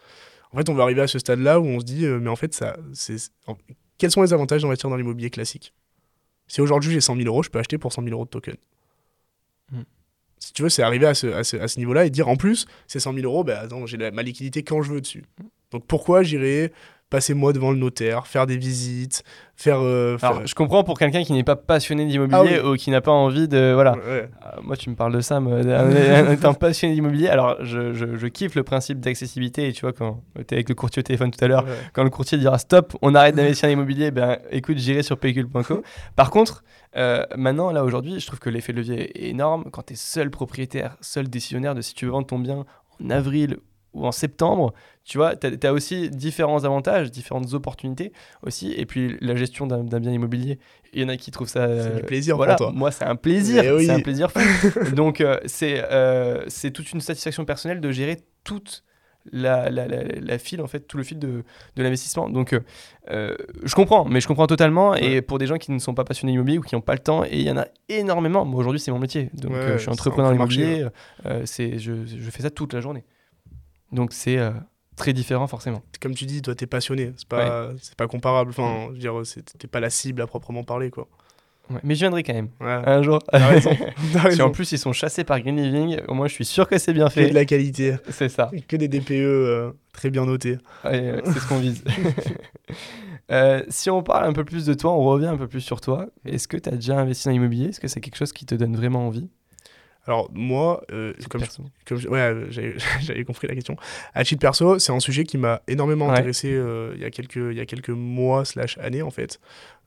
[0.53, 2.53] En fait, on va arriver à ce stade-là où on se dit, mais en fait,
[2.55, 3.17] ça, c'est,
[3.99, 5.73] quels sont les avantages d'investir dans l'immobilier classique?
[6.49, 8.57] Si aujourd'hui j'ai 100 000 euros, je peux acheter pour 100 000 euros de token.
[9.73, 9.83] Hmm.
[10.39, 12.37] Si tu veux, c'est arriver à ce, à ce, à ce niveau-là et dire en
[12.37, 15.25] plus, ces 100 000 euros, bah, j'ai ma liquidité quand je veux dessus.
[15.71, 16.73] Donc pourquoi j'irai
[17.09, 19.23] passer moi devant le notaire, faire des visites,
[19.55, 19.79] faire.
[19.81, 22.91] euh, faire- Alors, je comprends pour quelqu'un qui n'est pas passionné d'immobilier Ah ou qui
[22.91, 23.73] n'a pas envie de.
[23.75, 23.93] Voilà.
[23.97, 24.03] Ouais.
[24.09, 24.29] Euh,
[24.63, 27.29] moi, tu me parles de ça, moi, d'un- étant passionné d'immobilier.
[27.29, 29.69] Alors, je, je, je kiffe le principe d'accessibilité.
[29.69, 31.71] Et tu vois, quand tu es avec le courtier au téléphone tout à l'heure, Ouais.
[31.93, 35.83] quand le courtier dira stop, on arrête d'investir en immobilier, ben écoute, j'irai sur pécule.co.
[36.17, 36.65] Par contre,
[36.97, 39.65] euh, maintenant, là, aujourd'hui, je trouve que l'effet de levier est énorme.
[39.71, 42.65] Quand tu es seul propriétaire, seul décisionnaire de si tu veux vendre ton bien
[43.01, 43.59] en avril
[43.97, 44.73] ou en septembre,
[45.05, 48.73] tu vois, tu as, aussi différents avantages, différentes opportunités aussi.
[48.73, 50.59] Et puis, la gestion d'un bien immobilier,
[50.93, 51.67] il y en a qui trouvent ça.
[51.67, 52.75] C'est du euh, plaisir voilà, pour toi.
[52.75, 53.65] moi, c'est un plaisir.
[53.75, 53.87] Oui.
[53.87, 54.29] C'est un plaisir.
[54.95, 58.85] Donc, euh, c'est euh, c'est toute une satisfaction personnelle de gérer toute
[59.33, 61.45] la, la, la, la file, en fait, tout le fil de,
[61.77, 62.29] de l'investissement.
[62.29, 62.61] Donc, euh,
[63.11, 64.95] euh, je comprends, mais je comprends totalement.
[64.95, 67.01] Et pour des gens qui ne sont pas passionnés d'immobilier ou qui n'ont pas le
[67.01, 68.45] temps, et il y en a énormément.
[68.45, 69.31] Moi, aujourd'hui, c'est mon métier.
[69.35, 70.33] Donc, Ouais, euh, je suis entrepreneur
[71.27, 73.05] euh, c'est je, je fais ça toute la journée.
[73.97, 74.51] Donc, c'est euh,
[74.95, 75.83] très différent, forcément.
[76.01, 77.13] comme tu dis, toi, t'es passionné.
[77.17, 78.51] C'est pas, c'est pas comparable.
[78.51, 81.09] Enfin, je veux dire, c'est- t'es pas la cible à proprement parler, quoi.
[81.69, 81.81] Ouais.
[81.83, 82.67] Mais je viendrai quand même, Ouais.
[82.87, 83.19] un jour.
[83.25, 83.71] T'as raison.
[84.13, 84.51] T'as Si en raison.
[84.53, 87.07] plus, ils sont chassés par Green Living, au moins, je suis sûr que c'est bien
[87.09, 87.29] Que fait.
[87.31, 87.97] de la qualité.
[88.11, 88.53] C'est ça.
[88.69, 90.59] Que des DPE euh, très bien notés.
[90.85, 91.83] Ouais, c'est ce qu'on vise.
[93.33, 95.81] Euh, si on parle un peu plus de toi, on revient un peu plus sur
[95.81, 96.07] toi.
[96.25, 97.71] Est-ce que tu as déjà investi dans l'immobilier?
[97.71, 99.29] Est-ce que c'est quelque chose qui te donne vraiment envie?
[100.07, 102.47] Alors, moi, euh, comme, je- perso comme je- ouais, euh,
[103.01, 103.77] j'avais compris la question.
[104.15, 106.13] À titre perso, c'est un sujet qui m'a énormément Ouais.
[106.13, 109.41] intéressé euh, il, y a quelques, il y a quelques mois, slash années, en fait.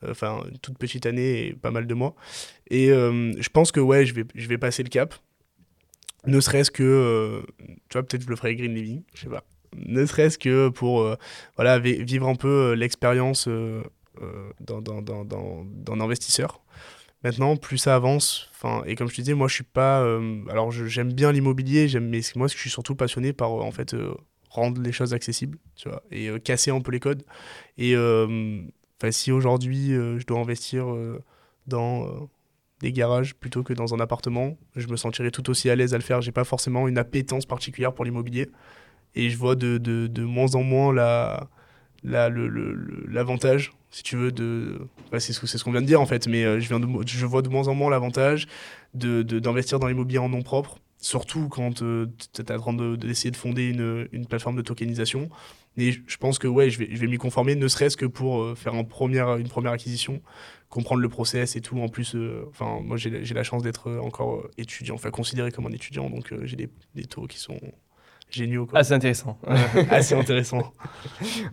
[0.07, 2.15] Enfin, toute petite année et pas mal de mois.
[2.69, 5.13] Et je pense que, ouais, je vais, je vais passer le cap.
[6.25, 9.43] Ne serait-ce que, tu vois, peut-être je le ferai avec Green Living, je sais pas.
[9.75, 11.15] Ne serait-ce que pour,
[11.55, 13.47] voilà, vi- vivre un peu l'expérience
[14.59, 16.61] d'un investisseur.
[17.23, 20.01] Maintenant, plus ça avance, enfin, et comme je te disais, moi, je suis pas.
[20.03, 23.71] euh, alors, j'aime bien l'immobilier, j'aime, mais moi, je suis surtout passionné par, euh, en
[23.71, 24.13] fait, euh,
[24.49, 27.23] rendre les choses accessibles, tu vois, et euh, casser un peu les codes.
[27.77, 27.93] Et
[29.11, 30.85] si aujourd'hui, je dois investir
[31.67, 32.29] dans
[32.81, 35.97] des garages plutôt que dans un appartement, je me sentirais tout aussi à l'aise à
[35.97, 36.21] le faire.
[36.21, 38.49] J'ai pas forcément une appétence particulière pour l'immobilier,
[39.15, 41.49] et je vois de, de, de moins en moins la,
[42.03, 44.79] l'avantage, si tu veux, de.
[45.17, 47.41] c'est ce, qu'on vient de dire en fait, mais euh, je, viens de, je vois
[47.41, 48.47] de moins en moins l'avantage
[48.93, 51.85] de, de- d'investir dans l'immobilier en nom propre, surtout quand tu
[52.39, 55.29] es en train de, d'essayer de fonder une, une plateforme de tokenisation.
[55.77, 58.41] Et je pense que ouais, je vais, je vais m'y conformer, ne serait-ce que pour
[58.41, 60.21] euh, faire un première, une première acquisition,
[60.67, 61.79] comprendre le process et tout.
[61.79, 62.43] En plus, euh,
[62.81, 66.33] moi j'ai, la- chance d'être euh, encore euh, étudiant, enfin considéré comme un étudiant, donc
[66.33, 67.59] euh, j'ai des, des taux qui sont
[68.29, 68.65] géniaux.
[68.65, 68.79] Quoi.
[68.79, 69.37] Ah, c'est intéressant.
[69.89, 70.73] assez intéressant.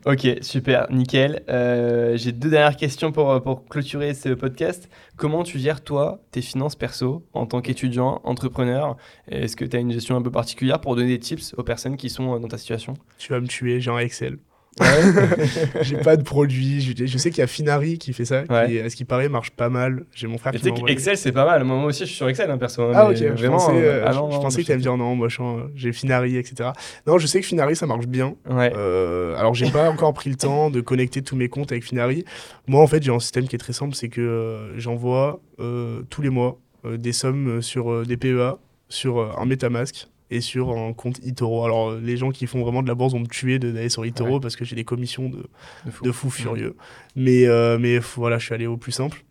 [0.05, 1.43] ok, super, nickel.
[1.49, 4.89] Euh, J'ai deux dernières questions pour, pour clôturer ce podcast.
[5.17, 8.97] Comment tu gères, toi, tes finances perso en tant qu'étudiant, entrepreneur?
[9.29, 11.97] Est-ce que tu as une gestion un peu particulière pour donner des tips aux personnes
[11.97, 12.95] qui sont euh, dans ta situation?
[13.19, 14.39] Tu vas me tuer, j'ai un Excel.
[15.83, 16.81] j'ai pas de produit.
[16.81, 18.67] Je, je sais qu'il y a Finari qui fait ça, Ouais.
[18.69, 20.05] qui, à ce qui paraît, marche pas mal.
[20.15, 21.65] J'ai mon frère Et qui tu sais m'a qu'Excel, c'est pas mal.
[21.65, 22.83] Moi aussi, je suis sur Excel, hein, perso.
[22.83, 24.67] hein, Ah ok, je vraiment, pensais, euh, euh, ah je- non, je non, pensais que
[24.67, 25.29] tu allais me dire non, moi
[25.75, 26.71] j'ai Finari, etc.
[27.07, 28.35] Non, je sais que Finari ça marche bien.
[28.49, 28.73] Ouais.
[28.77, 32.25] Euh, alors j'ai pas encore pris le temps de connecter tous mes comptes avec Finari.
[32.67, 36.03] Moi en fait j'ai un système qui est très simple, c'est que euh, j'envoie euh,
[36.11, 38.59] tous les mois euh, des sommes sur euh, des PEA,
[38.89, 41.65] sur euh, un MetaMask et sur un compte eToro.
[41.65, 44.35] Alors les gens qui font vraiment de la bourse vont me tuer d'aller sur eToro
[44.35, 44.41] Ouais.
[44.41, 45.45] parce que j'ai des commissions de,
[45.85, 46.05] De fou.
[46.05, 46.77] de fou furieux.
[47.15, 49.25] Mais, euh, mais voilà, je suis allé au plus simple.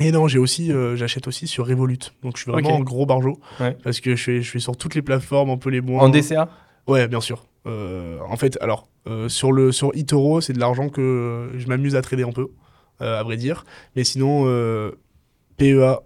[0.00, 1.98] Et non, j'ai aussi, euh, j'achète aussi sur Revolut.
[2.22, 2.80] Donc je suis vraiment Ok.
[2.80, 3.38] un gros barjo.
[3.60, 3.76] Ouais.
[3.82, 6.02] Parce que je suis, je suis sur toutes les plateformes, un peu les moins.
[6.04, 6.48] En DCA
[6.86, 7.46] Ouais, bien sûr.
[7.66, 11.96] Euh, en fait, alors, euh, sur, le, sur eToro, c'est de l'argent que je m'amuse
[11.96, 12.48] à trader un peu,
[13.00, 13.64] à vrai dire.
[13.96, 14.44] Mais sinon,
[15.56, 15.98] PEA,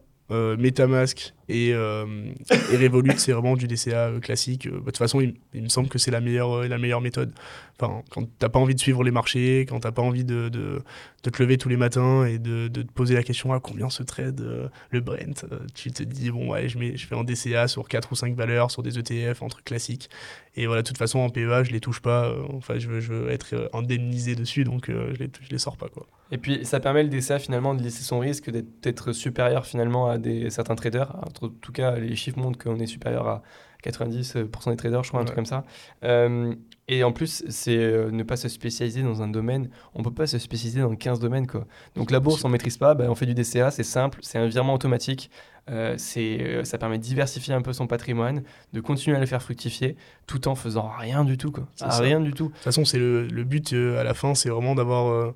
[0.59, 2.07] Metamask et, euh,
[2.51, 4.69] Revolut, c'est vraiment du DCA euh, classique.
[4.69, 7.33] Bah, De toute façon, il, me semble que c'est la meilleure, euh, la meilleure méthode.
[7.79, 11.43] Enfin, quand t'as pas envie de suivre les marchés, quand t'as pas envie de, te
[11.43, 14.69] lever tous les matins et de, te poser la question à combien se trade euh,
[14.91, 15.45] le Brent,
[15.75, 18.71] tu te dis, bon, je, mets, je fais un DCA sur 4 ou 5 valeurs,
[18.71, 20.09] sur des ETF, un truc classique.
[20.57, 22.35] Et voilà, de toute façon, en PEA, je les touche pas.
[22.55, 26.07] enfin, je veux, être indemnisé dessus, donc je, les, les sors pas, quoi.
[26.33, 30.17] Et puis ça permet le DCA finalement de laisser son risque d'être supérieur finalement à
[30.49, 31.15] certains traders.
[31.43, 33.43] En tout- cas, les chiffres montrent qu'on est supérieur à
[33.83, 35.65] 90% des traders, je crois, un truc comme ça.
[36.05, 36.55] Euh,
[36.89, 39.71] et en plus, c'est euh, ne pas se spécialiser dans un domaine.
[39.95, 41.47] On peut pas se spécialiser dans 15 domaines.
[41.47, 41.67] Quoi.
[41.97, 44.47] Donc la bourse, on maîtrise pas, ben, on fait du DCA, c'est simple, c'est un
[44.47, 45.31] virement automatique.
[45.71, 49.41] Euh, c'est, ça permet de diversifier un peu son patrimoine, de continuer à le faire
[49.43, 51.53] fructifier, tout en faisant rien du tout.
[51.53, 51.69] Quoi.
[51.81, 52.49] Ah, rien du tout.
[52.49, 55.33] De toute façon, c'est le, le but à la fin, c'est vraiment d'avoir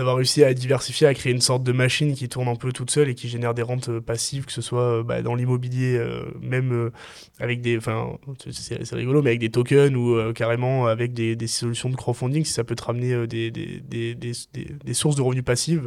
[0.00, 2.90] d'avoir réussi à diversifier, à créer une sorte de machine qui tourne un peu toute
[2.90, 5.94] seule et qui génère des rentes euh, passives, que ce soit euh, bah, dans l'immobilier,
[5.98, 6.90] euh, même
[7.38, 8.16] avec des, enfin,
[8.50, 12.46] c'est rigolo, mais avec des tokens ou euh, carrément avec des, des solutions de crowdfunding,
[12.46, 15.82] si ça peut te ramener des, des, des, sources de revenus passifs,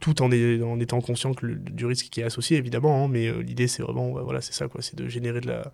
[0.00, 0.30] tout en,
[0.80, 3.04] étant conscient que du risque qui est associé, évidemment.
[3.04, 5.72] hein, mais l'idée, c'est vraiment, bah, voilà, c'est ça, quoi, c'est de générer de la,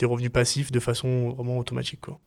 [0.00, 2.18] des revenus passifs de façon vraiment automatique, quoi.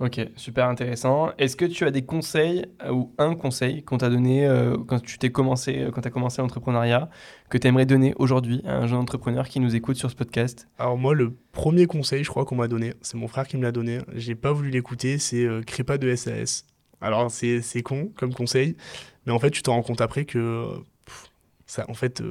[0.00, 1.30] Ok, super intéressant.
[1.38, 5.00] Est-ce que tu as des conseils euh, ou un conseil qu'on t'a donné euh, quand
[5.00, 7.08] tu t'es commencé, euh, quand as commencé l'entrepreneuriat,
[7.48, 10.66] que tu aimerais donner aujourd'hui à un jeune entrepreneur qui nous écoute sur ce podcast?
[10.78, 13.62] Alors moi, le premier conseil, je crois qu'on m'a donné, c'est mon frère qui me
[13.62, 14.00] l'a donné.
[14.14, 16.66] J'ai pas voulu l'écouter, c'est euh, crée pas de SAS.
[17.00, 18.76] Alors c'est con comme conseil,
[19.26, 20.66] mais en fait tu te rends compte après que
[21.66, 22.22] ça, en fait,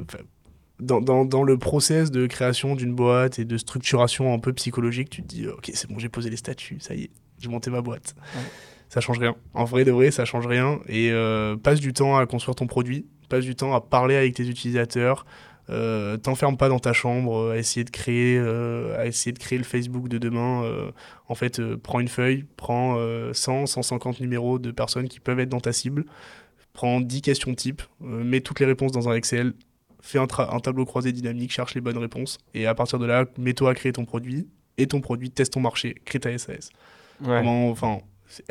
[0.80, 5.10] dans, dans, dans le process de création d'une boîte et de structuration un peu psychologique,
[5.10, 7.12] tu te dis ok c'est bon j'ai posé les statuts, ça y est,
[7.44, 8.16] j'ai monté ma boîte.
[8.36, 8.42] Ouais.
[8.90, 9.36] Ça change rien.
[9.54, 10.80] En vrai de vrai, ça change rien.
[10.88, 14.36] Et euh, passe du temps à construire ton produit, passe du temps à parler avec
[14.36, 15.26] tes utilisateurs,
[15.70, 19.40] euh, t'enferme pas dans ta chambre euh, à essayer de créer euh, à essayer de
[19.40, 20.64] créer le Facebook de demain
[21.30, 25.50] en fait prends une feuille prends euh, 100 150 numéros de personnes qui peuvent être
[25.50, 26.04] dans ta cible
[26.74, 29.54] prends 10 questions type mets toutes les réponses dans un Excel
[30.02, 30.28] fais un
[30.60, 33.94] tableau croisé dynamique cherche les bonnes réponses et à partir de là mets-toi à créer
[33.94, 36.72] ton produit et ton produit teste ton marché crée ta SAS
[37.26, 38.00] Enfin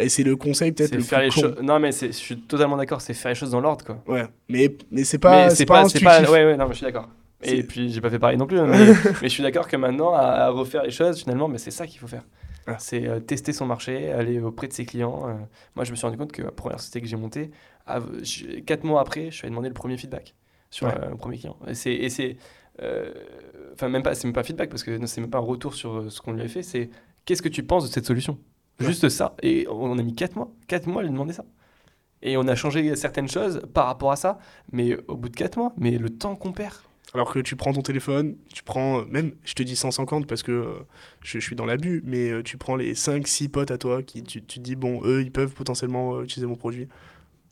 [0.08, 1.56] c'est le conseil peut-être C'est le faire plus les choses.
[1.60, 4.02] Non, mais je suis totalement d'accord, c'est faire les choses dans l'ordre, quoi.
[4.06, 5.80] ouais mais mais c'est pas c'est pas, pas.
[5.86, 6.30] instructif.
[6.30, 7.08] Ouais, ouais, non, mais je suis d'accord.
[7.44, 8.78] Et puis, j'ai pas fait pareil non plus, hein, mais,
[9.22, 11.88] mais je suis d'accord que maintenant, à, à refaire les choses, finalement, mais c'est ça
[11.88, 12.22] qu'il faut faire.
[12.68, 12.76] Ah.
[12.78, 15.24] C'est euh, tester son marché, aller auprès de ses clients.
[15.28, 15.32] euh.
[15.74, 17.50] moi, je me suis rendu compte que la première société que j'ai montée,
[18.22, 20.36] je- quatre mois après, je suis allé demander le premier feedback
[20.70, 20.94] sur Ouais.
[21.02, 21.56] euh, un premier client.
[21.66, 22.36] Et c'est.
[22.80, 23.10] euh,
[23.74, 25.94] Enfin, même pas, c'est même pas feedback parce que c'est même pas un retour sur
[25.96, 26.90] euh, ce qu'on lui avait fait, c'est
[27.24, 28.38] qu'est-ce que tu penses de cette solution?
[28.86, 29.34] Juste ça.
[29.42, 30.52] Et on a mis 4 mois.
[30.68, 31.44] 4 mois à lui demander ça.
[32.22, 34.38] Et on a changé certaines choses par rapport à ça,
[34.70, 35.72] mais au bout de 4 mois.
[35.76, 36.74] Mais le temps qu'on perd.
[37.14, 40.42] Alors que tu prends ton téléphone, tu prends, euh, même, je te dis 150 parce
[40.42, 40.72] que euh,
[41.20, 44.22] je, je suis dans l'abus, mais euh, tu prends les 5-6 potes à toi qui,
[44.22, 46.88] tu, tu te dis, bon, eux, ils peuvent potentiellement euh, utiliser mon produit.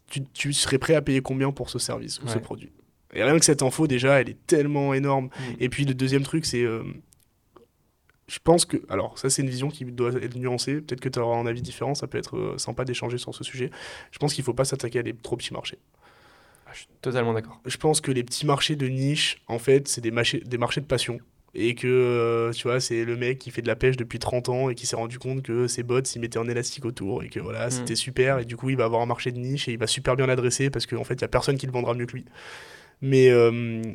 [0.09, 2.73] Tu, tu serais prêt à payer combien pour ce service ou ce produit?
[3.13, 5.29] Et rien que cette info, déjà, elle est tellement énorme.
[5.59, 6.65] Et puis le deuxième truc, c'est.
[8.31, 8.77] Je pense que.
[8.89, 10.81] Alors, ça, c'est une vision qui doit être nuancée.
[10.81, 11.97] Peut-être que tu auras un avis différent.
[11.97, 13.71] Ça peut être euh, sympa d'échanger sur ce sujet.
[14.13, 15.79] Je pense qu'il faut pas s'attaquer à des trop petits marchés.
[16.67, 17.61] Ah, je suis totalement d'accord.
[17.67, 20.81] Je pense que les petits marchés de niche, en fait, c'est des marchés, des marchés
[20.81, 21.19] de passion.
[21.53, 24.49] Et que, euh, tu vois, c'est le mec qui fait de la pêche depuis 30
[24.49, 27.29] ans et qui s'est rendu compte que ses bots, s'ils mettaient un élastique autour et
[27.29, 27.71] que voilà, Mm.
[27.73, 28.39] c'était super.
[28.39, 30.29] Et du coup, il va avoir un marché de niche et il va super bien
[30.29, 32.25] l'adresser parce qu'en fait, il n'y a personne qui le vendra mieux que lui.
[33.01, 33.51] Mais, euh,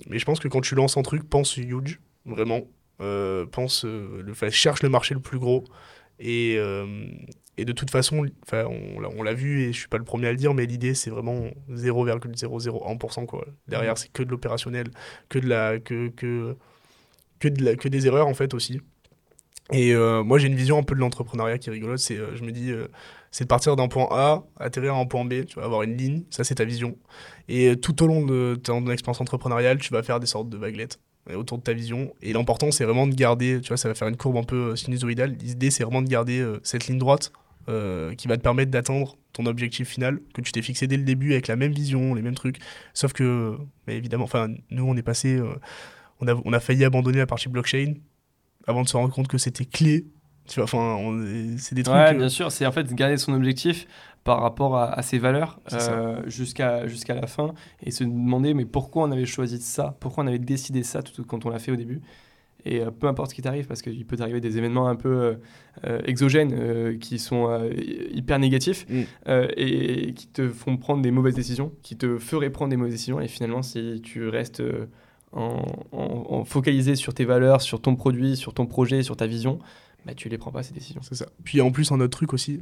[0.10, 2.68] mais je pense que quand tu lances un truc, pense huge, vraiment.
[3.02, 5.64] Euh, pense, euh, le, cherche le marché le plus gros.
[6.20, 7.08] Et, euh,
[7.58, 10.04] et de toute façon, enfin, on, l'a- on l'a vu et je suis pas le
[10.06, 13.26] premier à le dire, mais l'idée c'est vraiment 0,001%.
[13.26, 13.46] Quoi.
[13.68, 14.88] Derrière, c'est que de l'opérationnel,
[15.30, 16.56] que, de la, que, que,
[17.40, 18.82] que, de la, que des erreurs en fait aussi.
[19.74, 22.00] Et euh, moi j'ai une vision un peu de l'entrepreneuriat qui est rigolote.
[22.00, 22.88] C'est, euh, je me dis, euh,
[23.32, 25.98] c'est de partir d'un point A, atterrir à un point B, tu vas avoir une
[25.98, 26.98] ligne, ça c'est ta vision.
[27.48, 31.00] Et tout au long de ton expérience entrepreneuriale, tu vas faire des sortes de vaguelettes
[31.34, 32.14] autour de ta vision.
[32.22, 34.72] Et l'important, c'est vraiment de garder, tu vois, ça va faire une courbe un peu
[34.72, 35.36] euh, sinusoïdale.
[35.42, 37.32] L'idée, c'est vraiment de garder euh, cette ligne droite
[37.68, 41.04] euh, qui va te permettre d'atteindre ton objectif final que tu t'es fixé dès le
[41.04, 42.58] début avec la même vision, les mêmes trucs.
[42.94, 43.58] Sauf que,
[43.88, 45.56] mais évidemment, enfin, nous, on est passé, euh,
[46.22, 47.96] on, a, on a failli abandonner la partie blockchain
[48.68, 50.06] avant de se rendre compte que c'était clé
[50.48, 51.00] Tu vois, enfin,
[51.58, 51.96] c'est des trucs.
[51.96, 53.88] Ouais, euh, bien sûr, c'est en fait garder son objectif
[54.26, 58.66] par rapport à, à ses valeurs euh, jusqu'à jusqu'à la fin et se demander mais
[58.66, 61.72] pourquoi on avait choisi ça, pourquoi on avait décidé ça tout quand on l'a fait
[61.72, 62.02] au début?
[62.68, 65.38] Et euh, peu importe ce qui t'arrive, parce qu'il peut t'arriver des événements un peu
[65.86, 67.70] euh, exogènes qui sont
[68.12, 69.04] hyper négatifs Mm.
[69.56, 73.22] et qui te font prendre des mauvaises décisions, qui te feraient prendre des mauvaises décisions.
[73.22, 74.64] Et finalement, si tu restes
[75.32, 75.62] en,
[75.92, 79.60] en- en focalisé sur tes valeurs, sur ton produit, sur ton projet, sur ta vision,
[80.08, 81.02] bah, tu les prends pas ces décisions.
[81.04, 81.28] C'est ça.
[81.44, 82.62] Puis en plus, un autre truc aussi.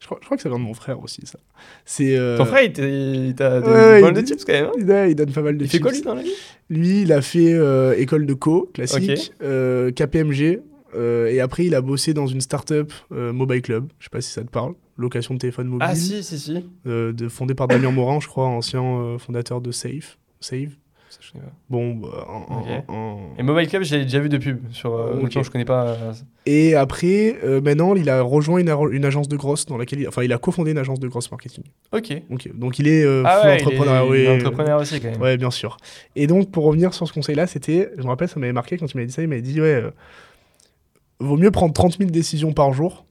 [0.00, 1.38] Je crois, je crois que ça vient de mon frère aussi, ça.
[1.84, 2.16] C'est.
[2.16, 4.64] euh, Ton frère, il t'a- il donné ouais, pas mal il- de tips quand même.
[4.66, 6.06] hein il, il donne pas mal de il fait quoi lui tips.
[6.06, 6.32] dans la vie?
[6.70, 10.60] Lui, il a fait euh, école de co, classique, euh, KPMG.
[10.96, 13.88] euh, et après, il a bossé dans une start-up Mobile Club.
[13.98, 14.72] Je sais pas si ça te parle.
[14.96, 15.86] Location de téléphone mobile.
[15.88, 16.64] Ah si, si, si.
[16.84, 20.18] de, fondé par Damien Morin, je crois, ancien fondateur de Safe.
[20.40, 20.70] Save.
[21.10, 21.52] Ça, je connais pas.
[21.68, 22.84] Bon, bah, un- un- Ok.
[22.88, 24.60] un- Et Mobile Club, j'ai déjà vu de pub.
[24.72, 25.24] Sur, euh, Ok.
[25.24, 25.86] autant je connais pas.
[25.88, 26.12] euh,
[26.46, 30.08] Et après, euh, maintenant, il a rejoint une, agence de grosse dans laquelle il...
[30.08, 31.64] Enfin, il a cofondé une agence de grosse marketing.
[31.92, 32.12] Ok.
[32.30, 34.06] Ok, Donc, il est euh, Ah ouais, entrepreneur.
[34.14, 34.36] il est oui.
[34.36, 35.20] entrepreneur aussi quand même.
[35.20, 35.76] Ouais, bien sûr.
[36.14, 38.86] Et donc, pour revenir sur ce conseil-là, c'était, je me rappelle, ça m'avait marqué quand
[38.86, 39.90] il m'avait dit ça, il m'avait dit, ouais, euh,
[41.18, 43.04] vaut mieux prendre 30 000 décisions par jour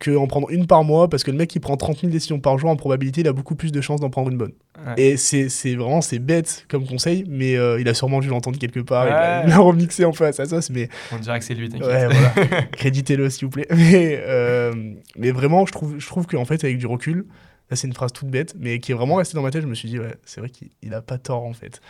[0.00, 2.40] que en prendre une par mois, parce que le mec qui prend 30 000 décisions
[2.40, 4.52] par jour, en probabilité, il a beaucoup plus de chances d'en prendre une bonne.
[4.86, 4.94] Ouais.
[5.12, 8.80] Et c'est vraiment, c'est bête comme conseil, mais euh, il a sûrement dû l'entendre quelque
[8.80, 9.42] part, Ouais.
[9.44, 11.86] il l'a remixé un peu à sa sauce, mais On dirait que c'est lui, t'inquiète.
[11.88, 13.66] ouais, voilà, créditez-le s'il vous plaît.
[13.70, 14.72] Mais, euh,
[15.16, 17.26] mais vraiment, je trouve, je trouve qu'en fait, avec du recul,
[17.70, 19.66] là c'est une phrase toute bête, mais qui est vraiment restée dans ma tête, je
[19.66, 21.80] me suis dit, ouais, c'est vrai qu'il il a pas tort en fait.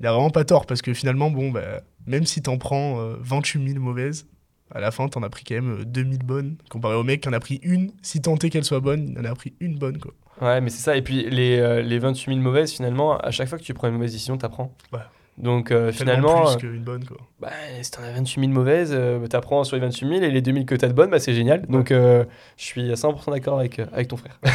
[0.00, 3.14] Il a vraiment pas tort, parce que finalement, bon, bah, même si t'en prends euh,
[3.20, 4.26] 28 000 mauvaises,
[4.74, 7.28] à la fin, t'en as pris quand même euh, 2000 bonnes, comparé au mec qui
[7.28, 9.98] en a pris une, si est qu'elle soit bonne, il en a pris une bonne,
[9.98, 10.12] quoi.
[10.40, 10.96] Ouais, mais c'est ça.
[10.96, 13.88] Et puis les, euh, les 28 000 mauvaises, finalement, à chaque fois que tu prends
[13.88, 14.74] une mauvaise décision, t'apprends.
[14.92, 15.00] Ouais.
[15.38, 17.16] Donc euh, finalement, euh, plus qu'une bonne, quoi.
[17.40, 17.48] bah,
[17.80, 20.66] si t'en as 28 000 mauvaises, euh, t'apprends sur les 28 000 et les 2000
[20.66, 21.66] que t'as de bonnes, bah, c'est génial.
[21.66, 22.24] Donc euh,
[22.58, 24.38] je suis à 100% d'accord avec, euh, avec ton frère.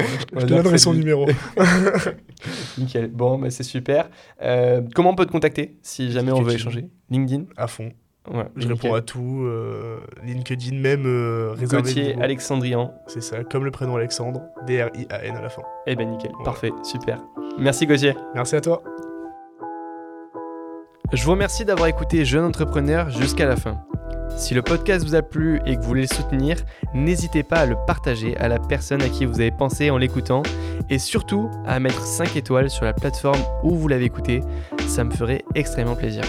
[0.00, 0.06] Ouais.
[0.32, 1.26] Je te donnerai son numéro.
[2.78, 3.08] Nickel.
[3.08, 4.08] Bon, bah, c'est super.
[4.42, 6.86] Euh, comment on peut te contacter si jamais on veut échanger?
[7.10, 7.44] LinkedIn?
[7.56, 7.90] À fond.
[8.28, 8.72] Ouais, Je nickel.
[8.82, 9.42] réponds à tout.
[9.44, 11.82] euh, LinkedIn même euh, réservé.
[11.82, 12.16] Gauthier.
[12.20, 12.92] Alexandrian.
[13.06, 15.62] C'est ça, comme le prénom Alexandre, D-R-I-A-N à la fin.
[15.86, 16.44] Eh ben nickel, Ouais.
[16.44, 17.18] parfait, super.
[17.58, 18.14] Merci Gauthier.
[18.34, 18.82] Merci à toi.
[21.12, 23.80] Je vous remercie d'avoir écouté Jeune Entrepreneur jusqu'à la fin.
[24.36, 26.56] Si le podcast vous a plu et que vous voulez le soutenir,
[26.94, 30.42] n'hésitez pas à le partager à la personne à qui vous avez pensé en l'écoutant
[30.88, 34.40] et surtout à mettre 5 étoiles sur la plateforme où vous l'avez écouté,
[34.86, 36.22] ça me ferait extrêmement plaisir.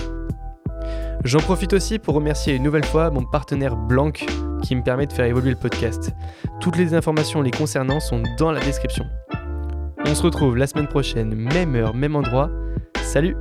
[1.24, 5.14] J'en profite aussi pour remercier une nouvelle fois mon partenaire Blanc qui me permet de
[5.14, 6.12] faire évoluer le podcast.
[6.60, 9.06] Toutes les informations les concernant sont dans la description.
[10.06, 12.50] On se retrouve la semaine prochaine, même heure, même endroit.
[13.04, 13.36] Salut